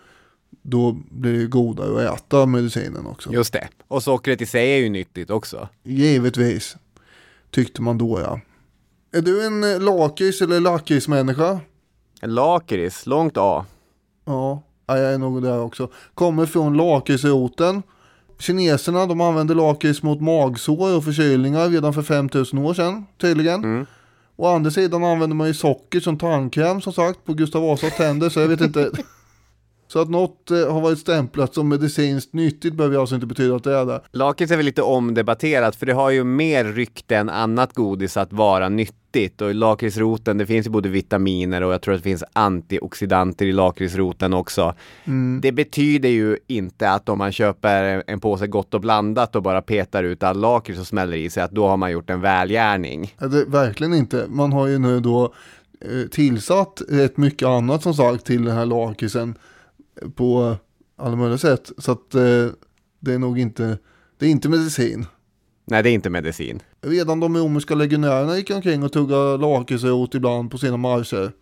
då 0.63 0.93
blir 1.11 1.39
det 1.39 1.47
godare 1.47 2.11
att 2.11 2.19
äta 2.19 2.47
medicinen 2.47 3.07
också. 3.07 3.33
Just 3.33 3.53
det. 3.53 3.69
Och 3.89 4.03
sockret 4.03 4.41
i 4.41 4.47
sig 4.47 4.73
är 4.73 4.79
ju 4.79 4.89
nyttigt 4.89 5.31
också. 5.31 5.69
Givetvis. 5.83 6.77
Tyckte 7.51 7.83
man 7.83 7.99
då 7.99 8.21
ja. 8.21 8.41
Är 9.13 9.23
du 9.23 9.47
en 9.47 9.65
eh, 9.65 9.81
lakrits 9.81 10.43
eller 10.43 10.61
lakritsmänniska? 10.61 11.61
En 12.21 12.35
lakrits, 12.35 13.07
långt 13.07 13.37
A. 13.37 13.67
Ja, 14.25 14.63
ja, 14.87 14.99
jag 14.99 15.13
är 15.15 15.19
nog 15.19 15.43
där 15.43 15.61
också. 15.61 15.91
Kommer 16.15 16.47
från 16.47 16.77
lakritsroten. 16.77 17.83
Kineserna 18.39 19.07
de 19.07 19.21
använde 19.21 19.55
lakrits 19.55 20.03
mot 20.03 20.21
magsår 20.21 20.97
och 20.97 21.05
förkylningar 21.05 21.69
redan 21.69 21.95
för 21.95 22.03
5000 22.03 22.59
år 22.59 22.75
sedan 22.75 23.07
tydligen. 23.21 23.87
Å 24.37 24.47
andra 24.47 24.71
sidan 24.71 25.05
använder 25.05 25.37
man 25.37 25.47
ju 25.47 25.55
socker 25.55 26.01
som 26.01 26.19
tandkräm 26.19 26.81
som 26.81 26.93
sagt 26.93 27.25
på 27.25 27.35
Gustav 27.35 27.63
Vasas 27.63 27.97
tänder 27.97 28.29
så 28.29 28.41
jag 28.41 28.49
vet 28.49 28.61
inte. 28.61 28.91
Så 29.93 30.01
att 30.01 30.11
något 30.11 30.51
eh, 30.51 30.73
har 30.73 30.81
varit 30.81 30.99
stämplat 30.99 31.55
som 31.55 31.69
medicinskt 31.69 32.33
nyttigt 32.33 32.75
behöver 32.75 32.99
alltså 32.99 33.15
inte 33.15 33.27
betyda 33.27 33.57
att 33.57 33.65
det 33.65 33.75
är 33.75 33.87
det. 33.87 34.01
Lakrits 34.13 34.53
är 34.53 34.57
väl 34.57 34.67
lite 34.67 34.83
omdebatterat 34.83 35.77
för 35.77 35.87
det 35.87 35.93
har 35.93 36.11
ju 36.11 36.25
mer 36.25 36.65
rykte 36.65 37.17
än 37.17 37.29
annat 37.29 37.73
godis 37.75 38.17
att 38.17 38.33
vara 38.33 38.69
nyttigt 38.69 39.41
och 39.41 39.51
i 39.51 39.55
lakritsroten 39.55 40.39
det 40.39 40.47
finns 40.47 40.67
ju 40.67 40.71
både 40.71 40.89
vitaminer 40.89 41.63
och 41.63 41.73
jag 41.73 41.83
tror 41.83 41.95
att 41.95 42.01
det 42.01 42.11
finns 42.11 42.25
antioxidanter 42.33 43.47
i 43.47 43.53
lakritsroten 43.53 44.35
också. 44.35 44.75
Det 45.43 45.53
betyder 45.53 46.09
ju 46.09 46.39
inte 46.47 46.91
att 46.91 47.09
om 47.09 47.19
man 47.19 47.33
köper 47.33 48.03
en 48.07 48.21
påse 48.21 48.47
gott 48.47 48.75
och 48.75 48.81
blandat 48.81 49.37
och 49.37 49.43
bara 49.43 49.63
petar 49.63 50.05
ut 50.05 50.23
all 50.23 50.41
lakrits 50.41 50.81
och 50.81 50.87
smäller 50.87 51.17
i 51.17 51.31
sig 51.31 51.43
att 51.43 51.51
då 51.51 51.69
har 51.69 51.77
man 51.77 51.93
gjort 51.93 52.11
en 52.11 52.21
välgärning. 52.21 53.15
Ja, 53.19 53.27
det, 53.27 53.45
verkligen 53.45 53.95
inte. 53.95 54.27
Man 54.29 54.53
har 54.53 54.67
ju 54.67 54.79
nu 54.79 55.01
då 55.01 55.35
eh, 55.81 56.09
tillsatt 56.11 56.83
rätt 56.89 57.17
mycket 57.17 57.49
annat 57.49 57.83
som 57.83 57.95
sagt 57.95 58.27
till 58.27 58.45
den 58.45 58.57
här 58.57 58.67
lakritsen 58.67 59.35
på 60.15 60.57
alla 60.97 61.17
möjliga 61.17 61.39
sätt. 61.39 61.73
Så 61.79 61.93
att 61.93 62.15
eh, 62.15 62.47
det 63.01 63.13
är 63.15 63.19
nog 63.19 63.39
inte, 63.39 63.79
det 64.19 64.27
är 64.27 64.31
inte 64.31 64.49
medicin. 64.49 65.07
Nej, 65.65 65.83
det 65.83 65.91
är 65.91 65.95
inte 65.95 66.11
medicin. 66.11 66.63
Redan 66.81 67.21
de 67.21 67.37
romerska 67.37 67.75
legionärerna 67.75 68.37
gick 68.37 68.51
omkring 68.51 68.83
och 68.83 68.93
tuggade 68.93 69.37
lakritsrot 69.37 70.15
ibland 70.15 70.51
på 70.51 70.59
sina 70.59 70.77
marscher. 70.77 71.33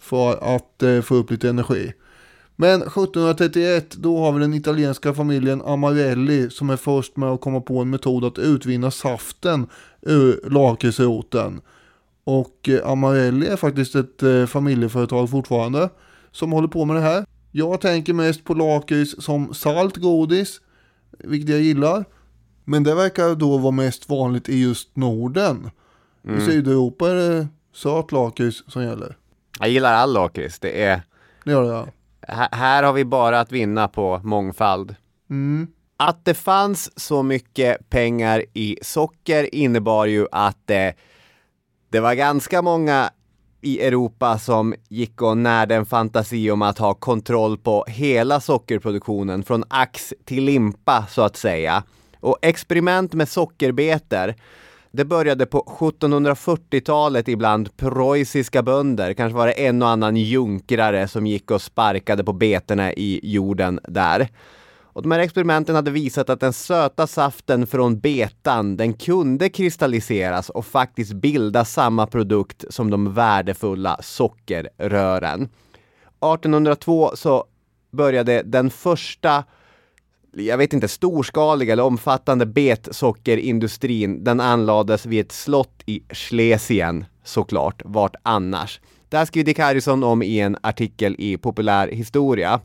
För 0.00 0.56
att 0.56 0.82
eh, 0.82 1.00
få 1.00 1.14
upp 1.14 1.30
lite 1.30 1.48
energi. 1.48 1.92
Men 2.56 2.82
1731 2.82 3.90
då 3.90 4.18
har 4.18 4.32
vi 4.32 4.40
den 4.40 4.54
italienska 4.54 5.14
familjen 5.14 5.62
Amarelli 5.62 6.50
som 6.50 6.70
är 6.70 6.76
först 6.76 7.16
med 7.16 7.28
att 7.28 7.40
komma 7.40 7.60
på 7.60 7.78
en 7.78 7.90
metod 7.90 8.24
att 8.24 8.38
utvinna 8.38 8.90
saften 8.90 9.66
ur 10.02 10.50
lakritsroten. 10.50 11.60
Och 12.24 12.68
eh, 12.68 12.90
Amarelli 12.90 13.46
är 13.46 13.56
faktiskt 13.56 13.94
ett 13.94 14.22
eh, 14.22 14.46
familjeföretag 14.46 15.30
fortfarande 15.30 15.88
som 16.30 16.52
håller 16.52 16.68
på 16.68 16.84
med 16.84 16.96
det 16.96 17.02
här. 17.02 17.24
Jag 17.54 17.80
tänker 17.80 18.12
mest 18.12 18.44
på 18.44 18.54
lakrits 18.54 19.24
som 19.24 19.54
salt 19.54 19.96
godis, 19.96 20.60
vilket 21.18 21.50
jag 21.50 21.60
gillar. 21.60 22.04
Men 22.64 22.82
det 22.84 22.94
verkar 22.94 23.34
då 23.34 23.58
vara 23.58 23.70
mest 23.70 24.08
vanligt 24.08 24.48
i 24.48 24.62
just 24.62 24.96
Norden. 24.96 25.70
I 26.38 26.40
Sydeuropa 26.40 27.10
är 27.10 27.14
det 27.14 27.48
söt 27.74 28.12
lakrits 28.12 28.62
som 28.66 28.82
gäller. 28.82 29.16
Jag 29.58 29.68
gillar 29.68 29.94
all 29.94 30.12
lakrits. 30.12 30.58
Det 30.58 30.82
är 30.82 31.02
Det 31.44 31.50
gör 31.50 31.62
det 31.62 31.68
ja. 31.68 31.86
Här, 32.52 32.82
har 32.82 32.92
vi 32.92 33.04
bara 33.04 33.40
att 33.40 33.52
vinna 33.52 33.88
på 33.88 34.20
mångfald. 34.24 34.94
Att 35.96 36.24
det 36.24 36.34
fanns 36.34 37.00
så 37.00 37.22
mycket 37.22 37.90
pengar 37.90 38.44
i 38.52 38.78
socker 38.82 39.54
innebar 39.54 40.06
ju 40.06 40.26
att 40.32 40.70
eh, 40.70 40.88
det 41.90 42.00
var 42.00 42.14
ganska 42.14 42.62
många 42.62 43.10
i 43.62 43.80
Europa 43.80 44.38
som 44.38 44.74
gick 44.88 45.22
och 45.22 45.38
närde 45.38 45.74
en 45.74 45.86
fantasi 45.86 46.50
om 46.50 46.62
att 46.62 46.78
ha 46.78 46.94
kontroll 46.94 47.58
på 47.58 47.84
hela 47.88 48.40
sockerproduktionen 48.40 49.42
från 49.42 49.64
ax 49.68 50.14
till 50.24 50.44
limpa 50.44 51.06
så 51.10 51.22
att 51.22 51.36
säga. 51.36 51.82
Och 52.20 52.38
experiment 52.42 53.12
med 53.12 53.28
sockerbetor 53.28 54.34
det 54.90 55.04
började 55.04 55.46
på 55.46 55.76
1740-talet 55.78 57.28
ibland 57.28 57.76
preussiska 57.76 58.62
bönder, 58.62 59.12
kanske 59.14 59.36
var 59.36 59.46
det 59.46 59.52
en 59.52 59.82
och 59.82 59.88
annan 59.88 60.16
junkrare 60.16 61.08
som 61.08 61.26
gick 61.26 61.50
och 61.50 61.62
sparkade 61.62 62.24
på 62.24 62.32
betorna 62.32 62.92
i 62.92 63.20
jorden 63.22 63.80
där. 63.84 64.28
Och 64.92 65.02
de 65.02 65.10
här 65.10 65.18
experimenten 65.18 65.74
hade 65.74 65.90
visat 65.90 66.30
att 66.30 66.40
den 66.40 66.52
söta 66.52 67.06
saften 67.06 67.66
från 67.66 68.00
betan, 68.00 68.76
den 68.76 68.92
kunde 68.94 69.48
kristalliseras 69.48 70.50
och 70.50 70.66
faktiskt 70.66 71.12
bilda 71.12 71.64
samma 71.64 72.06
produkt 72.06 72.64
som 72.70 72.90
de 72.90 73.14
värdefulla 73.14 73.98
sockerrören. 74.02 75.42
1802 75.42 77.10
så 77.14 77.44
började 77.90 78.42
den 78.42 78.70
första 78.70 79.44
jag 80.34 80.58
vet 80.58 80.72
inte, 80.72 80.88
storskaliga 80.88 81.72
eller 81.72 81.82
omfattande 81.82 82.46
betsockerindustrin, 82.46 84.24
den 84.24 84.40
anlades 84.40 85.06
vid 85.06 85.20
ett 85.20 85.32
slott 85.32 85.82
i 85.86 86.02
Schlesien 86.10 87.04
såklart, 87.24 87.82
vart 87.84 88.16
annars. 88.22 88.80
Det 89.08 89.16
här 89.16 89.24
skriver 89.24 89.44
Dick 89.44 89.58
Harrison 89.58 90.04
om 90.04 90.22
i 90.22 90.40
en 90.40 90.56
artikel 90.62 91.16
i 91.18 91.36
Populär 91.36 91.88
historia. 91.88 92.60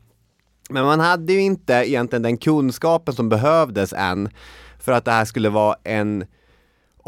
Men 0.68 0.84
man 0.84 1.00
hade 1.00 1.32
ju 1.32 1.40
inte 1.40 1.72
egentligen 1.72 2.22
den 2.22 2.36
kunskapen 2.36 3.14
som 3.14 3.28
behövdes 3.28 3.92
än 3.92 4.28
för 4.78 4.92
att 4.92 5.04
det 5.04 5.10
här 5.10 5.24
skulle 5.24 5.48
vara 5.48 5.76
en 5.84 6.24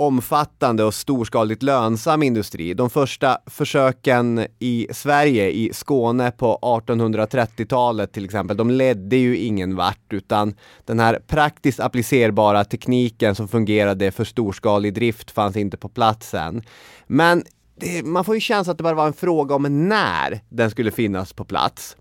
omfattande 0.01 0.85
och 0.85 0.95
storskaligt 0.95 1.63
lönsam 1.63 2.23
industri. 2.23 2.75
De 2.75 2.91
första 2.91 3.39
försöken 3.47 4.47
i 4.59 4.87
Sverige, 4.93 5.51
i 5.51 5.71
Skåne 5.75 6.31
på 6.31 6.59
1830-talet 6.63 8.13
till 8.13 8.25
exempel, 8.25 8.57
de 8.57 8.71
ledde 8.71 9.17
ju 9.17 9.37
ingen 9.37 9.77
vart 9.77 10.13
utan 10.13 10.55
den 10.85 11.01
här 11.01 11.19
praktiskt 11.27 11.81
applicerbara 11.81 12.65
tekniken 12.65 13.35
som 13.35 13.49
fungerade 13.49 14.11
för 14.11 14.25
storskalig 14.25 14.95
drift 14.95 15.31
fanns 15.31 15.57
inte 15.57 15.77
på 15.77 15.89
plats 15.89 16.35
än. 16.35 16.63
Men 17.07 17.45
det, 17.77 18.07
man 18.07 18.25
får 18.25 18.35
ju 18.35 18.41
känslan 18.41 18.73
att 18.73 18.79
det 18.79 18.85
bara 18.85 18.95
var 18.95 19.07
en 19.07 19.13
fråga 19.13 19.55
om 19.55 19.89
när 19.89 20.41
den 20.49 20.71
skulle 20.71 20.91
finnas 20.91 21.33
på 21.33 21.45
plats. 21.45 21.97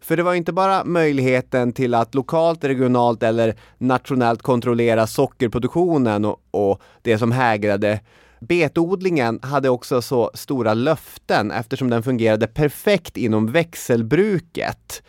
För 0.00 0.16
det 0.16 0.22
var 0.22 0.34
inte 0.34 0.52
bara 0.52 0.84
möjligheten 0.84 1.72
till 1.72 1.94
att 1.94 2.14
lokalt, 2.14 2.64
regionalt 2.64 3.22
eller 3.22 3.54
nationellt 3.78 4.42
kontrollera 4.42 5.06
sockerproduktionen 5.06 6.24
och, 6.24 6.40
och 6.50 6.82
det 7.02 7.18
som 7.18 7.32
hägrade. 7.32 8.00
Betodlingen 8.40 9.40
hade 9.42 9.68
också 9.68 10.02
så 10.02 10.30
stora 10.34 10.74
löften 10.74 11.50
eftersom 11.50 11.90
den 11.90 12.02
fungerade 12.02 12.46
perfekt 12.46 13.16
inom 13.16 13.52
växelbruket 13.52 15.02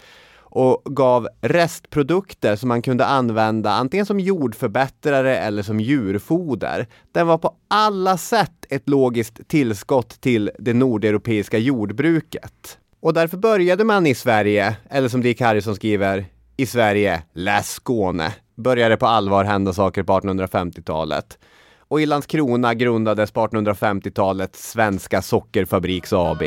och 0.54 0.82
gav 0.86 1.28
restprodukter 1.42 2.56
som 2.56 2.70
man 2.70 2.82
kunde 2.82 3.06
använda 3.06 3.72
antingen 3.72 4.06
som 4.06 4.20
jordförbättrare 4.20 5.38
eller 5.38 5.64
som 5.64 5.80
djurfoder. 5.80 6.88
Den 7.12 7.28
var 7.28 7.38
på 7.38 7.56
alla 7.68 8.18
sätt 8.18 8.66
ett 8.70 8.90
logiskt 8.90 9.48
tillskott 9.48 10.22
till 10.22 10.52
det 10.60 10.74
nordeuropeiska 10.74 11.58
jordbruket. 11.58 12.78
Och 13.02 13.14
därför 13.14 13.38
började 13.38 13.84
man 13.84 14.08
i 14.08 14.16
Sverige, 14.16 14.76
eller 14.90 15.10
som 15.10 15.22
Dick 15.22 15.42
Harrison 15.42 15.76
skriver, 15.76 16.26
i 16.58 16.66
Sverige, 16.66 17.24
läs 17.34 17.72
Skåne. 17.72 18.34
Började 18.56 18.98
på 18.98 19.06
allvar 19.06 19.44
hända 19.44 19.74
saker 19.74 20.04
på 20.04 20.14
1850-talet. 20.14 21.38
Och 21.80 22.02
i 22.02 22.06
Landskrona 22.06 22.74
grundades 22.74 23.32
på 23.32 23.48
1850-talet 23.48 24.56
Svenska 24.56 25.22
Sockerfabriks 25.22 26.14
AB. 26.14 26.44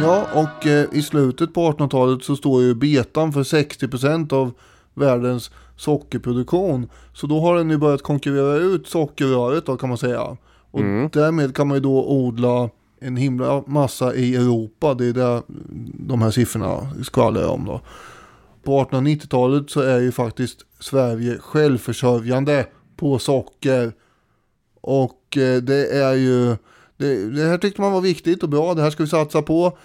Ja, 0.00 0.26
och 0.34 0.66
eh, 0.66 0.86
i 0.92 1.02
slutet 1.02 1.54
på 1.54 1.72
1800-talet 1.72 2.24
så 2.24 2.36
står 2.36 2.62
ju 2.62 2.74
betan 2.74 3.32
för 3.32 3.42
60% 3.42 4.32
av 4.32 4.52
världens 4.94 5.50
sockerproduktion. 5.80 6.88
Så 7.12 7.26
då 7.26 7.40
har 7.40 7.56
den 7.56 7.70
ju 7.70 7.78
börjat 7.78 8.02
konkurrera 8.02 8.54
ut 8.54 8.86
sockerröret 8.86 9.66
då 9.66 9.76
kan 9.76 9.88
man 9.88 9.98
säga. 9.98 10.36
Och 10.70 10.80
därmed 11.12 11.56
kan 11.56 11.68
man 11.68 11.76
ju 11.76 11.80
då 11.80 12.08
odla 12.08 12.70
en 13.00 13.16
himla 13.16 13.62
massa 13.66 14.14
i 14.14 14.36
Europa. 14.36 14.94
Det 14.94 15.06
är 15.06 15.12
där 15.12 15.42
de 16.08 16.22
här 16.22 16.30
siffrorna 16.30 16.92
skvallrar 17.02 17.48
om 17.48 17.64
då. 17.64 17.80
På 18.62 18.84
1890-talet 18.84 19.70
så 19.70 19.80
är 19.80 20.00
ju 20.00 20.12
faktiskt 20.12 20.58
Sverige 20.78 21.38
självförsörjande 21.38 22.66
på 22.96 23.18
socker. 23.18 23.92
Och 24.80 25.36
eh, 25.36 25.62
det 25.62 25.86
är 25.86 26.14
ju, 26.14 26.56
det, 26.96 27.30
det 27.30 27.48
här 27.48 27.58
tyckte 27.58 27.80
man 27.80 27.92
var 27.92 28.00
viktigt 28.00 28.42
och 28.42 28.48
bra, 28.48 28.74
det 28.74 28.82
här 28.82 28.90
ska 28.90 29.02
vi 29.02 29.08
satsa 29.08 29.42
på. 29.42 29.78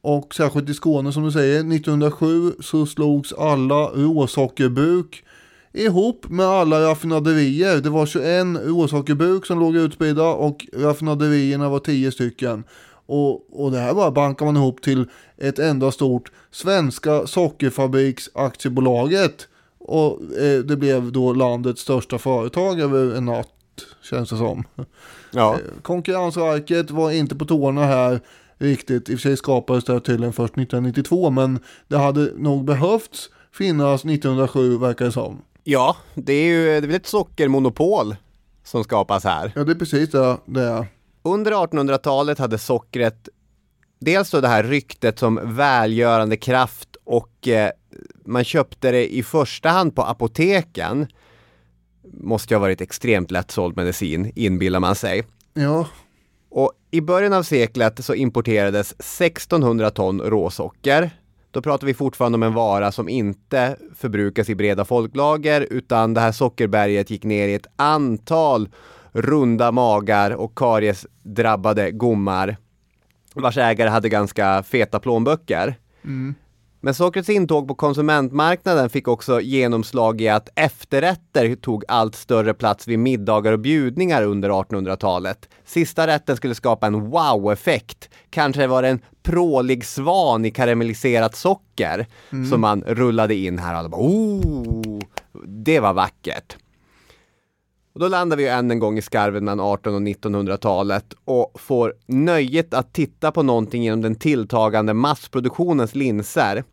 Och 0.00 0.34
särskilt 0.34 0.68
i 0.68 0.74
Skåne 0.74 1.12
som 1.12 1.24
du 1.24 1.32
säger, 1.32 1.60
1907 1.60 2.52
så 2.60 2.86
slogs 2.86 3.32
alla 3.32 3.86
råsockerbruk 3.86 5.24
ihop 5.72 6.28
med 6.28 6.46
alla 6.46 6.80
raffinaderier. 6.80 7.76
Det 7.76 7.90
var 7.90 8.06
21 8.06 8.46
råsockerbruk 8.64 9.46
som 9.46 9.60
låg 9.60 9.76
utspridda 9.76 10.24
och 10.24 10.66
raffinaderierna 10.72 11.68
var 11.68 11.78
10 11.78 12.12
stycken. 12.12 12.64
Och, 13.06 13.64
och 13.64 13.72
det 13.72 13.78
här 13.78 13.94
bara 13.94 14.10
bankar 14.10 14.46
man 14.46 14.56
ihop 14.56 14.82
till 14.82 15.06
ett 15.36 15.58
enda 15.58 15.90
stort 15.90 16.32
Svenska 16.50 17.26
Sockerfabriksaktiebolaget. 17.26 19.48
Och 19.78 20.20
eh, 20.38 20.58
det 20.58 20.76
blev 20.76 21.12
då 21.12 21.32
landets 21.32 21.82
största 21.82 22.18
företag 22.18 22.80
över 22.80 23.16
en 23.16 23.24
natt, 23.24 23.48
känns 24.02 24.30
det 24.30 24.36
som. 24.36 24.64
Ja. 25.30 25.54
Eh, 25.54 25.60
Konkurrensverket 25.82 26.90
var 26.90 27.10
inte 27.10 27.36
på 27.36 27.44
tårna 27.44 27.84
här 27.84 28.20
riktigt. 28.58 29.08
I 29.08 29.14
och 29.14 29.18
för 29.18 29.28
sig 29.28 29.36
skapades 29.36 29.84
det 29.84 29.92
här 29.92 30.00
tydligen 30.00 30.32
först 30.32 30.54
1992, 30.54 31.30
men 31.30 31.58
det 31.88 31.98
hade 31.98 32.32
nog 32.36 32.64
behövts 32.64 33.30
finnas 33.58 34.04
1907 34.04 34.78
verkar 34.78 35.04
det 35.04 35.12
som. 35.12 35.42
Ja, 35.70 35.96
det 36.14 36.32
är 36.32 36.44
ju 36.44 36.64
det 36.64 36.72
är 36.76 36.80
väl 36.80 36.94
ett 36.94 37.06
sockermonopol 37.06 38.16
som 38.64 38.84
skapas 38.84 39.24
här. 39.24 39.52
Ja, 39.56 39.64
det 39.64 39.72
är 39.72 39.74
precis 39.74 40.10
det 40.10 40.36
det 40.44 40.62
är. 40.62 40.86
Under 41.22 41.52
1800-talet 41.52 42.38
hade 42.38 42.58
sockret 42.58 43.28
dels 43.98 44.30
då 44.30 44.40
det 44.40 44.48
här 44.48 44.62
ryktet 44.62 45.18
som 45.18 45.40
välgörande 45.44 46.36
kraft 46.36 46.96
och 47.04 47.48
eh, 47.48 47.70
man 48.24 48.44
köpte 48.44 48.90
det 48.90 49.14
i 49.14 49.22
första 49.22 49.68
hand 49.68 49.94
på 49.94 50.02
apoteken. 50.02 51.06
Måste 52.12 52.54
ju 52.54 52.56
ha 52.56 52.60
varit 52.60 52.80
extremt 52.80 53.30
lättsåld 53.30 53.76
medicin, 53.76 54.32
inbillar 54.34 54.80
man 54.80 54.94
sig. 54.94 55.24
Ja, 55.54 55.86
Och 56.50 56.72
i 56.90 57.00
början 57.00 57.32
av 57.32 57.42
seklet 57.42 58.04
så 58.04 58.14
importerades 58.14 58.92
1600 58.92 59.90
ton 59.90 60.20
råsocker. 60.20 61.10
Då 61.58 61.62
pratar 61.62 61.86
vi 61.86 61.94
fortfarande 61.94 62.36
om 62.36 62.42
en 62.42 62.54
vara 62.54 62.92
som 62.92 63.08
inte 63.08 63.76
förbrukas 63.94 64.48
i 64.48 64.54
breda 64.54 64.84
folklager 64.84 65.66
utan 65.70 66.14
det 66.14 66.20
här 66.20 66.32
sockerberget 66.32 67.10
gick 67.10 67.24
ner 67.24 67.48
i 67.48 67.54
ett 67.54 67.66
antal 67.76 68.68
runda 69.12 69.72
magar 69.72 70.30
och 70.30 70.58
kariesdrabbade 70.58 71.90
gommar 71.90 72.56
vars 73.34 73.58
ägare 73.58 73.88
hade 73.88 74.08
ganska 74.08 74.62
feta 74.62 75.00
plånböcker. 75.00 75.74
Mm. 76.04 76.34
Men 76.80 76.94
sockrets 76.94 77.28
intåg 77.28 77.68
på 77.68 77.74
konsumentmarknaden 77.74 78.90
fick 78.90 79.08
också 79.08 79.40
genomslag 79.40 80.20
i 80.20 80.28
att 80.28 80.48
efterrätter 80.54 81.54
tog 81.54 81.84
allt 81.88 82.14
större 82.14 82.54
plats 82.54 82.88
vid 82.88 82.98
middagar 82.98 83.52
och 83.52 83.58
bjudningar 83.58 84.22
under 84.22 84.50
1800-talet. 84.50 85.48
Sista 85.64 86.06
rätten 86.06 86.36
skulle 86.36 86.54
skapa 86.54 86.86
en 86.86 87.10
wow-effekt. 87.10 88.08
Kanske 88.30 88.66
var 88.66 88.82
det 88.82 88.88
en 88.88 89.00
prålig 89.22 89.84
svan 89.84 90.44
i 90.44 90.50
karamelliserat 90.50 91.36
socker 91.36 92.06
som 92.50 92.60
man 92.60 92.82
rullade 92.86 93.34
in 93.34 93.58
här 93.58 93.72
och 93.72 93.78
alla 93.78 93.88
bara 93.88 94.00
oh, 94.00 95.00
det 95.46 95.80
var 95.80 95.92
vackert. 95.92 96.56
Och 97.98 98.02
då 98.04 98.08
landar 98.08 98.36
vi 98.36 98.42
ju 98.42 98.48
än 98.48 98.70
en 98.70 98.78
gång 98.78 98.98
i 98.98 99.02
skarven 99.02 99.44
mellan 99.44 99.74
1800 99.74 99.96
och 99.96 100.32
1900-talet 100.32 101.14
och 101.24 101.60
får 101.60 101.94
nöjet 102.06 102.74
att 102.74 102.92
titta 102.92 103.32
på 103.32 103.42
någonting 103.42 103.82
genom 103.82 104.02
den 104.02 104.14
tilltagande 104.14 104.94
massproduktionens 104.94 105.94
linser. 105.94 106.64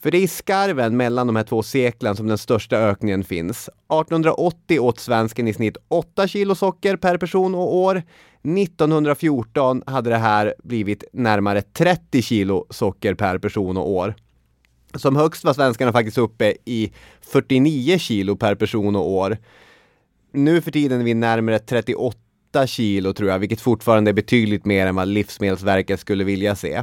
För 0.00 0.10
det 0.10 0.18
är 0.18 0.22
i 0.22 0.28
skarven 0.28 0.96
mellan 0.96 1.26
de 1.26 1.36
här 1.36 1.44
två 1.44 1.62
seklen 1.62 2.16
som 2.16 2.26
den 2.26 2.38
största 2.38 2.76
ökningen 2.76 3.24
finns. 3.24 3.68
1880 3.68 4.80
åt 4.80 4.98
svensken 4.98 5.48
i 5.48 5.54
snitt 5.54 5.76
8 5.88 6.28
kilo 6.28 6.54
socker 6.54 6.96
per 6.96 7.18
person 7.18 7.54
och 7.54 7.76
år. 7.76 8.02
1914 8.42 9.82
hade 9.86 10.10
det 10.10 10.16
här 10.16 10.54
blivit 10.64 11.04
närmare 11.12 11.62
30 11.62 12.22
kilo 12.22 12.66
socker 12.70 13.14
per 13.14 13.38
person 13.38 13.76
och 13.76 13.90
år. 13.90 14.14
Som 14.94 15.16
högst 15.16 15.44
var 15.44 15.54
svenskarna 15.54 15.92
faktiskt 15.92 16.18
uppe 16.18 16.54
i 16.64 16.92
49 17.20 17.98
kilo 17.98 18.36
per 18.36 18.54
person 18.54 18.96
och 18.96 19.10
år. 19.10 19.38
Nu 20.32 20.60
för 20.60 20.70
tiden 20.70 21.00
är 21.00 21.04
vi 21.04 21.14
närmare 21.14 21.58
38 21.58 22.66
kilo 22.66 23.12
tror 23.12 23.30
jag, 23.30 23.38
vilket 23.38 23.60
fortfarande 23.60 24.10
är 24.10 24.12
betydligt 24.12 24.64
mer 24.64 24.86
än 24.86 24.94
vad 24.94 25.08
Livsmedelsverket 25.08 26.00
skulle 26.00 26.24
vilja 26.24 26.56
se. 26.56 26.82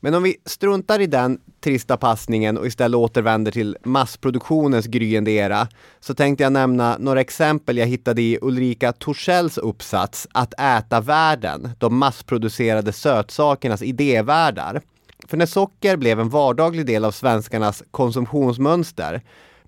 Men 0.00 0.14
om 0.14 0.22
vi 0.22 0.36
struntar 0.44 1.00
i 1.00 1.06
den 1.06 1.40
trista 1.60 1.96
passningen 1.96 2.58
och 2.58 2.66
istället 2.66 2.98
återvänder 2.98 3.52
till 3.52 3.76
massproduktionens 3.84 4.86
gryende 4.86 5.30
era 5.30 5.68
så 6.00 6.14
tänkte 6.14 6.44
jag 6.44 6.52
nämna 6.52 6.96
några 6.98 7.20
exempel 7.20 7.76
jag 7.76 7.86
hittade 7.86 8.22
i 8.22 8.38
Ulrika 8.42 8.92
Torsells 8.92 9.58
uppsats 9.58 10.28
Att 10.32 10.60
äta 10.60 11.00
världen, 11.00 11.70
de 11.78 11.98
massproducerade 11.98 12.92
sötsakernas 12.92 13.82
idévärldar. 13.82 14.82
För 15.28 15.36
när 15.36 15.46
socker 15.46 15.96
blev 15.96 16.20
en 16.20 16.28
vardaglig 16.28 16.86
del 16.86 17.04
av 17.04 17.10
svenskarnas 17.10 17.82
konsumtionsmönster 17.90 19.22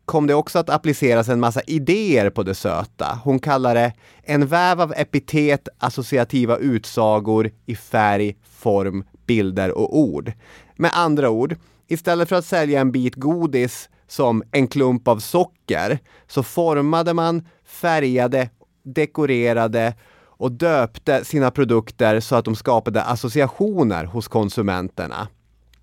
kom 0.05 0.27
det 0.27 0.35
också 0.35 0.59
att 0.59 0.71
appliceras 0.71 1.29
en 1.29 1.41
massa 1.41 1.61
idéer 1.67 2.31
på 2.31 2.43
det 2.43 2.55
söta. 2.55 3.19
Hon 3.25 3.39
kallar 3.39 3.75
det 3.75 3.93
en 4.23 4.47
väv 4.47 4.81
av 4.81 4.93
epitet, 4.97 5.69
associativa 5.79 6.57
utsagor 6.57 7.51
i 7.67 7.77
färg, 7.77 8.37
form, 8.43 9.05
bilder 9.27 9.71
och 9.79 9.99
ord. 9.99 10.33
Med 10.77 10.91
andra 10.95 11.31
ord, 11.31 11.57
istället 11.89 12.29
för 12.29 12.37
att 12.37 12.45
sälja 12.45 12.81
en 12.81 12.93
bit 12.93 13.15
godis 13.15 13.89
som 14.09 14.43
en 14.51 14.69
klump 14.69 15.09
av 15.09 15.19
socker 15.19 15.99
så 16.27 16.43
formade 16.43 17.15
man, 17.15 17.49
färgade, 17.65 18.51
dekorerade 18.83 19.95
och 20.37 20.53
döpte 20.53 21.25
sina 21.25 21.51
produkter 21.51 22.21
så 22.21 22.37
att 22.37 22.45
de 22.45 22.57
skapade 22.57 23.03
associationer 23.03 24.05
hos 24.05 24.29
konsumenterna. 24.29 25.29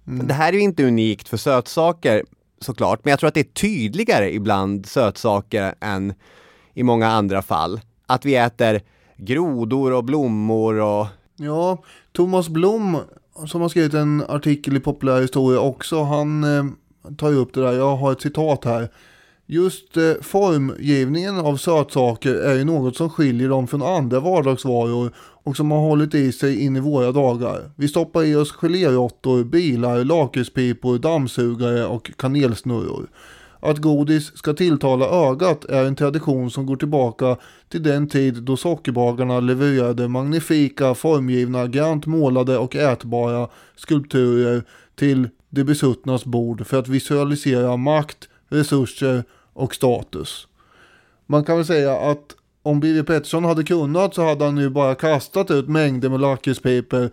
Det 0.04 0.34
här 0.34 0.54
är 0.54 0.58
ju 0.58 0.64
inte 0.64 0.84
unikt 0.84 1.28
för 1.28 1.38
sötsaker 1.38 2.24
såklart, 2.62 3.00
men 3.04 3.12
jag 3.12 3.20
tror 3.20 3.28
att 3.28 3.34
det 3.34 3.40
är 3.40 3.54
tydligare 3.54 4.34
ibland 4.34 4.86
sötsaker 4.86 5.76
än 5.80 6.14
i 6.74 6.84
många 6.84 7.08
andra 7.08 7.42
fall. 7.42 7.82
Att 8.08 8.26
vi 8.26 8.36
äter 8.36 8.82
grodor 9.18 9.94
och 9.94 10.04
blommor 10.04 10.80
och 10.80 11.08
Ja, 11.36 11.84
Thomas 12.12 12.50
Blom 12.50 12.98
som 13.46 13.62
har 13.62 13.70
skrivit 13.70 13.94
en 13.94 14.24
artikel 14.28 14.78
i 14.78 14.80
Populärhistoria 14.80 15.60
också, 15.60 16.04
han 16.04 16.44
eh, 16.44 16.66
tar 17.18 17.30
ju 17.30 17.36
upp 17.36 17.54
det 17.54 17.62
där, 17.62 17.72
jag 17.72 17.96
har 17.96 18.12
ett 18.12 18.22
citat 18.22 18.66
här. 18.66 18.90
Just 19.54 19.98
eh, 19.98 20.14
formgivningen 20.22 21.38
av 21.38 21.58
sötsaker 21.58 22.36
är 22.36 22.54
ju 22.54 22.64
något 22.64 22.96
som 22.96 23.10
skiljer 23.10 23.50
dem 23.50 23.68
från 23.68 23.82
andra 23.82 24.20
vardagsvaror 24.20 25.12
och 25.18 25.58
som 25.58 25.72
har 25.72 25.80
hållit 25.80 26.16
i 26.16 26.32
sig 26.32 26.62
in 26.62 26.76
i 26.76 26.80
våra 26.80 27.12
dagar. 27.12 27.72
Vi 27.76 27.88
stoppar 27.88 28.24
i 28.24 28.36
oss 28.36 28.52
geléråttor, 28.52 29.44
bilar, 29.44 30.04
lakritspipor, 30.04 30.98
dammsugare 30.98 31.86
och 31.86 32.12
kanelsnurror. 32.18 33.10
Att 33.60 33.78
godis 33.78 34.38
ska 34.38 34.54
tilltala 34.54 35.06
ögat 35.06 35.66
är 35.66 35.86
en 35.86 35.96
tradition 35.96 36.52
som 36.52 36.66
går 36.66 36.76
tillbaka 36.76 37.38
till 37.70 37.84
den 37.84 38.08
tid 38.08 38.44
då 38.44 38.58
sockerbagarna 38.58 39.40
levererade 39.40 40.08
magnifika, 40.08 40.96
formgivna, 40.96 41.68
grant 41.68 42.06
målade 42.06 42.58
och 42.58 42.76
ätbara 42.76 43.48
skulpturer 43.76 44.64
till 44.96 45.30
de 45.50 45.64
besuttnas 45.64 46.26
bord 46.26 46.68
för 46.68 46.80
att 46.80 46.88
visualisera 46.88 47.78
makt, 47.78 48.30
resurser 48.50 49.24
och 49.54 49.76
status. 49.76 50.48
Man 51.26 51.44
kan 51.44 51.56
väl 51.56 51.66
säga 51.66 51.98
att 51.98 52.36
om 52.64 52.80
Birger 52.80 53.04
Pettersson 53.04 53.46
hade 53.46 53.64
kunnat 53.64 54.16
så 54.16 54.26
hade 54.26 54.46
han 54.46 54.56
nu 54.56 54.70
bara 54.70 54.96
kastat 54.96 55.52
ut 55.52 55.68
mängder 55.68 56.10
med 56.10 56.20
lakritspipor 56.20 57.10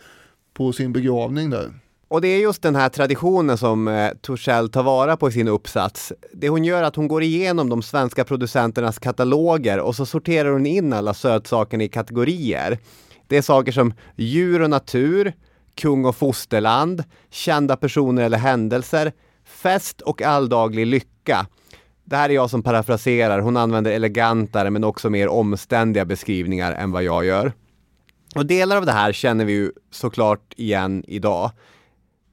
på 0.55 0.73
sin 0.73 0.93
begravning 0.93 1.51
där. 1.51 1.73
Och 2.09 2.21
det 2.21 2.29
är 2.29 2.39
just 2.39 2.63
den 2.63 2.77
här 2.77 2.89
traditionen 2.89 3.59
som 3.59 3.89
eh, 3.89 4.11
Torssell 4.21 4.69
tar 4.69 4.83
vara 4.83 5.17
på 5.17 5.29
i 5.29 5.33
sin 5.33 5.49
uppsats. 5.49 6.13
Det 6.33 6.49
hon 6.49 6.65
gör 6.65 6.83
är 6.83 6.87
att 6.87 6.97
hon 6.97 7.09
går 7.09 7.23
igenom 7.23 7.69
de 7.69 7.83
svenska 7.83 8.25
producenternas 8.25 8.99
kataloger 8.99 9.81
och 9.81 9.97
så 9.97 10.07
sorterar 10.07 10.51
hon 10.51 10.67
in 10.67 10.93
alla 10.93 11.15
sötsakerna 11.15 11.85
i 11.85 11.89
kategorier. 11.89 12.79
Det 13.27 13.37
är 13.37 13.43
saker 13.43 13.73
som 13.73 13.95
djur 14.17 14.63
och 14.63 14.71
natur, 14.71 15.33
kung 15.75 16.05
och 16.05 16.17
fosterland, 16.17 17.05
kända 17.31 17.77
personer 17.77 18.23
eller 18.23 18.39
händelser, 18.39 19.13
fest 19.45 20.01
och 20.01 20.23
alldaglig 20.23 20.87
lycka. 20.87 21.47
Det 22.09 22.17
här 22.17 22.31
är 22.31 22.35
jag 22.35 22.51
som 22.51 22.63
parafraserar, 22.63 23.41
hon 23.41 23.57
använder 23.57 23.91
elegantare 23.91 24.71
men 24.71 24.85
också 24.85 25.11
mer 25.11 25.29
omständiga 25.29 26.05
beskrivningar 26.05 26.73
än 26.73 26.93
vad 26.93 27.03
jag 27.03 27.25
gör. 27.25 27.53
Och 28.35 28.47
delar 28.47 28.77
av 28.77 28.87
det 28.87 28.93
här 28.93 29.13
känner 29.13 29.45
vi 29.45 29.53
ju 29.53 29.73
såklart 29.91 30.55
igen 30.57 31.05
idag. 31.07 31.51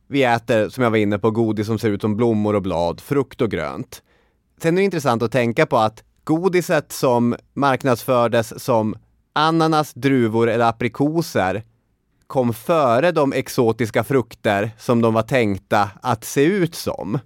Vi 0.07 0.23
äter, 0.23 0.69
som 0.69 0.83
jag 0.83 0.91
var 0.91 0.97
inne 0.97 1.19
på, 1.19 1.31
godis 1.31 1.67
som 1.67 1.79
ser 1.79 1.89
ut 1.89 2.01
som 2.01 2.15
blommor 2.15 2.55
och 2.55 2.61
blad, 2.61 3.01
frukt 3.01 3.41
och 3.41 3.51
grönt. 3.51 4.01
Sen 4.61 4.77
är 4.77 4.81
det 4.81 4.85
intressant 4.85 5.23
att 5.23 5.31
tänka 5.31 5.65
på 5.65 5.77
att 5.77 6.03
godiset 6.23 6.91
som 6.91 7.35
marknadsfördes 7.53 8.63
som 8.63 8.95
ananas, 9.33 9.93
druvor 9.93 10.49
eller 10.49 10.65
aprikoser 10.65 11.63
kom 12.27 12.53
före 12.53 13.11
de 13.11 13.33
exotiska 13.33 14.03
frukter 14.03 14.71
som 14.77 15.01
de 15.01 15.13
var 15.13 15.23
tänkta 15.23 15.89
att 16.01 16.23
se 16.23 16.43
ut 16.43 16.75
som. 16.75 17.19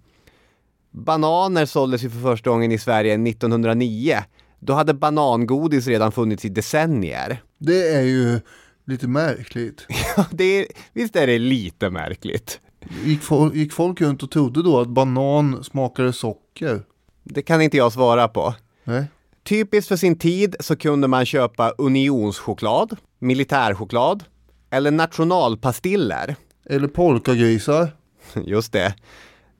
Bananer 0.99 1.65
såldes 1.65 2.03
ju 2.03 2.09
för 2.09 2.19
första 2.19 2.49
gången 2.49 2.71
i 2.71 2.77
Sverige 2.77 3.13
1909. 3.13 4.17
Då 4.59 4.73
hade 4.73 4.93
banangodis 4.93 5.87
redan 5.87 6.11
funnits 6.11 6.45
i 6.45 6.49
decennier. 6.49 7.41
Det 7.57 7.87
är 7.95 8.01
ju 8.01 8.39
lite 8.87 9.07
märkligt. 9.07 9.85
Ja, 10.17 10.25
det 10.31 10.43
är, 10.43 10.65
visst 10.93 11.15
är 11.15 11.27
det 11.27 11.39
lite 11.39 11.89
märkligt. 11.89 12.59
Gick, 13.05 13.21
fol- 13.21 13.55
gick 13.55 13.73
folk 13.73 14.01
runt 14.01 14.23
och 14.23 14.31
trodde 14.31 14.63
då 14.63 14.79
att 14.79 14.87
banan 14.87 15.63
smakade 15.63 16.13
socker? 16.13 16.81
Det 17.23 17.41
kan 17.41 17.61
inte 17.61 17.77
jag 17.77 17.93
svara 17.93 18.27
på. 18.27 18.53
Nej. 18.83 19.05
Typiskt 19.43 19.87
för 19.87 19.95
sin 19.95 20.19
tid 20.19 20.55
så 20.59 20.75
kunde 20.75 21.07
man 21.07 21.25
köpa 21.25 21.69
unionschoklad, 21.69 22.97
militärchoklad 23.19 24.23
eller 24.69 24.91
nationalpastiller. 24.91 26.35
Eller 26.69 26.87
polkagrisar. 26.87 27.87
Just 28.45 28.73
det. 28.73 28.95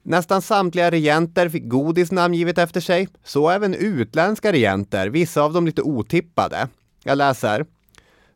Nästan 0.10 0.42
samtliga 0.42 0.92
regenter 0.92 1.50
fick 1.50 1.70
godis 1.70 2.12
namngivet 2.12 2.58
efter 2.58 2.82
sig, 2.82 3.08
så 3.24 3.50
även 3.50 3.74
utländska 3.74 4.52
regenter, 4.52 5.08
vissa 5.08 5.42
av 5.42 5.54
dem 5.54 5.66
lite 5.66 5.82
otippade. 5.82 6.68
Jag 7.04 7.18
läser. 7.18 7.66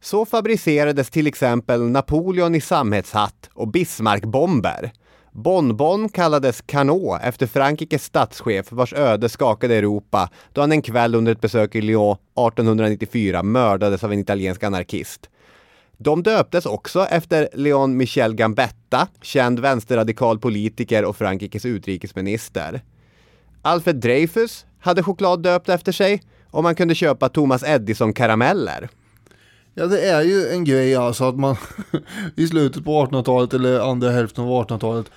Så 0.02 0.26
fabricerades 0.26 1.10
till 1.10 1.28
exempel 1.28 1.82
Napoleon 1.82 2.56
i 2.56 2.62
sammetshatt 2.62 3.50
och 3.54 3.68
Bismarckbomber. 3.68 4.92
Bonbon 5.32 6.10
kallades 6.10 6.62
Canot 6.62 7.20
efter 7.24 7.48
Frankrikes 7.48 8.04
statschef 8.04 8.72
vars 8.72 8.94
öde 8.94 9.30
skakade 9.30 9.76
Europa 9.76 10.30
då 10.52 10.62
han 10.62 10.72
en 10.72 10.82
kväll 10.82 11.16
under 11.16 11.32
ett 11.32 11.42
besök 11.42 11.76
i 11.76 11.82
Lyon 11.82 12.12
1894 12.12 13.44
mördades 13.44 14.04
av 14.04 14.14
en 14.14 14.20
italiensk 14.20 14.64
anarkist. 14.64 15.30
De 15.98 16.24
döptes 16.24 16.66
också 16.66 17.06
efter 17.06 17.50
Leon 17.54 17.98
Michel 17.98 18.36
Gambetta, 18.36 19.08
känd 19.22 19.60
vänsterradikal 19.60 20.40
politiker 20.40 21.06
och 21.06 21.18
Frankrikes 21.18 21.66
utrikesminister. 21.66 22.82
Alfred 23.62 23.96
Dreyfus 23.96 24.66
hade 24.80 25.04
choklad 25.04 25.44
döpt 25.44 25.70
efter 25.70 25.92
sig 25.92 26.24
och 26.52 26.64
man 26.64 26.76
kunde 26.76 26.96
köpa 26.96 27.30
Thomas 27.30 27.64
Edison-karameller. 27.64 28.90
Ja 29.74 29.86
det 29.86 30.10
är 30.10 30.22
ju 30.22 30.48
en 30.48 30.64
grej 30.64 30.96
alltså 30.96 31.24
att 31.24 31.36
man 31.36 31.56
i 32.36 32.48
slutet 32.48 32.86
på 32.86 33.06
1800-talet 33.06 33.54
eller 33.54 33.80
andra 33.80 34.10
hälften 34.10 34.44
av 34.44 34.50
1800-talet 34.50 35.12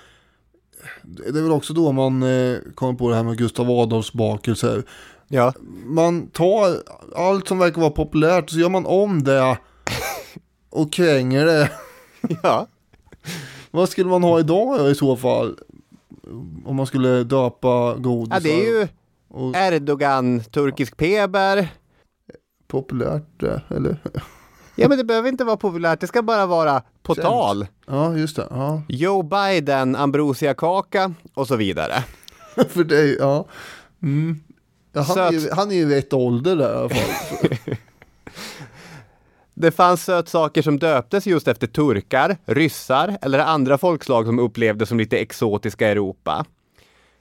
Det 1.03 1.39
är 1.39 1.43
väl 1.43 1.51
också 1.51 1.73
då 1.73 1.91
man 1.91 2.23
eh, 2.23 2.57
kom 2.75 2.97
på 2.97 3.09
det 3.09 3.15
här 3.15 3.23
med 3.23 3.37
Gustav 3.37 3.71
Adolfs 3.71 4.13
bakelser. 4.13 4.83
Ja. 5.27 5.53
Man 5.85 6.27
tar 6.27 6.77
allt 7.15 7.47
som 7.47 7.59
verkar 7.59 7.81
vara 7.81 7.91
populärt 7.91 8.43
och 8.43 8.49
så 8.49 8.59
gör 8.59 8.69
man 8.69 8.85
om 8.85 9.23
det 9.23 9.57
och 10.69 10.93
kränger 10.93 11.45
det. 11.45 11.71
Ja. 12.43 12.67
Vad 13.71 13.89
skulle 13.89 14.09
man 14.09 14.23
ha 14.23 14.39
idag 14.39 14.91
i 14.91 14.95
så 14.95 15.17
fall? 15.17 15.57
Om 16.65 16.75
man 16.75 16.85
skulle 16.87 17.23
döpa 17.23 17.95
godisar. 17.97 18.35
Ja, 18.35 18.39
det 18.39 18.67
är 18.67 18.79
ju 18.79 18.87
och 19.29 19.55
Erdogan, 19.55 20.43
turkisk 20.43 20.97
peber. 20.97 21.67
populärt 22.67 23.25
det, 23.37 23.61
eller? 23.69 23.97
Ja, 24.75 24.89
men 24.89 24.97
det 24.97 25.03
behöver 25.03 25.29
inte 25.29 25.43
vara 25.43 25.57
populärt. 25.57 25.99
Det 25.99 26.07
ska 26.07 26.21
bara 26.21 26.45
vara 26.45 26.81
på 27.03 27.15
Känt. 27.15 27.27
tal. 27.27 27.67
Ja, 27.87 28.17
just 28.17 28.35
det. 28.35 28.47
Ja. 28.49 28.81
Joe 28.87 29.23
Biden, 29.23 29.95
ambrosiakaka 29.95 31.13
och 31.33 31.47
så 31.47 31.55
vidare. 31.55 32.03
För 32.69 32.83
dig, 32.83 33.15
ja. 33.19 33.45
Mm. 34.01 34.39
ja 34.93 35.01
han, 35.01 35.17
är 35.17 35.31
ju, 35.31 35.41
Söt. 35.41 35.53
han 35.53 35.71
är 35.71 35.75
ju 35.75 35.89
rätt 35.89 36.13
ålder 36.13 36.55
där 36.55 36.73
i 36.73 36.77
alla 36.77 36.89
fall. 36.89 37.77
Det 39.59 39.71
fanns 39.71 40.03
sötsaker 40.03 40.61
som 40.61 40.79
döptes 40.79 41.27
just 41.27 41.47
efter 41.47 41.67
turkar, 41.67 42.37
ryssar 42.45 43.17
eller 43.21 43.39
andra 43.39 43.77
folkslag 43.77 44.25
som 44.25 44.39
upplevdes 44.39 44.89
som 44.89 44.97
lite 44.97 45.17
exotiska 45.17 45.87
i 45.87 45.91
Europa. 45.91 46.45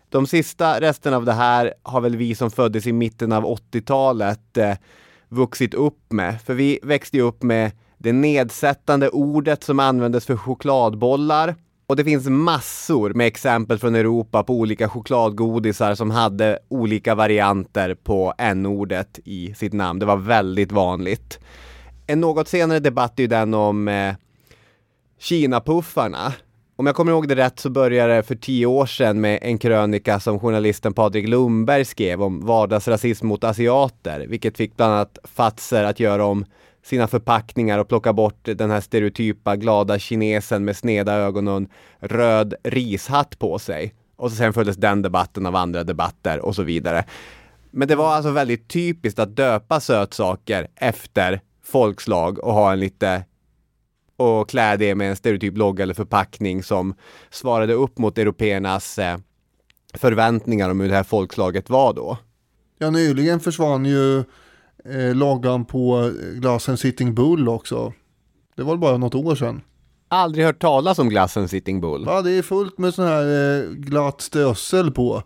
De 0.09 0.27
sista 0.27 0.81
resterna 0.81 1.17
av 1.17 1.25
det 1.25 1.33
här 1.33 1.75
har 1.83 2.01
väl 2.01 2.17
vi 2.17 2.35
som 2.35 2.51
föddes 2.51 2.87
i 2.87 2.93
mitten 2.93 3.33
av 3.33 3.45
80-talet 3.45 4.57
eh, 4.57 4.75
vuxit 5.29 5.75
upp 5.75 6.13
med. 6.13 6.43
För 6.43 6.55
vi 6.55 6.79
växte 6.83 7.17
ju 7.17 7.23
upp 7.23 7.43
med 7.43 7.73
det 7.99 8.13
nedsättande 8.13 9.09
ordet 9.09 9.65
som 9.65 9.81
användes 9.81 10.27
för 10.27 10.37
chokladbollar. 10.37 11.55
Och 11.87 11.97
det 11.97 12.05
finns 12.05 12.29
massor 12.29 13.15
med 13.15 13.27
exempel 13.27 13.79
från 13.79 13.95
Europa 13.95 14.43
på 14.43 14.55
olika 14.55 14.89
chokladgodisar 14.89 15.95
som 15.95 16.11
hade 16.11 16.59
olika 16.69 17.15
varianter 17.15 17.95
på 17.95 18.35
n-ordet 18.39 19.19
i 19.25 19.55
sitt 19.55 19.73
namn. 19.73 19.99
Det 19.99 20.07
var 20.07 20.17
väldigt 20.17 20.73
vanligt. 20.73 21.39
En 22.07 22.21
något 22.21 22.49
senare 22.49 22.81
debatt 22.81 23.19
är 23.19 23.23
ju 23.23 23.27
den 23.27 23.55
om 23.55 23.89
eh, 23.89 24.15
Kina-puffarna. 25.19 26.33
Om 26.77 26.87
jag 26.87 26.97
kommer 26.97 27.13
ihåg 27.13 27.29
det 27.29 27.37
rätt 27.37 27.61
så 27.61 27.71
började 27.71 28.17
det 28.17 28.23
för 28.23 28.35
tio 28.35 28.67
år 28.67 28.87
sedan 28.87 29.21
med 29.21 29.39
en 29.43 29.59
krönika 29.59 30.21
som 30.21 30.41
journalisten 30.41 30.93
Patrik 30.93 31.29
Lundberg 31.29 31.85
skrev 31.85 32.23
om 32.23 32.47
vardagsrasism 32.47 33.27
mot 33.27 33.45
asiater, 33.45 34.27
vilket 34.29 34.57
fick 34.57 34.77
bland 34.77 34.95
annat 34.95 35.19
Fazer 35.25 35.85
att 35.85 36.01
göra 36.01 36.25
om 36.25 36.45
sina 36.85 37.09
förpackningar 37.09 37.79
och 37.79 37.89
plocka 37.89 38.13
bort 38.13 38.45
den 38.45 38.71
här 38.71 38.81
stereotypa 38.81 39.57
glada 39.57 39.99
kinesen 39.99 40.65
med 40.65 40.77
sneda 40.77 41.15
ögon 41.15 41.49
och 41.49 41.57
en 41.57 41.69
röd 42.01 42.55
rishatt 42.63 43.39
på 43.39 43.59
sig. 43.59 43.95
Och 44.17 44.31
så 44.31 44.37
sen 44.37 44.53
följdes 44.53 44.77
den 44.77 45.03
debatten 45.03 45.47
av 45.47 45.57
andra 45.57 45.85
debatter 45.85 46.39
och 46.39 46.55
så 46.55 46.63
vidare. 46.63 47.05
Men 47.71 47.89
det 47.89 47.97
var 47.97 48.15
alltså 48.15 48.31
väldigt 48.31 48.69
typiskt 48.69 49.19
att 49.19 49.37
döpa 49.37 49.81
sötsaker 49.81 50.69
efter 50.75 51.41
folkslag 51.67 52.39
och 52.39 52.53
ha 52.53 52.73
en 52.73 52.81
lite 52.81 53.25
och 54.17 54.49
klä 54.49 54.77
det 54.77 54.95
med 54.95 55.11
en 55.11 55.17
stereotyp 55.17 55.57
logga 55.57 55.83
eller 55.83 55.95
förpackning 55.95 56.63
som 56.63 56.95
svarade 57.31 57.73
upp 57.73 57.99
mot 57.99 58.19
européernas 58.19 58.99
eh, 58.99 59.19
förväntningar 59.95 60.71
om 60.71 60.81
hur 60.81 60.89
det 60.89 60.95
här 60.95 61.03
folkslaget 61.03 61.71
var 61.71 61.93
då. 61.93 62.19
Ja, 62.79 62.91
nyligen 62.91 63.41
försvann 63.41 63.85
ju 63.85 64.19
eh, 64.85 65.15
loggan 65.15 65.65
på 65.65 66.13
glassen 66.35 66.77
Sitting 66.77 67.15
Bull 67.15 67.49
också. 67.49 67.93
Det 68.57 68.63
var 68.63 68.77
bara 68.77 68.97
något 68.97 69.15
år 69.15 69.35
sedan. 69.35 69.61
Aldrig 70.09 70.45
hört 70.45 70.61
talas 70.61 70.99
om 70.99 71.09
glassen 71.09 71.49
Sitting 71.49 71.81
Bull. 71.81 72.05
Ja, 72.07 72.23
det 72.23 72.31
är 72.31 72.43
fullt 72.43 72.79
med 72.79 72.95
sån 72.95 73.07
här 73.07 73.59
eh, 73.59 73.71
glatt 73.71 74.21
strössel 74.21 74.91
på. 74.91 75.23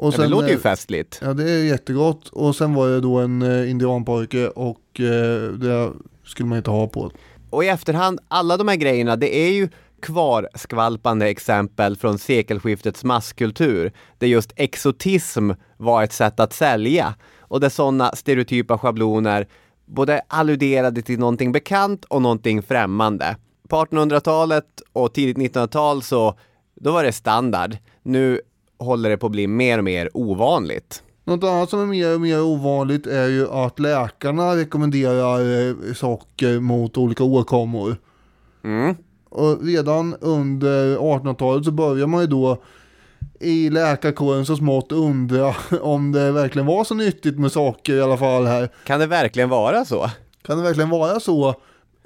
Och 0.00 0.14
Ja, 0.14 0.18
det 0.18 0.28
låter 0.28 0.48
ju 0.48 0.54
eh, 0.54 0.60
festligt. 0.60 1.18
Ja, 1.22 1.34
det 1.34 1.50
är 1.50 1.64
jättegott. 1.64 2.28
Och 2.28 2.56
sen 2.56 2.74
var 2.74 2.88
det 2.88 3.00
då 3.00 3.18
en 3.18 3.42
eh, 3.42 3.70
indianpojke 3.70 4.48
och 4.48 5.00
eh, 5.00 5.52
det 5.52 5.92
skulle 6.24 6.48
man 6.48 6.58
inte 6.58 6.70
ha 6.70 6.86
på. 6.86 7.10
Och 7.50 7.64
i 7.64 7.68
efterhand, 7.68 8.20
alla 8.28 8.56
de 8.56 8.68
här 8.68 8.76
grejerna, 8.76 9.16
det 9.16 9.36
är 9.36 9.52
ju 9.52 9.68
kvarskvalpande 10.02 11.28
exempel 11.28 11.96
från 11.96 12.18
sekelskiftets 12.18 13.04
masskultur, 13.04 13.92
där 14.18 14.26
just 14.26 14.52
exotism 14.56 15.50
var 15.76 16.02
ett 16.02 16.12
sätt 16.12 16.40
att 16.40 16.52
sälja. 16.52 17.14
Och 17.40 17.60
där 17.60 17.68
sådana 17.68 18.12
stereotypa 18.14 18.78
schabloner 18.78 19.46
både 19.86 20.22
alluderade 20.28 21.02
till 21.02 21.18
någonting 21.18 21.52
bekant 21.52 22.04
och 22.04 22.22
någonting 22.22 22.62
främmande. 22.62 23.36
På 23.68 23.76
1800-talet 23.76 24.66
och 24.92 25.14
tidigt 25.14 25.36
1900-tal 25.36 26.02
så, 26.02 26.38
då 26.74 26.92
var 26.92 27.04
det 27.04 27.12
standard. 27.12 27.76
Nu 28.02 28.40
håller 28.80 29.10
det 29.10 29.16
på 29.16 29.26
att 29.26 29.32
bli 29.32 29.46
mer 29.46 29.78
och 29.78 29.84
mer 29.84 30.10
ovanligt. 30.14 31.02
Något 31.24 31.44
annat 31.44 31.70
som 31.70 31.80
är 31.80 31.86
mer 31.86 32.14
och 32.14 32.20
mer 32.20 32.42
ovanligt 32.42 33.06
är 33.06 33.28
ju 33.28 33.50
att 33.50 33.78
läkarna 33.78 34.56
rekommenderar 34.56 35.68
eh, 35.68 35.94
socker 35.94 36.60
mot 36.60 36.96
olika 36.96 37.24
åkommor. 37.24 37.96
Mm. 38.64 38.94
Och 39.28 39.62
redan 39.62 40.14
under 40.20 40.96
1800-talet 40.96 41.64
så 41.64 41.70
börjar 41.70 42.06
man 42.06 42.20
ju 42.20 42.26
då 42.26 42.62
i 43.40 43.70
läkarkåren 43.70 44.46
så 44.46 44.56
smått 44.56 44.92
undra 44.92 45.54
om 45.80 46.12
det 46.12 46.32
verkligen 46.32 46.66
var 46.66 46.84
så 46.84 46.94
nyttigt 46.94 47.38
med 47.38 47.52
socker 47.52 47.94
i 47.94 48.00
alla 48.00 48.16
fall 48.16 48.46
här. 48.46 48.68
Kan 48.84 49.00
det 49.00 49.06
verkligen 49.06 49.48
vara 49.48 49.84
så? 49.84 50.10
Kan 50.42 50.56
det 50.56 50.62
verkligen 50.62 50.90
vara 50.90 51.20
så? 51.20 51.54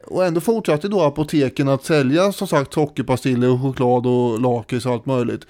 Och 0.07 0.25
ändå 0.25 0.41
fortsatte 0.41 0.89
då 0.89 1.03
apoteken 1.03 1.69
att 1.69 1.85
sälja 1.85 2.33
som 2.33 2.47
sagt 2.47 2.75
sockerpastiller 2.75 3.51
och 3.51 3.63
choklad 3.63 4.07
och 4.07 4.41
lakrits 4.41 4.87
och 4.87 4.93
allt 4.93 5.07
möjligt. 5.07 5.47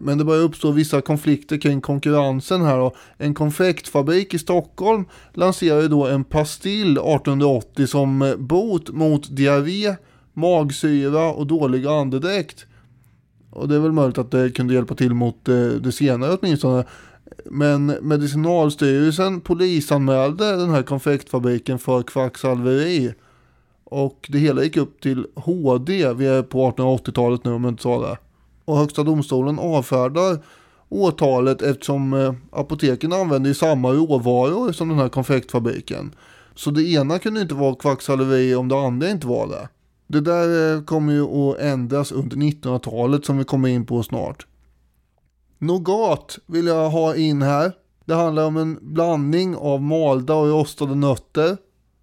Men 0.00 0.18
det 0.18 0.24
börjar 0.24 0.42
uppstå 0.42 0.70
vissa 0.70 1.00
konflikter 1.00 1.56
kring 1.56 1.80
konkurrensen 1.80 2.62
här 2.62 2.78
och 2.78 2.96
en 3.16 3.34
konfektfabrik 3.34 4.34
i 4.34 4.38
Stockholm 4.38 5.04
lanserade 5.32 5.88
då 5.88 6.06
en 6.06 6.24
pastill 6.24 6.90
1880 6.90 7.86
som 7.86 8.22
eh, 8.22 8.36
bot 8.36 8.90
mot 8.90 9.36
diarré, 9.36 9.96
magsyra 10.32 11.32
och 11.32 11.46
dålig 11.46 11.86
andedräkt. 11.86 12.66
Och 13.50 13.68
det 13.68 13.74
är 13.74 13.80
väl 13.80 13.92
möjligt 13.92 14.18
att 14.18 14.30
det 14.30 14.50
kunde 14.50 14.74
hjälpa 14.74 14.94
till 14.94 15.14
mot 15.14 15.48
eh, 15.48 15.66
det 15.66 15.92
senare 15.92 16.36
åtminstone. 16.40 16.84
Men 17.44 17.86
Medicinalstyrelsen 17.86 19.40
polisanmälde 19.40 20.56
den 20.56 20.70
här 20.70 20.82
konfektfabriken 20.82 21.78
för 21.78 22.02
kvacksalveri. 22.02 23.14
Och 23.84 24.26
det 24.28 24.38
hela 24.38 24.64
gick 24.64 24.76
upp 24.76 25.00
till 25.00 25.26
HD, 25.34 26.12
vi 26.12 26.26
är 26.26 26.42
på 26.42 26.70
1880-talet 26.70 27.44
nu 27.44 27.52
om 27.52 27.64
jag 27.64 27.72
inte 27.72 27.82
sa 27.82 28.08
det. 28.08 28.16
Och 28.64 28.76
Högsta 28.76 29.02
domstolen 29.02 29.58
avfärdar 29.58 30.38
åtalet 30.88 31.62
eftersom 31.62 32.12
eh, 32.14 32.34
apoteken 32.50 33.12
använder 33.12 33.48
ju 33.48 33.54
samma 33.54 33.92
råvaror 33.92 34.72
som 34.72 34.88
den 34.88 34.98
här 34.98 35.08
konfektfabriken. 35.08 36.14
Så 36.54 36.70
det 36.70 36.82
ena 36.82 37.18
kunde 37.18 37.40
inte 37.40 37.54
vara 37.54 37.74
kvacksalveri 37.74 38.54
om 38.54 38.68
det 38.68 38.76
andra 38.76 39.10
inte 39.10 39.26
var 39.26 39.46
det. 39.46 39.68
Det 40.06 40.20
där 40.20 40.76
eh, 40.76 40.82
kommer 40.82 41.12
ju 41.12 41.22
att 41.22 41.58
ändras 41.58 42.12
under 42.12 42.36
1900-talet 42.36 43.24
som 43.24 43.38
vi 43.38 43.44
kommer 43.44 43.68
in 43.68 43.86
på 43.86 44.02
snart. 44.02 44.46
Nougat 45.58 46.38
vill 46.46 46.66
jag 46.66 46.90
ha 46.90 47.16
in 47.16 47.42
här. 47.42 47.72
Det 48.04 48.14
handlar 48.14 48.46
om 48.46 48.56
en 48.56 48.78
blandning 48.82 49.56
av 49.56 49.82
malda 49.82 50.34
och 50.34 50.48
rostade 50.48 50.94
nötter. 50.94 51.56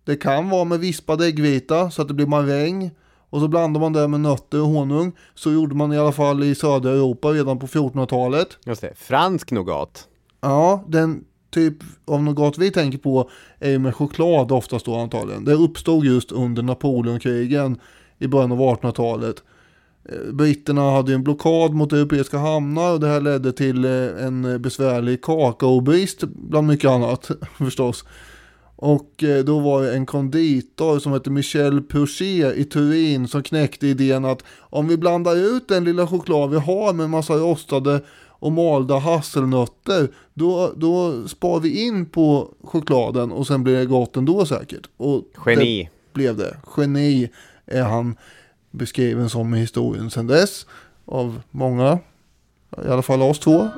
Det 0.03 0.15
kan 0.15 0.49
vara 0.49 0.63
med 0.63 0.79
vispad 0.79 1.21
äggvita 1.21 1.91
så 1.91 2.01
att 2.01 2.07
det 2.07 2.13
blir 2.13 2.25
maräng. 2.25 2.91
Och 3.31 3.41
så 3.41 3.47
blandar 3.47 3.81
man 3.81 3.93
det 3.93 4.07
med 4.07 4.19
nötter 4.19 4.61
och 4.61 4.67
honung. 4.67 5.11
Så 5.35 5.51
gjorde 5.51 5.75
man 5.75 5.93
i 5.93 5.97
alla 5.97 6.11
fall 6.11 6.43
i 6.43 6.55
södra 6.55 6.91
Europa 6.91 7.27
redan 7.27 7.59
på 7.59 7.67
1400-talet. 7.67 8.57
Just 8.65 8.81
det, 8.81 8.93
fransk 8.95 9.51
nougat. 9.51 10.07
Ja, 10.41 10.83
den 10.87 11.23
typ 11.51 11.77
av 12.05 12.23
nougat 12.23 12.57
vi 12.57 12.71
tänker 12.71 12.97
på 12.97 13.29
är 13.59 13.79
med 13.79 13.95
choklad 13.95 14.51
oftast 14.51 14.85
då 14.85 14.95
antagligen. 14.95 15.45
Det 15.45 15.53
uppstod 15.53 16.05
just 16.05 16.31
under 16.31 16.63
Napoleonkrigen 16.63 17.79
i 18.19 18.27
början 18.27 18.51
av 18.51 18.59
1800-talet. 18.59 19.43
Eh, 20.09 20.33
Britterna 20.33 20.91
hade 20.91 21.13
en 21.13 21.23
blockad 21.23 21.73
mot 21.73 21.93
europeiska 21.93 22.37
hamnar 22.37 22.93
och 22.93 22.99
det 22.99 23.07
här 23.07 23.21
ledde 23.21 23.51
till 23.51 23.85
eh, 23.85 24.25
en 24.25 24.61
besvärlig 24.61 25.21
kakaobrist 25.21 26.23
bland 26.23 26.67
mycket 26.67 26.89
annat 26.89 27.31
förstås. 27.57 28.05
Och 28.81 29.23
eh, 29.23 29.43
då 29.43 29.59
var 29.59 29.81
det 29.81 29.93
en 29.93 30.05
konditor 30.05 30.99
som 30.99 31.11
hette 31.11 31.29
Michel 31.29 31.81
Purcher 31.81 32.53
i 32.53 32.63
Turin 32.63 33.27
som 33.27 33.43
knäckte 33.43 33.87
idén 33.87 34.25
att 34.25 34.43
om 34.59 34.87
vi 34.87 34.97
blandar 34.97 35.35
ut 35.35 35.67
den 35.67 35.83
lilla 35.83 36.07
choklad 36.07 36.49
vi 36.49 36.57
har 36.57 36.93
med 36.93 37.09
massa 37.09 37.33
rostade 37.33 38.01
och 38.27 38.51
malda 38.51 38.97
hasselnötter 38.97 40.07
då, 40.33 40.73
då 40.75 41.27
spar 41.27 41.59
vi 41.59 41.85
in 41.85 42.05
på 42.05 42.49
chokladen 42.63 43.31
och 43.31 43.47
sen 43.47 43.63
blir 43.63 43.77
det 43.77 43.85
gott 43.85 44.17
ändå 44.17 44.45
säkert. 44.45 44.89
Och 44.97 45.23
Geni. 45.45 45.83
Det 45.83 46.13
blev 46.13 46.37
det. 46.37 46.57
Geni 46.77 47.29
är 47.65 47.83
han 47.83 48.15
beskriven 48.71 49.29
som 49.29 49.55
i 49.55 49.59
historien 49.59 50.11
sedan 50.11 50.27
dess 50.27 50.65
av 51.05 51.41
många. 51.51 51.99
I 52.85 52.87
alla 52.87 53.01
fall 53.01 53.21
oss 53.21 53.39
två. 53.39 53.69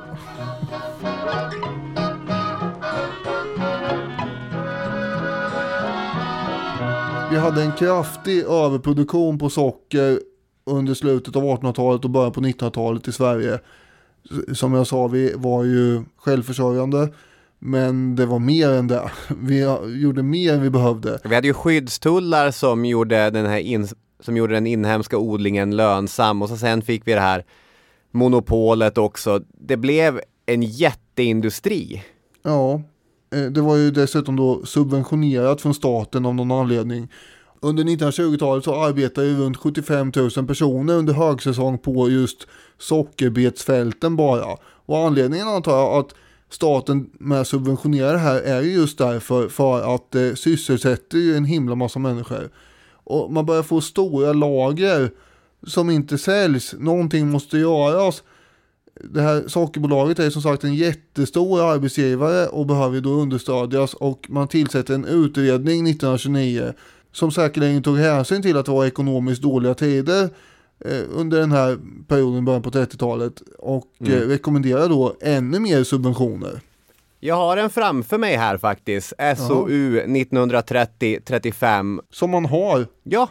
Vi 7.34 7.40
hade 7.40 7.62
en 7.62 7.72
kraftig 7.72 8.42
överproduktion 8.42 9.38
på 9.38 9.50
socker 9.50 10.20
under 10.64 10.94
slutet 10.94 11.36
av 11.36 11.42
1800-talet 11.42 12.04
och 12.04 12.10
början 12.10 12.32
på 12.32 12.40
1900-talet 12.40 13.08
i 13.08 13.12
Sverige. 13.12 13.58
Som 14.52 14.74
jag 14.74 14.86
sa, 14.86 15.06
vi 15.06 15.32
var 15.36 15.64
ju 15.64 16.02
självförsörjande. 16.16 17.08
Men 17.58 18.16
det 18.16 18.26
var 18.26 18.38
mer 18.38 18.70
än 18.70 18.88
det. 18.88 19.10
Vi 19.40 19.60
gjorde 20.02 20.22
mer 20.22 20.52
än 20.52 20.62
vi 20.62 20.70
behövde. 20.70 21.18
Vi 21.24 21.34
hade 21.34 21.46
ju 21.46 21.54
skyddstullar 21.54 22.50
som 22.50 22.84
gjorde 22.84 23.30
den 23.30 23.46
här 23.46 23.58
in, 23.58 23.88
som 24.20 24.36
gjorde 24.36 24.54
den 24.54 24.66
inhemska 24.66 25.18
odlingen 25.18 25.76
lönsam 25.76 26.42
och 26.42 26.48
så 26.48 26.56
sen 26.56 26.82
fick 26.82 27.08
vi 27.08 27.12
det 27.12 27.20
här 27.20 27.44
monopolet 28.10 28.98
också. 28.98 29.40
Det 29.48 29.76
blev 29.76 30.20
en 30.46 30.62
jätteindustri. 30.62 32.02
Ja, 32.42 32.82
Eh, 33.34 33.50
det 33.50 33.60
var 33.60 33.76
ju 33.76 33.90
dessutom 33.90 34.36
då 34.36 34.66
subventionerat 34.66 35.60
från 35.60 35.74
staten 35.74 36.26
av 36.26 36.34
någon 36.34 36.52
anledning. 36.52 37.08
Under 37.60 37.84
1920-talet 37.84 38.64
så 38.64 38.84
arbetade 38.84 39.26
ju 39.26 39.36
runt 39.36 39.56
75 39.56 40.12
000 40.16 40.46
personer 40.46 40.94
under 40.94 41.14
högsäsong 41.14 41.78
på 41.78 42.10
just 42.10 42.46
sockerbetsfälten 42.78 44.16
bara. 44.16 44.56
Och 44.86 44.98
anledningen 44.98 45.48
antar 45.48 45.72
jag 45.78 45.98
att 45.98 46.14
staten 46.50 47.10
med 47.12 47.46
subventionerar 47.46 48.12
det 48.12 48.18
här 48.18 48.40
är 48.40 48.62
ju 48.62 48.72
just 48.72 48.98
därför 48.98 49.48
för 49.48 49.94
att 49.94 50.10
det 50.10 50.36
sysselsätter 50.36 51.18
ju 51.18 51.36
en 51.36 51.44
himla 51.44 51.74
massa 51.74 51.98
människor. 51.98 52.50
Och 53.04 53.32
man 53.32 53.46
börjar 53.46 53.62
få 53.62 53.80
stora 53.80 54.32
lager 54.32 55.10
som 55.66 55.90
inte 55.90 56.18
säljs. 56.18 56.74
Någonting 56.78 57.30
måste 57.30 57.58
göras 57.58 58.22
det 59.00 59.20
här 59.22 59.44
sockerbolaget 59.48 60.18
är 60.18 60.30
som 60.30 60.42
sagt 60.42 60.64
en 60.64 60.74
jättestor 60.74 61.72
arbetsgivare 61.72 62.46
och 62.46 62.66
behöver 62.66 63.00
då 63.00 63.10
understödjas 63.10 63.94
och 63.94 64.26
man 64.28 64.48
tillsätter 64.48 64.94
en 64.94 65.04
utredning 65.04 65.88
1929 65.88 66.72
som 67.12 67.30
säkerligen 67.30 67.82
tog 67.82 67.98
hänsyn 67.98 68.42
till 68.42 68.56
att 68.56 68.66
det 68.66 68.72
var 68.72 68.86
ekonomiskt 68.86 69.42
dåliga 69.42 69.74
tider 69.74 70.28
eh, 70.84 71.00
under 71.14 71.40
den 71.40 71.52
här 71.52 71.78
perioden 72.08 72.44
början 72.44 72.62
på 72.62 72.70
30-talet 72.70 73.42
och 73.58 73.86
Mm. 74.00 74.12
eh, 74.12 74.18
rekommenderar 74.28 74.88
då 74.88 75.16
ännu 75.20 75.58
mer 75.60 75.84
subventioner. 75.84 76.60
Jag 77.20 77.34
har 77.34 77.56
en 77.56 77.70
framför 77.70 78.18
mig 78.18 78.36
här 78.36 78.58
faktiskt. 78.58 79.12
SOU 79.36 80.00
1930-35. 80.06 82.00
Som 82.10 82.30
man 82.30 82.44
har. 82.44 82.86
Ja. 83.02 83.28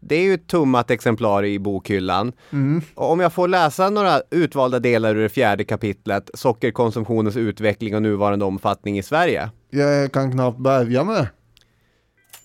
Det 0.00 0.16
är 0.16 0.22
ju 0.22 0.34
ett 0.34 0.46
tummat 0.46 0.90
exemplar 0.90 1.44
i 1.44 1.58
bokhyllan. 1.58 2.32
Mm. 2.52 2.82
Och 2.94 3.12
om 3.12 3.20
jag 3.20 3.32
får 3.32 3.48
läsa 3.48 3.90
några 3.90 4.20
utvalda 4.30 4.78
delar 4.78 5.16
ur 5.16 5.22
det 5.22 5.28
fjärde 5.28 5.64
kapitlet, 5.64 6.30
sockerkonsumtionens 6.34 7.36
utveckling 7.36 7.94
och 7.94 8.02
nuvarande 8.02 8.44
omfattning 8.44 8.98
i 8.98 9.02
Sverige. 9.02 9.50
Jag 9.70 10.12
kan 10.12 10.32
knappt 10.32 10.58
bärga 10.58 11.04
mig. 11.04 11.26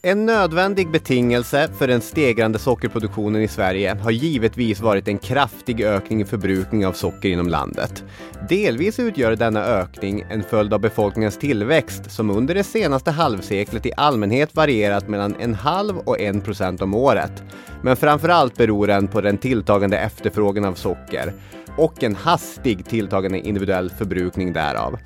En 0.05 0.25
nödvändig 0.25 0.91
betingelse 0.91 1.69
för 1.77 1.87
den 1.87 2.01
stegrande 2.01 2.59
sockerproduktionen 2.59 3.41
i 3.41 3.47
Sverige 3.47 3.97
har 4.01 4.11
givetvis 4.11 4.79
varit 4.79 5.07
en 5.07 5.17
kraftig 5.17 5.81
ökning 5.81 6.21
i 6.21 6.25
förbrukning 6.25 6.85
av 6.85 6.93
socker 6.93 7.29
inom 7.29 7.47
landet. 7.47 8.03
Delvis 8.49 8.99
utgör 8.99 9.35
denna 9.35 9.65
ökning 9.65 10.25
en 10.29 10.43
följd 10.43 10.73
av 10.73 10.79
befolkningens 10.79 11.37
tillväxt 11.37 12.11
som 12.11 12.29
under 12.29 12.55
det 12.55 12.63
senaste 12.63 13.11
halvseklet 13.11 13.85
i 13.85 13.91
allmänhet 13.97 14.55
varierat 14.55 15.07
mellan 15.07 15.35
en 15.39 15.53
halv 15.53 15.97
och 15.97 16.19
en 16.19 16.41
procent 16.41 16.81
om 16.81 16.93
året. 16.93 17.43
Men 17.81 17.95
framförallt 17.95 18.57
beror 18.57 18.87
den 18.87 19.07
på 19.07 19.21
den 19.21 19.37
tilltagande 19.37 19.97
efterfrågan 19.97 20.65
av 20.65 20.73
socker 20.73 21.33
och 21.77 22.03
en 22.03 22.15
hastig 22.15 22.85
tilltagande 22.85 23.39
individuell 23.39 23.89
förbrukning 23.89 24.53
därav. 24.53 24.97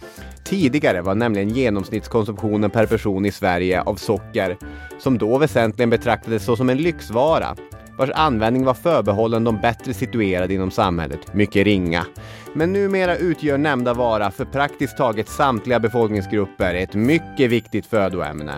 Tidigare 0.47 1.01
var 1.01 1.15
nämligen 1.15 1.49
genomsnittskonsumtionen 1.49 2.69
per 2.69 2.85
person 2.85 3.25
i 3.25 3.31
Sverige 3.31 3.81
av 3.81 3.95
socker, 3.95 4.57
som 4.99 5.17
då 5.17 5.37
väsentligen 5.37 5.89
betraktades 5.89 6.45
såsom 6.45 6.69
en 6.69 6.77
lyxvara, 6.77 7.55
vars 7.97 8.09
användning 8.09 8.65
var 8.65 8.73
förbehållen 8.73 9.43
de 9.43 9.57
bättre 9.61 9.93
situerade 9.93 10.53
inom 10.53 10.71
samhället, 10.71 11.33
mycket 11.33 11.65
ringa. 11.65 12.05
Men 12.53 12.73
numera 12.73 13.15
utgör 13.15 13.57
nämnda 13.57 13.93
vara 13.93 14.31
för 14.31 14.45
praktiskt 14.45 14.97
taget 14.97 15.29
samtliga 15.29 15.79
befolkningsgrupper 15.79 16.73
ett 16.73 16.93
mycket 16.93 17.51
viktigt 17.51 17.85
födoämne. 17.85 18.53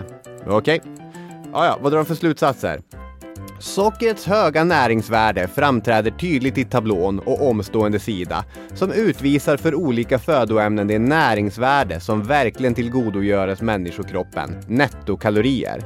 Okej? 0.48 0.82
Ja, 1.54 1.66
ja, 1.66 1.78
vad 1.82 1.92
drar 1.92 1.98
de 1.98 2.06
för 2.06 2.16
slutsatser? 2.16 2.82
Sockrets 3.60 4.26
höga 4.26 4.64
näringsvärde 4.64 5.48
framträder 5.48 6.12
tydligt 6.12 6.58
i 6.58 6.66
tablån 6.66 7.20
och 7.20 7.50
omstående 7.50 8.00
sida 8.00 8.46
som 8.74 8.92
utvisar 8.92 9.58
för 9.58 9.76
olika 9.76 10.20
födoämnen 10.20 10.88
det 10.88 11.00
näringsvärde 11.00 12.00
som 12.00 12.24
verkligen 12.24 12.76
tillgodogöres 12.76 13.62
människokroppen, 13.62 14.64
nettokalorier. 14.68 15.84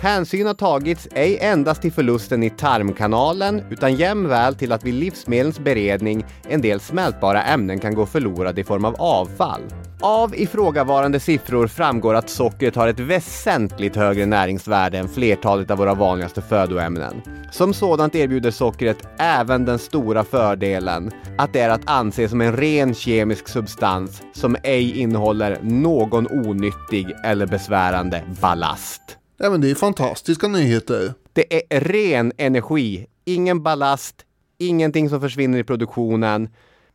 Hänsyn 0.00 0.46
har 0.46 0.54
tagits 0.54 1.08
ej 1.14 1.38
endast 1.40 1.82
till 1.82 1.92
förlusten 1.92 2.42
i 2.42 2.50
tarmkanalen 2.50 3.62
utan 3.70 3.94
jämväl 3.94 4.54
till 4.54 4.72
att 4.72 4.84
vid 4.84 4.94
livsmedlens 4.94 5.58
beredning 5.58 6.24
en 6.48 6.60
del 6.60 6.80
smältbara 6.80 7.42
ämnen 7.42 7.78
kan 7.78 7.94
gå 7.94 8.06
förlorade 8.06 8.60
i 8.60 8.64
form 8.64 8.84
av 8.84 8.94
avfall. 8.98 9.62
Av 10.00 10.34
ifrågavarande 10.34 11.20
siffror 11.20 11.66
framgår 11.66 12.14
att 12.14 12.30
sockret 12.30 12.76
har 12.76 12.88
ett 12.88 13.00
väsentligt 13.00 13.96
högre 13.96 14.26
näringsvärde 14.26 14.98
än 14.98 15.08
flertalet 15.08 15.70
av 15.70 15.78
våra 15.78 15.94
vanligaste 15.94 16.42
födoämnen. 16.42 17.22
Som 17.52 17.74
sådant 17.74 18.14
erbjuder 18.14 18.50
sockret 18.50 19.08
även 19.18 19.64
den 19.64 19.78
stora 19.78 20.24
fördelen 20.24 21.10
att 21.38 21.52
det 21.52 21.60
är 21.60 21.68
att 21.68 21.90
anse 21.90 22.28
som 22.28 22.40
en 22.40 22.56
ren 22.56 22.94
kemisk 22.94 23.48
substans 23.48 24.22
som 24.32 24.56
ej 24.62 24.98
innehåller 24.98 25.58
någon 25.62 26.26
onyttig 26.26 27.14
eller 27.24 27.46
besvärande 27.46 28.24
ballast. 28.40 29.02
Ja 29.38 29.50
men 29.50 29.60
det 29.60 29.70
är 29.70 29.74
fantastiska 29.74 30.48
nyheter. 30.48 31.14
Det 31.32 31.74
är 31.74 31.80
ren 31.80 32.32
energi, 32.36 33.06
ingen 33.24 33.62
ballast, 33.62 34.14
ingenting 34.58 35.08
som 35.08 35.20
försvinner 35.20 35.58
i 35.58 35.64
produktionen. 35.64 36.48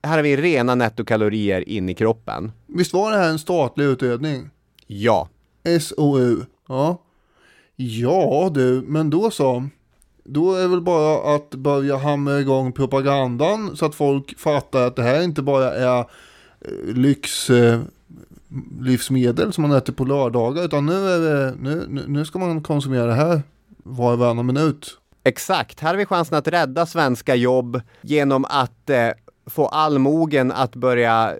Här 0.03 0.15
har 0.15 0.23
vi 0.23 0.37
rena 0.37 0.75
nettokalorier 0.75 1.69
in 1.69 1.89
i 1.89 1.93
kroppen. 1.93 2.51
Visst 2.67 2.93
var 2.93 3.11
det 3.11 3.17
här 3.17 3.29
en 3.29 3.39
statlig 3.39 3.85
utredning? 3.85 4.49
Ja. 4.87 5.29
SOU. 5.81 6.45
Ja. 6.67 7.01
Ja 7.75 8.51
du, 8.53 8.83
men 8.87 9.09
då 9.09 9.31
så. 9.31 9.67
Då 10.23 10.55
är 10.55 10.67
väl 10.67 10.81
bara 10.81 11.35
att 11.35 11.49
börja 11.55 11.97
hamra 11.97 12.39
igång 12.39 12.71
propagandan 12.71 13.77
så 13.77 13.85
att 13.85 13.95
folk 13.95 14.39
fattar 14.39 14.87
att 14.87 14.95
det 14.95 15.03
här 15.03 15.21
inte 15.23 15.41
bara 15.41 15.73
är 15.73 15.99
eh, 15.99 16.05
lyx 16.95 17.49
eh, 17.49 17.79
livsmedel 18.79 19.53
som 19.53 19.61
man 19.61 19.71
äter 19.77 19.93
på 19.93 20.05
lördagar 20.05 20.63
utan 20.63 20.85
nu, 20.85 20.93
är 21.09 21.19
det, 21.19 21.55
nu- 21.59 22.03
nu 22.07 22.25
ska 22.25 22.39
man 22.39 22.63
konsumera 22.63 23.05
det 23.05 23.13
här 23.13 23.41
var 23.83 24.13
och 24.13 24.19
varannan 24.19 24.45
minut. 24.45 24.97
Exakt, 25.23 25.79
här 25.79 25.89
har 25.89 25.97
vi 25.97 26.05
chansen 26.05 26.37
att 26.37 26.47
rädda 26.47 26.85
svenska 26.85 27.35
jobb 27.35 27.81
genom 28.01 28.45
att 28.45 28.89
eh, 28.89 29.09
få 29.45 29.67
allmogen 29.67 30.51
att 30.51 30.75
börja 30.75 31.37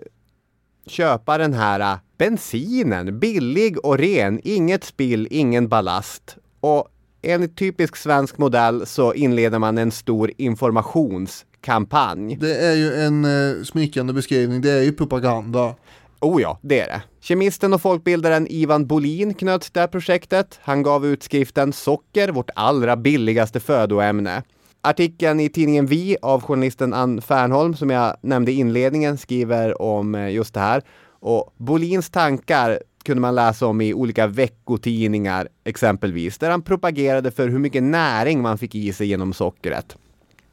köpa 0.86 1.38
den 1.38 1.54
här 1.54 1.80
eh, 1.80 1.98
bensinen. 2.18 3.18
Billig 3.18 3.84
och 3.84 3.98
ren, 3.98 4.40
inget 4.44 4.84
spill, 4.84 5.28
ingen 5.30 5.68
ballast. 5.68 6.36
Och 6.60 6.88
enligt 7.22 7.56
typisk 7.56 7.96
svensk 7.96 8.38
modell 8.38 8.86
så 8.86 9.14
inleder 9.14 9.58
man 9.58 9.78
en 9.78 9.90
stor 9.90 10.30
informationskampanj. 10.36 12.36
Det 12.40 12.56
är 12.56 12.74
ju 12.74 12.94
en 12.94 13.24
eh, 13.24 13.62
smickrande 13.62 14.12
beskrivning, 14.12 14.60
det 14.60 14.70
är 14.70 14.82
ju 14.82 14.92
propaganda. 14.92 15.74
Oh 16.20 16.42
ja, 16.42 16.58
det 16.62 16.80
är 16.80 16.86
det. 16.86 17.02
Kemisten 17.20 17.72
och 17.72 17.82
folkbildaren 17.82 18.46
Ivan 18.50 18.86
Bolin 18.86 19.34
knöt 19.34 19.68
det 19.72 19.80
här 19.80 19.86
projektet. 19.86 20.60
Han 20.62 20.82
gav 20.82 21.06
ut 21.06 21.22
skriften 21.22 21.72
Socker, 21.72 22.28
vårt 22.28 22.50
allra 22.54 22.96
billigaste 22.96 23.60
födoämne. 23.60 24.42
Artikeln 24.84 25.40
i 25.40 25.48
tidningen 25.48 25.86
Vi 25.86 26.16
av 26.22 26.42
journalisten 26.42 26.94
Ann 26.94 27.22
Fernholm 27.22 27.74
som 27.74 27.90
jag 27.90 28.16
nämnde 28.20 28.52
i 28.52 28.54
inledningen 28.54 29.18
skriver 29.18 29.82
om 29.82 30.14
eh, 30.14 30.30
just 30.30 30.54
det 30.54 30.60
här. 30.60 30.82
Och 31.20 31.54
Bolins 31.56 32.10
tankar 32.10 32.78
kunde 33.04 33.20
man 33.20 33.34
läsa 33.34 33.66
om 33.66 33.80
i 33.80 33.94
olika 33.94 34.26
veckotidningar 34.26 35.48
exempelvis, 35.64 36.38
där 36.38 36.50
han 36.50 36.62
propagerade 36.62 37.30
för 37.30 37.48
hur 37.48 37.58
mycket 37.58 37.82
näring 37.82 38.42
man 38.42 38.58
fick 38.58 38.74
i 38.74 38.92
sig 38.92 39.06
genom 39.06 39.32
sockret. 39.32 39.96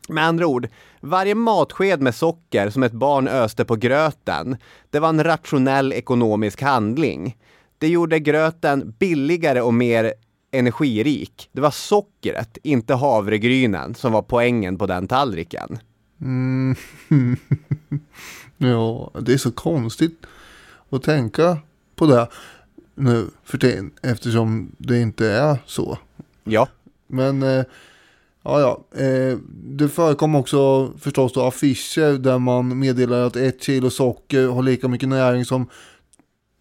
Med 0.10 0.26
andra 0.26 0.48
ord, 0.48 0.68
varje 1.00 1.36
matsked 1.36 2.02
med 2.02 2.16
socker 2.16 2.70
som 2.70 2.84
ett 2.84 2.92
barn 2.92 3.28
öste 3.28 3.66
på 3.66 3.76
gröten, 3.76 4.58
det 4.90 5.00
var 5.00 5.10
en 5.10 5.24
rationell 5.24 5.94
ekonomisk 5.94 6.62
handling. 6.62 7.38
Det 7.78 7.88
gjorde 7.88 8.20
gröten 8.20 8.96
billigare 9.00 9.62
och 9.62 9.74
mer 9.74 10.14
energirik. 10.52 11.50
Det 11.52 11.62
var 11.62 11.72
sockret, 11.72 12.58
inte 12.64 12.94
havregrynen, 12.94 13.96
som 13.96 14.12
var 14.12 14.22
poängen 14.22 14.78
på 14.78 14.88
den 14.88 15.08
tallriken. 15.08 15.80
Mm. 16.22 16.76
ja, 18.58 19.12
det 19.22 19.34
är 19.34 19.38
så 19.38 19.52
konstigt 19.52 20.26
att 20.90 21.04
tänka 21.04 21.58
på 21.96 22.06
det 22.06 22.28
nu 22.96 23.28
för 23.44 23.58
tiden 23.58 23.92
eftersom 24.02 24.72
det 24.78 25.02
inte 25.02 25.28
är 25.28 25.58
så. 25.66 25.98
Ja. 26.44 26.68
Men 27.08 27.44
eh, 27.44 27.64
ja, 28.44 28.60
ja. 28.60 29.00
Eh, 29.04 29.38
det 29.52 29.90
förekom 29.90 30.36
också 30.36 30.92
förstås 30.98 31.34
då 31.34 31.42
affischer 31.42 32.18
där 32.18 32.40
man 32.40 32.80
meddelar 32.80 33.22
att 33.22 33.36
ett 33.36 33.64
kilo 33.64 33.90
socker 33.90 34.48
har 34.48 34.64
lika 34.64 34.88
mycket 34.88 35.10
näring 35.10 35.46
som 35.46 35.70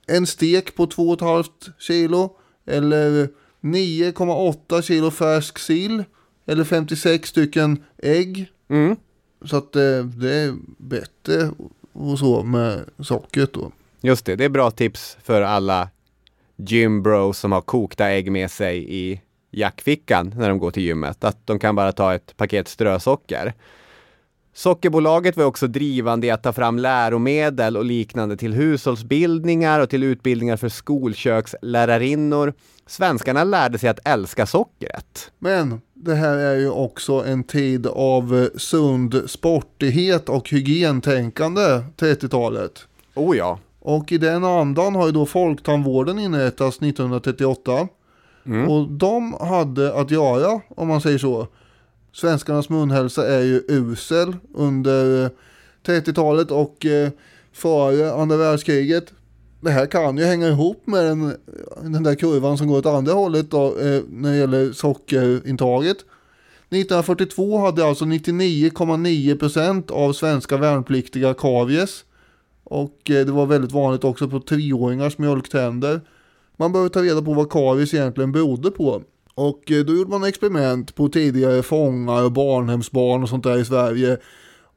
en 0.07 0.27
stek 0.27 0.75
på 0.75 0.87
2,5 0.87 1.45
kilo 1.79 2.37
eller 2.67 3.29
9,8 3.61 4.83
kilo 4.83 5.11
färsk 5.11 5.59
sill 5.59 6.05
eller 6.47 6.65
56 6.65 7.29
stycken 7.29 7.85
ägg. 8.03 8.53
Mm. 8.69 8.97
Så 9.45 9.57
att 9.57 9.77
eh, 9.77 10.05
det 10.05 10.35
är 10.35 10.55
bättre 10.79 11.51
och 11.93 12.19
så 12.19 12.43
med 12.43 12.85
sockret 12.99 13.53
då. 13.53 13.73
Just 14.01 14.25
det, 14.25 14.37
det 14.37 14.45
är 14.45 14.49
bra 14.49 14.71
tips 14.71 15.17
för 15.23 15.43
alla 15.43 15.89
gym 16.57 17.03
bros 17.03 17.39
som 17.39 17.53
har 17.53 17.61
kokta 17.61 18.09
ägg 18.09 18.33
med 18.33 18.51
sig 18.51 18.95
i 18.95 19.21
jackfickan 19.51 20.35
när 20.37 20.49
de 20.49 20.59
går 20.59 20.71
till 20.71 20.83
gymmet. 20.83 21.25
Att 21.25 21.47
de 21.47 21.59
kan 21.59 21.75
bara 21.75 21.93
ta 21.93 22.15
ett 22.15 22.37
paket 22.37 22.69
strösocker. 22.69 23.55
Sockerbolaget 24.55 25.37
var 25.37 25.45
också 25.45 25.67
drivande 25.67 26.27
i 26.27 26.31
att 26.31 26.43
ta 26.43 26.53
fram 26.53 26.79
läromedel 26.79 27.77
och 27.77 27.85
liknande 27.85 28.37
till 28.37 28.53
hushållsbildningar 28.53 29.81
och 29.81 29.91
till 29.91 30.03
utbildningar 30.03 30.57
för 30.57 30.69
skolkökslärarinnor. 30.69 32.55
Svenskarna 32.89 33.45
lärde 33.45 33.79
sig 33.79 33.89
att 33.89 34.09
älska 34.09 34.47
sockret. 34.47 35.31
Men 35.39 35.81
det 35.95 36.15
här 36.15 36.37
är 36.37 36.57
ju 36.57 36.71
också 36.71 37.13
en 37.13 37.45
tid 37.45 37.87
av 37.87 38.37
eh, 38.37 38.59
sund 38.59 39.23
sportighet 39.27 40.29
och 40.29 40.51
hygientänkande 40.51 41.83
30-talet. 41.97 42.87
Oh 43.15 43.37
ja. 43.37 43.59
Och 43.81 44.13
i 44.13 44.19
den 44.19 44.45
andan 44.45 44.95
har 44.95 45.07
ju 45.07 45.13
då 45.13 45.27
Folktandvården 45.27 46.19
inrättats 46.19 46.77
1938. 46.77 47.89
Mm. 48.47 48.69
Och 48.69 48.91
de 48.91 49.33
hade 49.41 49.95
att 49.95 50.11
göra, 50.11 50.61
om 50.69 50.89
man 50.89 51.01
säger 51.01 51.19
så. 51.19 51.47
Svenskarnas 52.13 52.69
munhälsa 52.69 53.29
är 53.29 53.41
ju 53.41 53.63
usel 53.69 54.37
under 54.55 55.25
eh, 55.25 55.31
30-talet 55.87 56.51
och 56.51 56.87
eh, 56.87 57.11
före 57.53 58.13
andra 58.13 58.37
världskriget. 58.37 59.13
Det 59.61 59.71
här 59.71 59.87
kan 59.87 60.19
ju 60.19 60.25
hänga 60.25 60.49
ihop 60.49 60.87
med 60.87 61.05
den, 61.05 61.37
den 61.83 62.03
där 62.03 62.15
kurvan 62.15 62.59
som 62.59 62.69
går 62.69 62.79
åt 62.79 62.87
andra 62.87 63.13
hållet 63.13 63.51
då, 63.51 63.67
eh, 63.67 64.03
när 64.09 64.31
det 64.31 64.37
gäller 64.37 64.73
sockerintaget. 64.73 65.97
1942 66.71 67.59
hade 67.59 67.87
alltså 67.87 68.05
99,9% 68.05 69.91
av 69.91 70.13
svenska 70.13 70.57
värnpliktiga 70.57 71.35
karies. 71.35 72.05
Och 72.65 73.11
eh, 73.11 73.27
det 73.27 73.33
var 73.33 73.47
väldigt 73.47 73.73
vanligt 73.73 74.05
också 74.05 74.29
på 74.29 74.41
treåringars 74.41 75.19
mjölktänder. 75.19 76.01
Man 76.57 76.73
behöver 76.73 76.89
ta 76.89 77.03
reda 77.03 77.23
på 77.23 77.35
vad 77.35 77.51
karies 77.51 77.95
egentligen 77.95 78.33
berodde 78.33 78.71
på. 78.71 79.03
Och 79.35 79.71
eh, 79.71 79.85
då 79.85 79.93
gjorde 79.95 80.11
man 80.11 80.25
experiment 80.25 80.95
på 80.95 81.09
tidigare 81.09 81.63
fångar 81.63 82.25
och 82.25 82.33
barnhemsbarn 82.33 83.23
och 83.23 83.29
sånt 83.29 83.45
där 83.45 83.59
i 83.59 83.65
Sverige. 83.65 84.19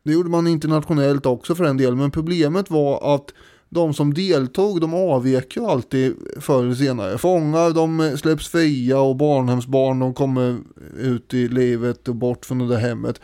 Det 0.03 0.11
gjorde 0.11 0.29
man 0.29 0.47
internationellt 0.47 1.25
också 1.25 1.55
för 1.55 1.63
en 1.63 1.77
del, 1.77 1.95
men 1.95 2.11
problemet 2.11 2.69
var 2.69 3.15
att 3.15 3.33
de 3.73 3.93
som 3.93 4.13
deltog, 4.13 4.81
de 4.81 4.93
avvek 4.93 5.57
ju 5.57 5.65
alltid 5.65 6.15
förr 6.39 6.63
eller 6.63 6.75
senare. 6.75 7.17
Fångar, 7.17 7.71
de 7.71 8.17
släpps 8.17 8.47
fria 8.47 8.99
och 8.99 9.15
barnhemsbarn, 9.15 9.99
de 9.99 10.13
kommer 10.13 10.59
ut 10.97 11.33
i 11.33 11.47
livet 11.47 12.07
och 12.07 12.15
bort 12.15 12.45
från 12.45 12.59
det 12.59 12.67
där 12.67 12.77
hemmet. 12.77 13.21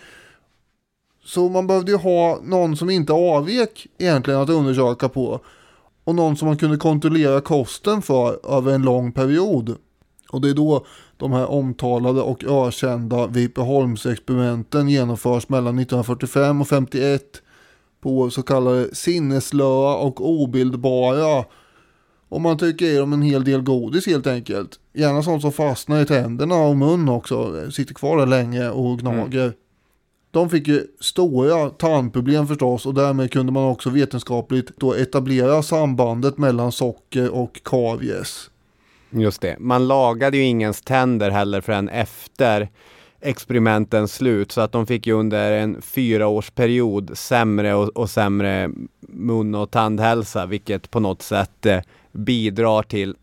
Så 1.25 1.49
man 1.49 1.67
behövde 1.67 1.91
ju 1.91 1.97
ha 1.97 2.39
någon 2.43 2.77
som 2.77 2.89
inte 2.89 3.13
avvek 3.13 3.87
egentligen 3.97 4.39
att 4.39 4.49
undersöka 4.49 5.09
på. 5.09 5.39
Och 6.03 6.15
någon 6.15 6.37
som 6.37 6.47
man 6.47 6.57
kunde 6.57 6.77
kontrollera 6.77 7.41
kosten 7.41 8.01
för 8.01 8.57
över 8.57 8.73
en 8.73 8.81
lång 8.81 9.11
period. 9.11 9.75
Och 10.29 10.41
det 10.41 10.49
är 10.49 10.53
då 10.53 10.85
de 11.17 11.31
här 11.31 11.51
omtalade 11.51 12.21
och 12.21 12.43
ökända 12.43 13.27
Vipeholmsexperimenten 13.27 14.89
genomförs 14.89 15.49
mellan 15.49 15.79
1945 15.79 16.61
och 16.61 16.67
51 16.67 17.41
på 18.01 18.29
så 18.29 18.43
kallade 18.43 18.95
sinneslöa 18.95 19.95
och 19.95 20.29
obildbara. 20.29 21.45
Och 22.29 22.41
man 22.41 22.57
tycker 22.57 22.85
i 22.85 22.97
dem 22.97 23.13
en 23.13 23.21
hel 23.21 23.43
del 23.43 23.61
godis 23.61 24.07
helt 24.07 24.27
enkelt. 24.27 24.79
Gärna 24.93 25.23
sånt 25.23 25.41
som 25.41 25.51
fastnar 25.51 26.01
i 26.01 26.05
tänderna 26.05 26.55
och 26.55 26.77
mun 26.77 27.09
också. 27.09 27.71
Sitter 27.71 27.93
kvar 27.93 28.17
där 28.17 28.25
länge 28.25 28.69
och 28.69 28.99
gnager. 28.99 29.53
De 30.31 30.49
fick 30.49 30.67
ju 30.67 30.87
stora 30.99 31.69
tandproblem 31.69 32.47
förstås 32.47 32.85
och 32.85 32.93
därmed 32.93 33.31
kunde 33.31 33.51
man 33.51 33.63
också 33.63 33.89
vetenskapligt 33.89 34.71
då 34.77 34.93
etablera 34.93 35.63
sambandet 35.63 36.37
mellan 36.37 36.71
socker 36.71 37.29
och 37.29 37.61
karies. 37.63 38.49
Just 39.09 39.41
det. 39.41 39.59
Man 39.59 39.87
lagade 39.87 40.37
ju 40.37 40.43
ingens 40.43 40.81
tänder 40.81 41.31
heller 41.31 41.61
förrän 41.61 41.89
efter 41.89 42.69
experimentens 43.21 44.13
slut 44.13 44.51
så 44.51 44.61
att 44.61 44.71
de 44.71 44.87
fick 44.87 45.07
ju 45.07 45.13
under 45.13 45.51
en 45.51 45.81
fyraårsperiod 45.81 47.17
sämre 47.17 47.73
och, 47.73 47.89
och 47.89 48.09
sämre 48.09 48.69
mun 48.99 49.55
och 49.55 49.71
tandhälsa 49.71 50.45
vilket 50.45 50.91
på 50.91 50.99
något 50.99 51.21
sätt 51.21 51.65
eh, 51.65 51.79
bidrar 52.11 52.83
till 52.83 53.15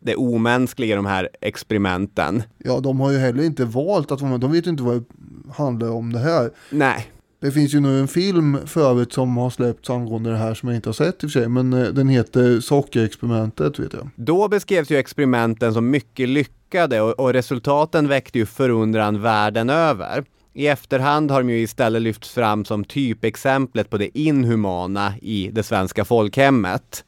det 0.00 0.16
omänskliga 0.16 0.92
i 0.92 0.96
de 0.96 1.06
här 1.06 1.28
experimenten. 1.40 2.42
Ja, 2.58 2.80
de 2.80 3.00
har 3.00 3.10
ju 3.10 3.18
heller 3.18 3.44
inte 3.44 3.64
valt 3.64 4.12
att 4.12 4.20
vara 4.20 4.30
med. 4.30 4.40
De 4.40 4.52
vet 4.52 4.66
ju 4.66 4.70
inte 4.70 4.82
vad 4.82 4.94
det 4.94 5.04
handlar 5.52 5.90
om 5.90 6.12
det 6.12 6.18
här. 6.18 6.50
Nej. 6.70 7.10
Det 7.40 7.50
finns 7.50 7.74
ju 7.74 7.80
nu 7.80 8.00
en 8.00 8.08
film 8.08 8.58
för 8.66 8.90
övrigt 8.90 9.12
som 9.12 9.36
har 9.36 9.50
släppts 9.50 9.90
angående 9.90 10.30
det 10.30 10.36
här 10.36 10.54
som 10.54 10.68
jag 10.68 10.76
inte 10.76 10.88
har 10.88 10.94
sett 10.94 11.24
i 11.24 11.26
och 11.26 11.30
för 11.30 11.40
sig. 11.40 11.48
Men 11.48 11.72
eh, 11.72 11.88
den 11.88 12.08
heter 12.08 12.60
Sockerexperimentet 12.60 13.78
vet 13.78 13.92
jag. 13.92 14.10
Då 14.16 14.48
beskrevs 14.48 14.90
ju 14.90 14.96
experimenten 14.96 15.74
som 15.74 15.90
mycket 15.90 16.28
lyckade 16.28 17.00
och, 17.00 17.20
och 17.20 17.32
resultaten 17.32 18.08
väckte 18.08 18.38
ju 18.38 18.46
förundran 18.46 19.22
världen 19.22 19.70
över. 19.70 20.24
I 20.52 20.66
efterhand 20.66 21.30
har 21.30 21.42
de 21.42 21.50
ju 21.50 21.60
istället 21.60 22.02
lyfts 22.02 22.30
fram 22.30 22.64
som 22.64 22.84
typexemplet 22.84 23.90
på 23.90 23.98
det 23.98 24.18
inhumana 24.18 25.14
i 25.22 25.50
det 25.52 25.62
svenska 25.62 26.04
folkhemmet. 26.04 27.04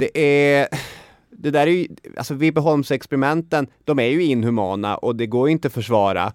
Det 0.00 0.18
är 0.18 0.68
det 1.30 1.50
där 1.50 1.66
är 1.66 1.70
ju, 1.70 1.88
alltså 2.16 2.34
Vipeholmsexperimenten, 2.34 3.66
de 3.84 3.98
är 3.98 4.08
ju 4.08 4.24
inhumana 4.24 4.96
och 4.96 5.16
det 5.16 5.26
går 5.26 5.48
ju 5.48 5.52
inte 5.52 5.68
att 5.68 5.74
försvara. 5.74 6.32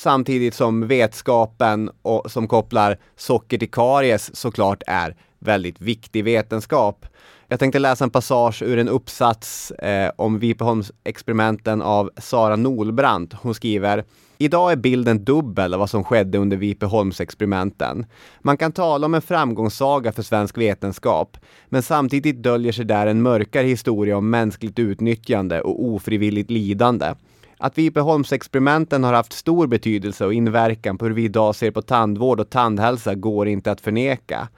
Samtidigt 0.00 0.54
som 0.54 0.86
vetskapen 0.86 1.90
och, 2.02 2.30
som 2.30 2.48
kopplar 2.48 2.98
socker 3.16 3.58
till 3.58 3.70
karies 3.70 4.36
såklart 4.36 4.82
är 4.86 5.16
väldigt 5.38 5.80
viktig 5.80 6.24
vetenskap. 6.24 7.06
Jag 7.48 7.58
tänkte 7.58 7.78
läsa 7.78 8.04
en 8.04 8.10
passage 8.10 8.62
ur 8.62 8.78
en 8.78 8.88
uppsats 8.88 9.70
eh, 9.70 10.10
om 10.16 10.38
Vipeholmsexperimenten 10.38 11.82
av 11.82 12.10
Sara 12.16 12.56
Nolbrandt. 12.56 13.34
Hon 13.34 13.54
skriver 13.54 14.04
Idag 14.38 14.72
är 14.72 14.76
bilden 14.76 15.24
dubbel 15.24 15.74
av 15.74 15.80
vad 15.80 15.90
som 15.90 16.04
skedde 16.04 16.38
under 16.38 16.56
Vipeholmsexperimenten. 16.56 18.06
Man 18.40 18.56
kan 18.56 18.72
tala 18.72 19.06
om 19.06 19.14
en 19.14 19.22
framgångssaga 19.22 20.12
för 20.12 20.22
svensk 20.22 20.58
vetenskap, 20.58 21.36
men 21.68 21.82
samtidigt 21.82 22.42
döljer 22.42 22.72
sig 22.72 22.84
där 22.84 23.06
en 23.06 23.22
mörkare 23.22 23.66
historia 23.66 24.16
om 24.16 24.30
mänskligt 24.30 24.78
utnyttjande 24.78 25.60
och 25.60 25.84
ofrivilligt 25.84 26.50
lidande. 26.50 27.14
Att 27.62 27.78
Vipeholmsexperimenten 27.78 29.04
har 29.04 29.12
haft 29.12 29.32
stor 29.32 29.66
betydelse 29.66 30.26
och 30.26 30.34
inverkan 30.34 30.98
på 30.98 31.04
hur 31.04 31.14
vi 31.14 31.24
idag 31.24 31.54
ser 31.54 31.70
på 31.70 31.82
tandvård 31.82 32.40
och 32.40 32.50
tandhälsa 32.50 33.14
går 33.14 33.48
inte 33.48 33.72
att 33.72 33.80
förneka. 33.80 34.48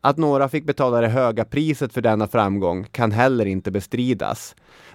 Att 0.00 0.16
några 0.16 0.48
fick 0.48 0.64
betala 0.64 1.00
det 1.00 1.08
höga 1.08 1.44
priset 1.44 1.92
för 1.92 2.00
denna 2.00 2.28
framgång 2.28 2.86
kan 2.92 3.12
heller 3.12 3.46
inte 3.46 3.70
bestridas. 3.70 4.54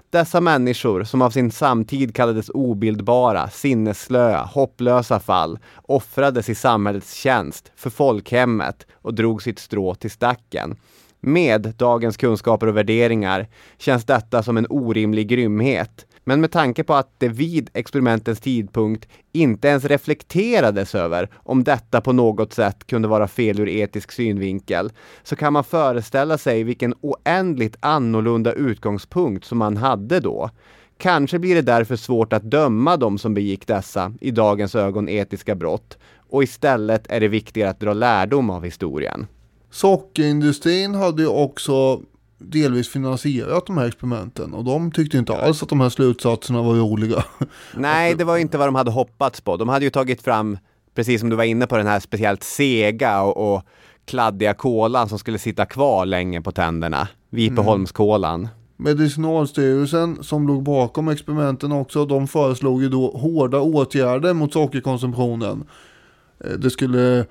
Dessa 0.09 0.41
människor, 0.41 1.03
som 1.03 1.21
av 1.21 1.29
sin 1.29 1.51
samtid 1.51 2.15
kallades 2.15 2.49
obildbara, 2.49 3.49
sinnesslöa, 3.49 4.43
hopplösa 4.43 5.19
fall, 5.19 5.59
offrades 5.81 6.49
i 6.49 6.55
samhällets 6.55 7.13
tjänst, 7.13 7.71
för 7.75 7.89
folkhemmet 7.89 8.85
och 8.93 9.13
drog 9.13 9.43
sitt 9.43 9.59
strå 9.59 9.95
till 9.95 10.11
stacken. 10.11 10.75
Med 11.19 11.73
dagens 11.77 12.17
kunskaper 12.17 12.67
och 12.67 12.77
värderingar 12.77 13.47
känns 13.77 14.05
detta 14.05 14.43
som 14.43 14.57
en 14.57 14.67
orimlig 14.69 15.27
grymhet. 15.27 16.06
Men 16.27 16.41
med 16.41 16.51
tanke 16.51 16.83
på 16.83 16.93
att 16.93 17.13
det 17.17 17.27
vid 17.27 17.69
experimentens 17.73 18.39
tidpunkt 18.39 19.07
inte 19.31 19.67
ens 19.67 19.85
reflekterades 19.85 20.95
över 20.95 21.29
om 21.35 21.63
detta 21.63 22.01
på 22.01 22.13
något 22.13 22.53
sätt 22.53 22.87
kunde 22.87 23.07
vara 23.07 23.27
fel 23.27 23.59
ur 23.59 23.69
etisk 23.69 24.11
synvinkel, 24.11 24.91
så 25.23 25.35
kan 25.35 25.53
man 25.53 25.63
föreställa 25.63 26.37
sig 26.37 26.63
vilken 26.63 26.93
oändligt 27.01 27.75
annorlunda 27.79 28.53
utgångspunkt 28.53 29.45
som 29.45 29.57
man 29.57 29.77
hade 29.77 30.19
då. 30.19 30.49
Kanske 30.97 31.39
blir 31.39 31.55
det 31.55 31.61
därför 31.61 31.95
svårt 31.95 32.33
att 32.33 32.43
döma 32.43 32.97
de 32.97 33.17
som 33.17 33.33
begick 33.33 33.67
dessa, 33.67 34.13
i 34.21 34.31
dagens 34.31 34.75
ögon 34.75 35.09
etiska 35.09 35.55
brott, 35.55 35.97
och 36.29 36.43
istället 36.43 37.07
är 37.09 37.19
det 37.19 37.27
viktigare 37.27 37.69
att 37.69 37.79
dra 37.79 37.93
lärdom 37.93 38.49
av 38.49 38.63
historien. 38.63 39.27
Sockerindustrin 39.71 40.95
hade 40.95 41.21
ju 41.21 41.27
också 41.27 42.01
delvis 42.37 42.89
finansierat 42.89 43.65
de 43.65 43.77
här 43.77 43.87
experimenten 43.87 44.53
och 44.53 44.63
de 44.63 44.91
tyckte 44.91 45.17
inte 45.17 45.37
alls 45.37 45.63
att 45.63 45.69
de 45.69 45.81
här 45.81 45.89
slutsatserna 45.89 46.61
var 46.61 46.73
roliga. 46.75 47.23
Nej, 47.75 48.15
det 48.15 48.23
var 48.23 48.37
inte 48.37 48.57
vad 48.57 48.67
de 48.67 48.75
hade 48.75 48.91
hoppats 48.91 49.41
på. 49.41 49.57
De 49.57 49.69
hade 49.69 49.85
ju 49.85 49.91
tagit 49.91 50.21
fram, 50.21 50.57
precis 50.95 51.19
som 51.19 51.29
du 51.29 51.35
var 51.35 51.43
inne 51.43 51.67
på, 51.67 51.77
den 51.77 51.87
här 51.87 51.99
speciellt 51.99 52.43
sega 52.43 53.21
och, 53.21 53.53
och 53.53 53.63
kladdiga 54.05 54.53
kolan 54.53 55.09
som 55.09 55.19
skulle 55.19 55.39
sitta 55.39 55.65
kvar 55.65 56.05
länge 56.05 56.41
på 56.41 56.51
tänderna. 56.51 57.07
Vipeholmskolan. 57.29 58.47
Medicinalstyrelsen 58.77 60.23
som 60.23 60.47
låg 60.47 60.63
bakom 60.63 61.07
experimenten 61.07 61.71
också, 61.71 62.05
de 62.05 62.27
föreslog 62.27 62.81
ju 62.83 62.89
då 62.89 63.11
hårda 63.11 63.59
åtgärder 63.59 64.33
mot 64.33 64.53
sockerkonsumtionen. 64.53 65.63
Eh, 66.45 66.51
Det 66.51 66.69
skulle 66.69 67.25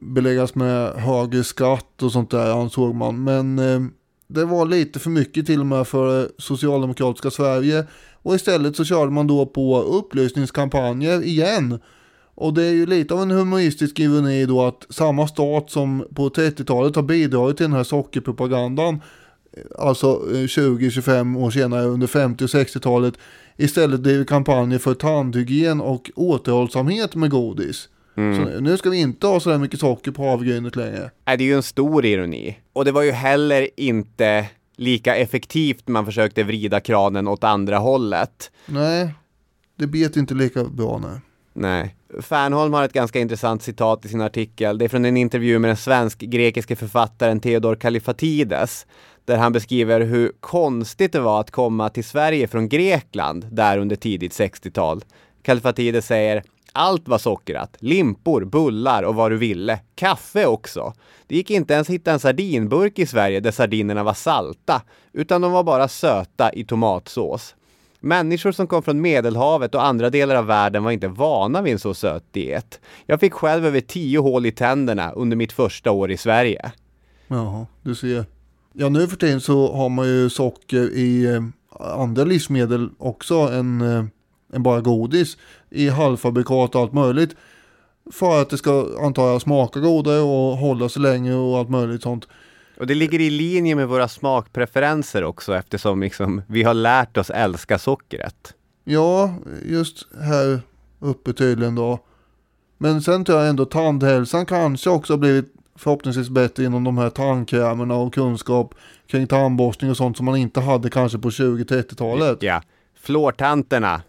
beläggas 0.00 0.54
med 0.54 0.92
högre 0.92 1.44
skatt 1.44 2.02
och 2.02 2.12
sånt 2.12 2.30
där 2.30 2.60
ansåg 2.60 2.94
man. 2.94 3.24
Men 3.24 3.58
eh, 3.58 3.80
det 4.26 4.44
var 4.44 4.66
lite 4.66 4.98
för 4.98 5.10
mycket 5.10 5.46
till 5.46 5.60
och 5.60 5.66
med 5.66 5.86
för 5.86 6.30
socialdemokratiska 6.38 7.30
Sverige. 7.30 7.86
Och 8.22 8.34
istället 8.34 8.76
så 8.76 8.84
körde 8.84 9.10
man 9.10 9.26
då 9.26 9.46
på 9.46 9.82
upplysningskampanjer 9.82 11.22
igen. 11.22 11.78
Och 12.34 12.54
det 12.54 12.64
är 12.64 12.72
ju 12.72 12.86
lite 12.86 13.14
av 13.14 13.22
en 13.22 13.30
humoristisk 13.30 13.98
ironi 13.98 14.46
då 14.46 14.62
att 14.62 14.86
samma 14.90 15.28
stat 15.28 15.70
som 15.70 16.04
på 16.14 16.28
30-talet 16.28 16.96
har 16.96 17.02
bidragit 17.02 17.56
till 17.56 17.64
den 17.64 17.72
här 17.72 17.84
sockerpropagandan 17.84 19.00
alltså 19.78 20.06
eh, 20.06 20.36
20-25 20.36 21.38
år 21.38 21.50
senare 21.50 21.84
under 21.84 22.06
50 22.06 22.44
och 22.44 22.48
60-talet 22.48 23.14
istället 23.56 24.02
driver 24.02 24.24
kampanjer 24.24 24.78
för 24.78 24.94
tandhygien 24.94 25.80
och 25.80 26.10
återhållsamhet 26.16 27.14
med 27.14 27.30
godis. 27.30 27.88
Så 28.14 28.60
nu 28.60 28.76
ska 28.76 28.90
vi 28.90 29.00
inte 29.00 29.26
ha 29.26 29.40
så 29.40 29.50
här 29.50 29.58
mycket 29.58 29.80
socker 29.80 30.10
på 30.10 30.28
havregrynet 30.28 30.76
längre. 30.76 31.10
Nej, 31.24 31.36
det 31.36 31.44
är 31.44 31.46
ju 31.46 31.54
en 31.54 31.62
stor 31.62 32.04
ironi. 32.04 32.58
Och 32.72 32.84
det 32.84 32.92
var 32.92 33.02
ju 33.02 33.10
heller 33.10 33.68
inte 33.76 34.46
lika 34.76 35.16
effektivt 35.16 35.88
när 35.88 35.92
man 35.92 36.06
försökte 36.06 36.42
vrida 36.42 36.80
kranen 36.80 37.28
åt 37.28 37.44
andra 37.44 37.78
hållet. 37.78 38.50
Nej, 38.66 39.14
det 39.76 39.86
bet 39.86 40.16
inte 40.16 40.34
lika 40.34 40.64
bra 40.64 40.98
nu. 40.98 41.20
Nej. 41.52 41.94
Fernholm 42.20 42.72
har 42.72 42.84
ett 42.84 42.92
ganska 42.92 43.20
intressant 43.20 43.62
citat 43.62 44.04
i 44.04 44.08
sin 44.08 44.20
artikel. 44.20 44.78
Det 44.78 44.84
är 44.84 44.88
från 44.88 45.04
en 45.04 45.16
intervju 45.16 45.58
med 45.58 45.68
den 45.68 45.76
svensk-grekiske 45.76 46.76
författaren 46.76 47.40
Theodor 47.40 47.74
Kalifatides. 47.74 48.86
Där 49.24 49.36
han 49.36 49.52
beskriver 49.52 50.00
hur 50.00 50.32
konstigt 50.40 51.12
det 51.12 51.20
var 51.20 51.40
att 51.40 51.50
komma 51.50 51.88
till 51.88 52.04
Sverige 52.04 52.48
från 52.48 52.68
Grekland 52.68 53.46
där 53.50 53.78
under 53.78 53.96
tidigt 53.96 54.32
60-tal. 54.32 55.04
Kalifatides 55.42 56.06
säger 56.06 56.42
allt 56.72 57.08
var 57.08 57.18
sockrat. 57.18 57.76
Limpor, 57.78 58.44
bullar 58.44 59.02
och 59.02 59.14
vad 59.14 59.30
du 59.30 59.36
ville. 59.36 59.80
Kaffe 59.94 60.46
också. 60.46 60.92
Det 61.26 61.36
gick 61.36 61.50
inte 61.50 61.74
ens 61.74 61.90
hitta 61.90 62.12
en 62.12 62.20
sardinburk 62.20 62.98
i 62.98 63.06
Sverige 63.06 63.40
där 63.40 63.50
sardinerna 63.50 64.02
var 64.02 64.14
salta, 64.14 64.82
utan 65.12 65.40
de 65.40 65.52
var 65.52 65.62
bara 65.62 65.88
söta 65.88 66.52
i 66.52 66.64
tomatsås. 66.64 67.54
Människor 68.00 68.52
som 68.52 68.66
kom 68.66 68.82
från 68.82 69.00
Medelhavet 69.00 69.74
och 69.74 69.84
andra 69.84 70.10
delar 70.10 70.34
av 70.34 70.46
världen 70.46 70.84
var 70.84 70.90
inte 70.90 71.08
vana 71.08 71.62
vid 71.62 71.72
en 71.72 71.78
så 71.78 71.94
söt 71.94 72.32
diet. 72.32 72.80
Jag 73.06 73.20
fick 73.20 73.32
själv 73.32 73.66
över 73.66 73.80
tio 73.80 74.18
hål 74.18 74.46
i 74.46 74.52
tänderna 74.52 75.12
under 75.12 75.36
mitt 75.36 75.52
första 75.52 75.90
år 75.90 76.10
i 76.10 76.16
Sverige. 76.16 76.72
Jaha, 77.28 77.66
du 77.82 77.94
ser. 77.94 78.24
Ja, 78.72 78.88
nu 78.88 79.08
för 79.08 79.16
tiden 79.16 79.40
så 79.40 79.74
har 79.74 79.88
man 79.88 80.06
ju 80.06 80.30
socker 80.30 80.96
i 80.96 81.24
eh, 81.34 81.42
andra 81.80 82.24
livsmedel 82.24 82.90
också 82.98 83.34
än, 83.34 83.80
eh, 83.80 84.04
än 84.52 84.62
bara 84.62 84.80
godis. 84.80 85.36
I 85.74 85.88
halvfabrikat 85.88 86.74
och 86.74 86.80
allt 86.80 86.92
möjligt. 86.92 87.36
För 88.12 88.42
att 88.42 88.50
det 88.50 88.58
ska 88.58 88.86
antar 89.00 89.28
jag 89.28 89.42
smaka 89.42 89.80
godare 89.80 90.20
och 90.20 90.56
hålla 90.56 90.88
sig 90.88 91.02
länge 91.02 91.34
och 91.34 91.58
allt 91.58 91.70
möjligt 91.70 92.02
sånt. 92.02 92.28
Och 92.78 92.86
det 92.86 92.94
ligger 92.94 93.20
i 93.20 93.30
linje 93.30 93.74
med 93.74 93.88
våra 93.88 94.08
smakpreferenser 94.08 95.24
också 95.24 95.54
eftersom 95.54 96.02
liksom, 96.02 96.42
vi 96.46 96.62
har 96.62 96.74
lärt 96.74 97.16
oss 97.16 97.30
älska 97.30 97.78
sockret. 97.78 98.54
Ja, 98.84 99.34
just 99.64 100.06
här 100.20 100.60
uppe 101.00 101.32
tydligen 101.32 101.74
då. 101.74 101.98
Men 102.78 103.02
sen 103.02 103.24
tror 103.24 103.38
jag 103.38 103.48
ändå 103.48 103.64
tandhälsan 103.64 104.46
kanske 104.46 104.90
också 104.90 105.16
blivit 105.16 105.54
förhoppningsvis 105.76 106.28
bättre 106.28 106.64
inom 106.64 106.84
de 106.84 106.98
här 106.98 107.10
tandkrämerna 107.10 107.94
och 107.94 108.14
kunskap 108.14 108.74
kring 109.06 109.26
tandborstning 109.26 109.90
och 109.90 109.96
sånt 109.96 110.16
som 110.16 110.26
man 110.26 110.36
inte 110.36 110.60
hade 110.60 110.90
kanske 110.90 111.18
på 111.18 111.30
20-30-talet. 111.30 112.42
Ja, 112.42 112.62
flårtanterna. 113.00 114.02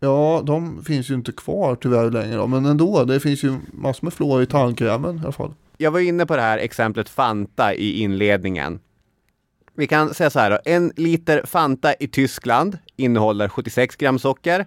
Ja, 0.00 0.42
de 0.46 0.84
finns 0.84 1.10
ju 1.10 1.14
inte 1.14 1.32
kvar 1.32 1.76
tyvärr 1.76 2.10
längre 2.10 2.36
då, 2.36 2.46
men 2.46 2.66
ändå, 2.66 3.04
det 3.04 3.20
finns 3.20 3.44
ju 3.44 3.56
massor 3.72 4.06
med 4.06 4.12
fluor 4.12 4.42
i 4.42 4.46
tandkrämen 4.46 5.16
i 5.16 5.20
alla 5.20 5.32
fall. 5.32 5.54
Jag 5.76 5.90
var 5.90 6.00
inne 6.00 6.26
på 6.26 6.36
det 6.36 6.42
här 6.42 6.58
exemplet 6.58 7.08
Fanta 7.08 7.74
i 7.74 8.00
inledningen. 8.00 8.80
Vi 9.74 9.86
kan 9.86 10.14
säga 10.14 10.30
så 10.30 10.38
här 10.38 10.50
då, 10.50 10.58
en 10.64 10.92
liter 10.96 11.42
Fanta 11.46 11.94
i 11.94 12.08
Tyskland 12.08 12.78
innehåller 12.96 13.48
76 13.48 13.96
gram 13.96 14.18
socker. 14.18 14.66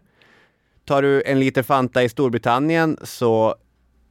Tar 0.86 1.02
du 1.02 1.24
en 1.26 1.40
liter 1.40 1.64
Fanta 1.64 2.04
i 2.04 2.10
Storbritannien 2.10 2.98
så 3.04 3.56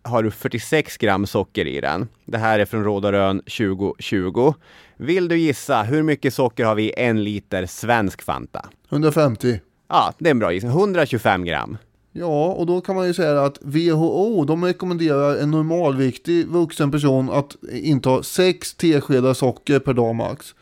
har 0.03 0.23
du 0.23 0.31
46 0.31 0.97
gram 0.97 1.27
socker 1.27 1.67
i 1.67 1.81
den. 1.81 2.09
Det 2.25 2.39
här 2.39 2.59
är 2.59 2.65
från 2.65 2.85
Rådarön 2.85 3.39
2020. 3.39 4.55
Vill 4.97 5.29
du 5.29 5.39
gissa 5.39 5.83
hur 5.83 6.03
mycket 6.03 6.35
socker 6.35 6.65
har 6.65 6.75
vi 6.75 6.83
i 6.83 6.95
en 6.97 7.25
liter 7.25 7.67
svensk 7.67 8.23
Fanta? 8.23 8.69
150. 8.91 9.61
Ja, 9.93 10.13
det 10.19 10.29
är 10.29 10.31
en 10.31 10.39
bra 10.39 10.53
gissning. 10.53 10.73
125 10.73 11.45
gram. 11.45 11.77
Ja, 12.13 12.47
och 12.47 12.67
då 12.67 12.81
kan 12.81 12.97
man 12.97 13.07
ju 13.07 13.15
säga 13.15 13.45
att 13.45 13.59
WHO, 13.63 14.45
de 14.45 14.65
rekommenderar 14.65 15.37
en 15.37 15.51
normalviktig 15.51 16.47
vuxen 16.47 16.91
person 16.91 17.31
att 17.31 17.57
inta 17.73 18.23
6 18.23 18.75
teskedar 18.75 19.35
socker 19.35 19.79
per 19.79 19.93
dag 19.93 20.15
max. 20.15 20.55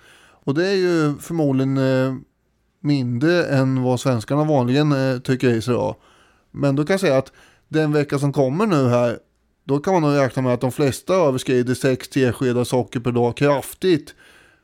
Och 0.44 0.54
det 0.54 0.66
är 0.66 0.74
ju 0.74 1.14
förmodligen 1.20 1.78
eh, 1.78 2.14
mindre 2.80 3.44
än 3.44 3.82
vad 3.82 4.00
svenskarna 4.00 4.44
vanligen 4.44 4.92
eh, 4.92 5.18
tycker 5.18 5.48
i 5.48 5.62
sig 5.62 5.74
då. 5.74 5.96
Men 6.50 6.76
då 6.76 6.84
kan 6.84 6.94
jag 6.94 7.00
säga 7.00 7.18
att 7.18 7.32
den 7.68 7.92
vecka 7.92 8.18
som 8.18 8.32
kommer 8.32 8.66
nu 8.66 8.88
här, 8.88 9.18
då 9.64 9.78
kan 9.78 9.92
man 9.92 10.02
nog 10.02 10.20
räkna 10.20 10.42
med 10.42 10.54
att 10.54 10.60
de 10.60 10.72
flesta 10.72 11.14
överskrider 11.14 11.74
6 11.74 12.08
teskedar 12.08 12.64
socker 12.64 13.00
per 13.00 13.12
dag 13.12 13.36
kraftigt. 13.36 14.14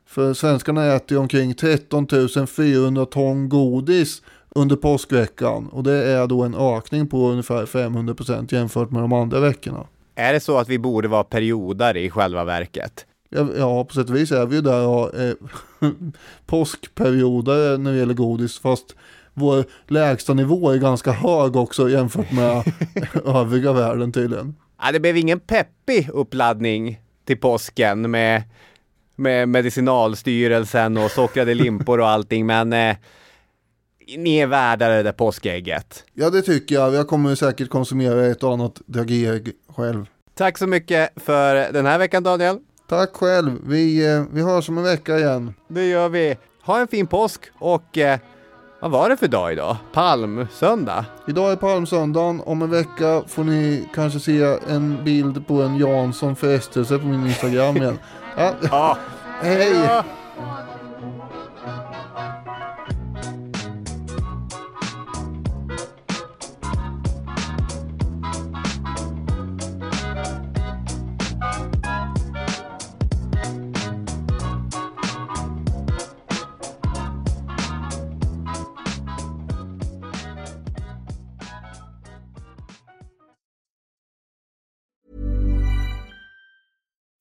För 0.06 0.34
svenskarna 0.34 0.84
äter 0.84 1.16
ju 1.16 1.18
omkring 1.18 1.54
13 1.54 2.06
400 2.46 3.06
ton 3.06 3.48
godis 3.48 4.22
under 4.56 4.76
påskveckan. 4.76 5.68
Och 5.68 5.82
det 5.82 5.92
är 5.92 6.26
då 6.26 6.42
en 6.42 6.54
ökning 6.54 7.06
på 7.06 7.28
ungefär 7.28 7.66
500% 7.66 8.54
jämfört 8.54 8.90
med 8.90 9.02
de 9.02 9.12
andra 9.12 9.40
veckorna. 9.40 9.86
Är 10.14 10.32
det 10.32 10.40
så 10.40 10.58
att 10.58 10.68
vi 10.68 10.78
borde 10.78 11.08
vara 11.08 11.24
periodare 11.24 12.00
i 12.00 12.10
själva 12.10 12.44
verket? 12.44 13.06
Ja, 13.28 13.48
ja 13.58 13.84
på 13.84 13.94
sätt 13.94 14.10
och 14.10 14.16
vis 14.16 14.32
är 14.32 14.46
vi 14.46 14.56
ju 14.56 14.62
där 14.62 14.86
och 14.86 15.14
eh, 15.20 15.34
påskperioder 16.46 17.78
när 17.78 17.92
det 17.92 17.98
gäller 17.98 18.14
godis. 18.14 18.58
Fast 18.58 18.94
vår 19.34 19.64
lägsta 19.86 20.34
nivå 20.34 20.70
är 20.70 20.78
ganska 20.78 21.12
hög 21.12 21.56
också 21.56 21.90
jämfört 21.90 22.32
med 22.32 22.72
övriga 23.24 23.72
världen 23.72 24.12
tydligen. 24.12 24.54
Ja, 24.82 24.92
det 24.92 25.00
blev 25.00 25.16
ingen 25.16 25.40
peppig 25.40 26.08
uppladdning 26.12 27.00
till 27.24 27.36
påsken 27.36 28.10
med, 28.10 28.42
med 29.16 29.48
Medicinalstyrelsen 29.48 30.96
och 30.96 31.10
sockrade 31.10 31.54
limpor 31.54 32.00
och 32.00 32.08
allting, 32.08 32.46
men 32.46 32.72
eh, 32.72 32.96
ni 34.18 34.36
är 34.38 34.46
värda 34.46 34.88
det 34.88 35.02
där 35.02 35.12
påskägget. 35.12 36.04
Ja 36.14 36.30
det 36.30 36.42
tycker 36.42 36.74
jag. 36.74 36.94
Jag 36.94 37.08
kommer 37.08 37.34
säkert 37.34 37.68
konsumera 37.70 38.26
ett 38.26 38.42
och 38.42 38.52
annat 38.52 38.80
dragéägg 38.86 39.52
själv. 39.76 40.06
Tack 40.34 40.58
så 40.58 40.66
mycket 40.66 41.10
för 41.16 41.72
den 41.72 41.86
här 41.86 41.98
veckan 41.98 42.22
Daniel. 42.22 42.58
Tack 42.88 43.16
själv. 43.16 43.58
Vi, 43.66 44.12
eh, 44.14 44.22
vi 44.32 44.42
hörs 44.42 44.68
om 44.68 44.78
en 44.78 44.84
vecka 44.84 45.18
igen. 45.18 45.54
Det 45.68 45.84
gör 45.84 46.08
vi. 46.08 46.36
Ha 46.62 46.80
en 46.80 46.88
fin 46.88 47.06
påsk 47.06 47.40
och 47.58 47.98
eh, 47.98 48.18
vad 48.80 48.90
var 48.90 49.08
det 49.08 49.16
för 49.16 49.28
dag 49.28 49.52
idag? 49.52 49.76
Palmsöndag? 49.92 51.04
Idag 51.28 51.52
är 51.52 51.56
palmsöndagen. 51.56 52.40
Om 52.40 52.62
en 52.62 52.70
vecka 52.70 53.22
får 53.28 53.44
ni 53.44 53.88
kanske 53.94 54.20
se 54.20 54.42
en 54.68 55.04
bild 55.04 55.46
på 55.46 55.62
en 55.62 55.76
Jansson 55.78 56.36
frestelse 56.36 56.98
på 56.98 57.06
min 57.06 57.26
Instagram 57.26 57.76
igen. 57.76 57.98
Ja. 58.38 58.54
Ja. 58.70 58.98
Hej! 59.42 59.72
Ja. 59.74 60.04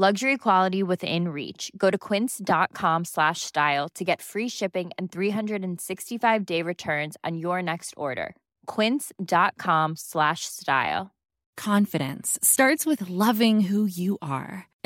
Luxury 0.00 0.36
quality 0.38 0.84
within 0.84 1.26
reach. 1.30 1.72
Go 1.76 1.90
to 1.90 1.98
quince.com 1.98 3.04
slash 3.04 3.40
style 3.40 3.88
to 3.96 4.04
get 4.04 4.22
free 4.22 4.48
shipping 4.48 4.92
and 4.96 5.10
365 5.10 6.46
day 6.46 6.62
returns 6.62 7.16
on 7.24 7.36
your 7.36 7.60
next 7.60 7.94
order. 7.96 8.36
Quince.com 8.66 9.96
slash 9.96 10.42
style. 10.44 11.10
Confidence 11.56 12.38
starts 12.40 12.86
with 12.86 13.10
loving 13.10 13.62
who 13.62 13.86
you 13.86 14.18
are. 14.22 14.68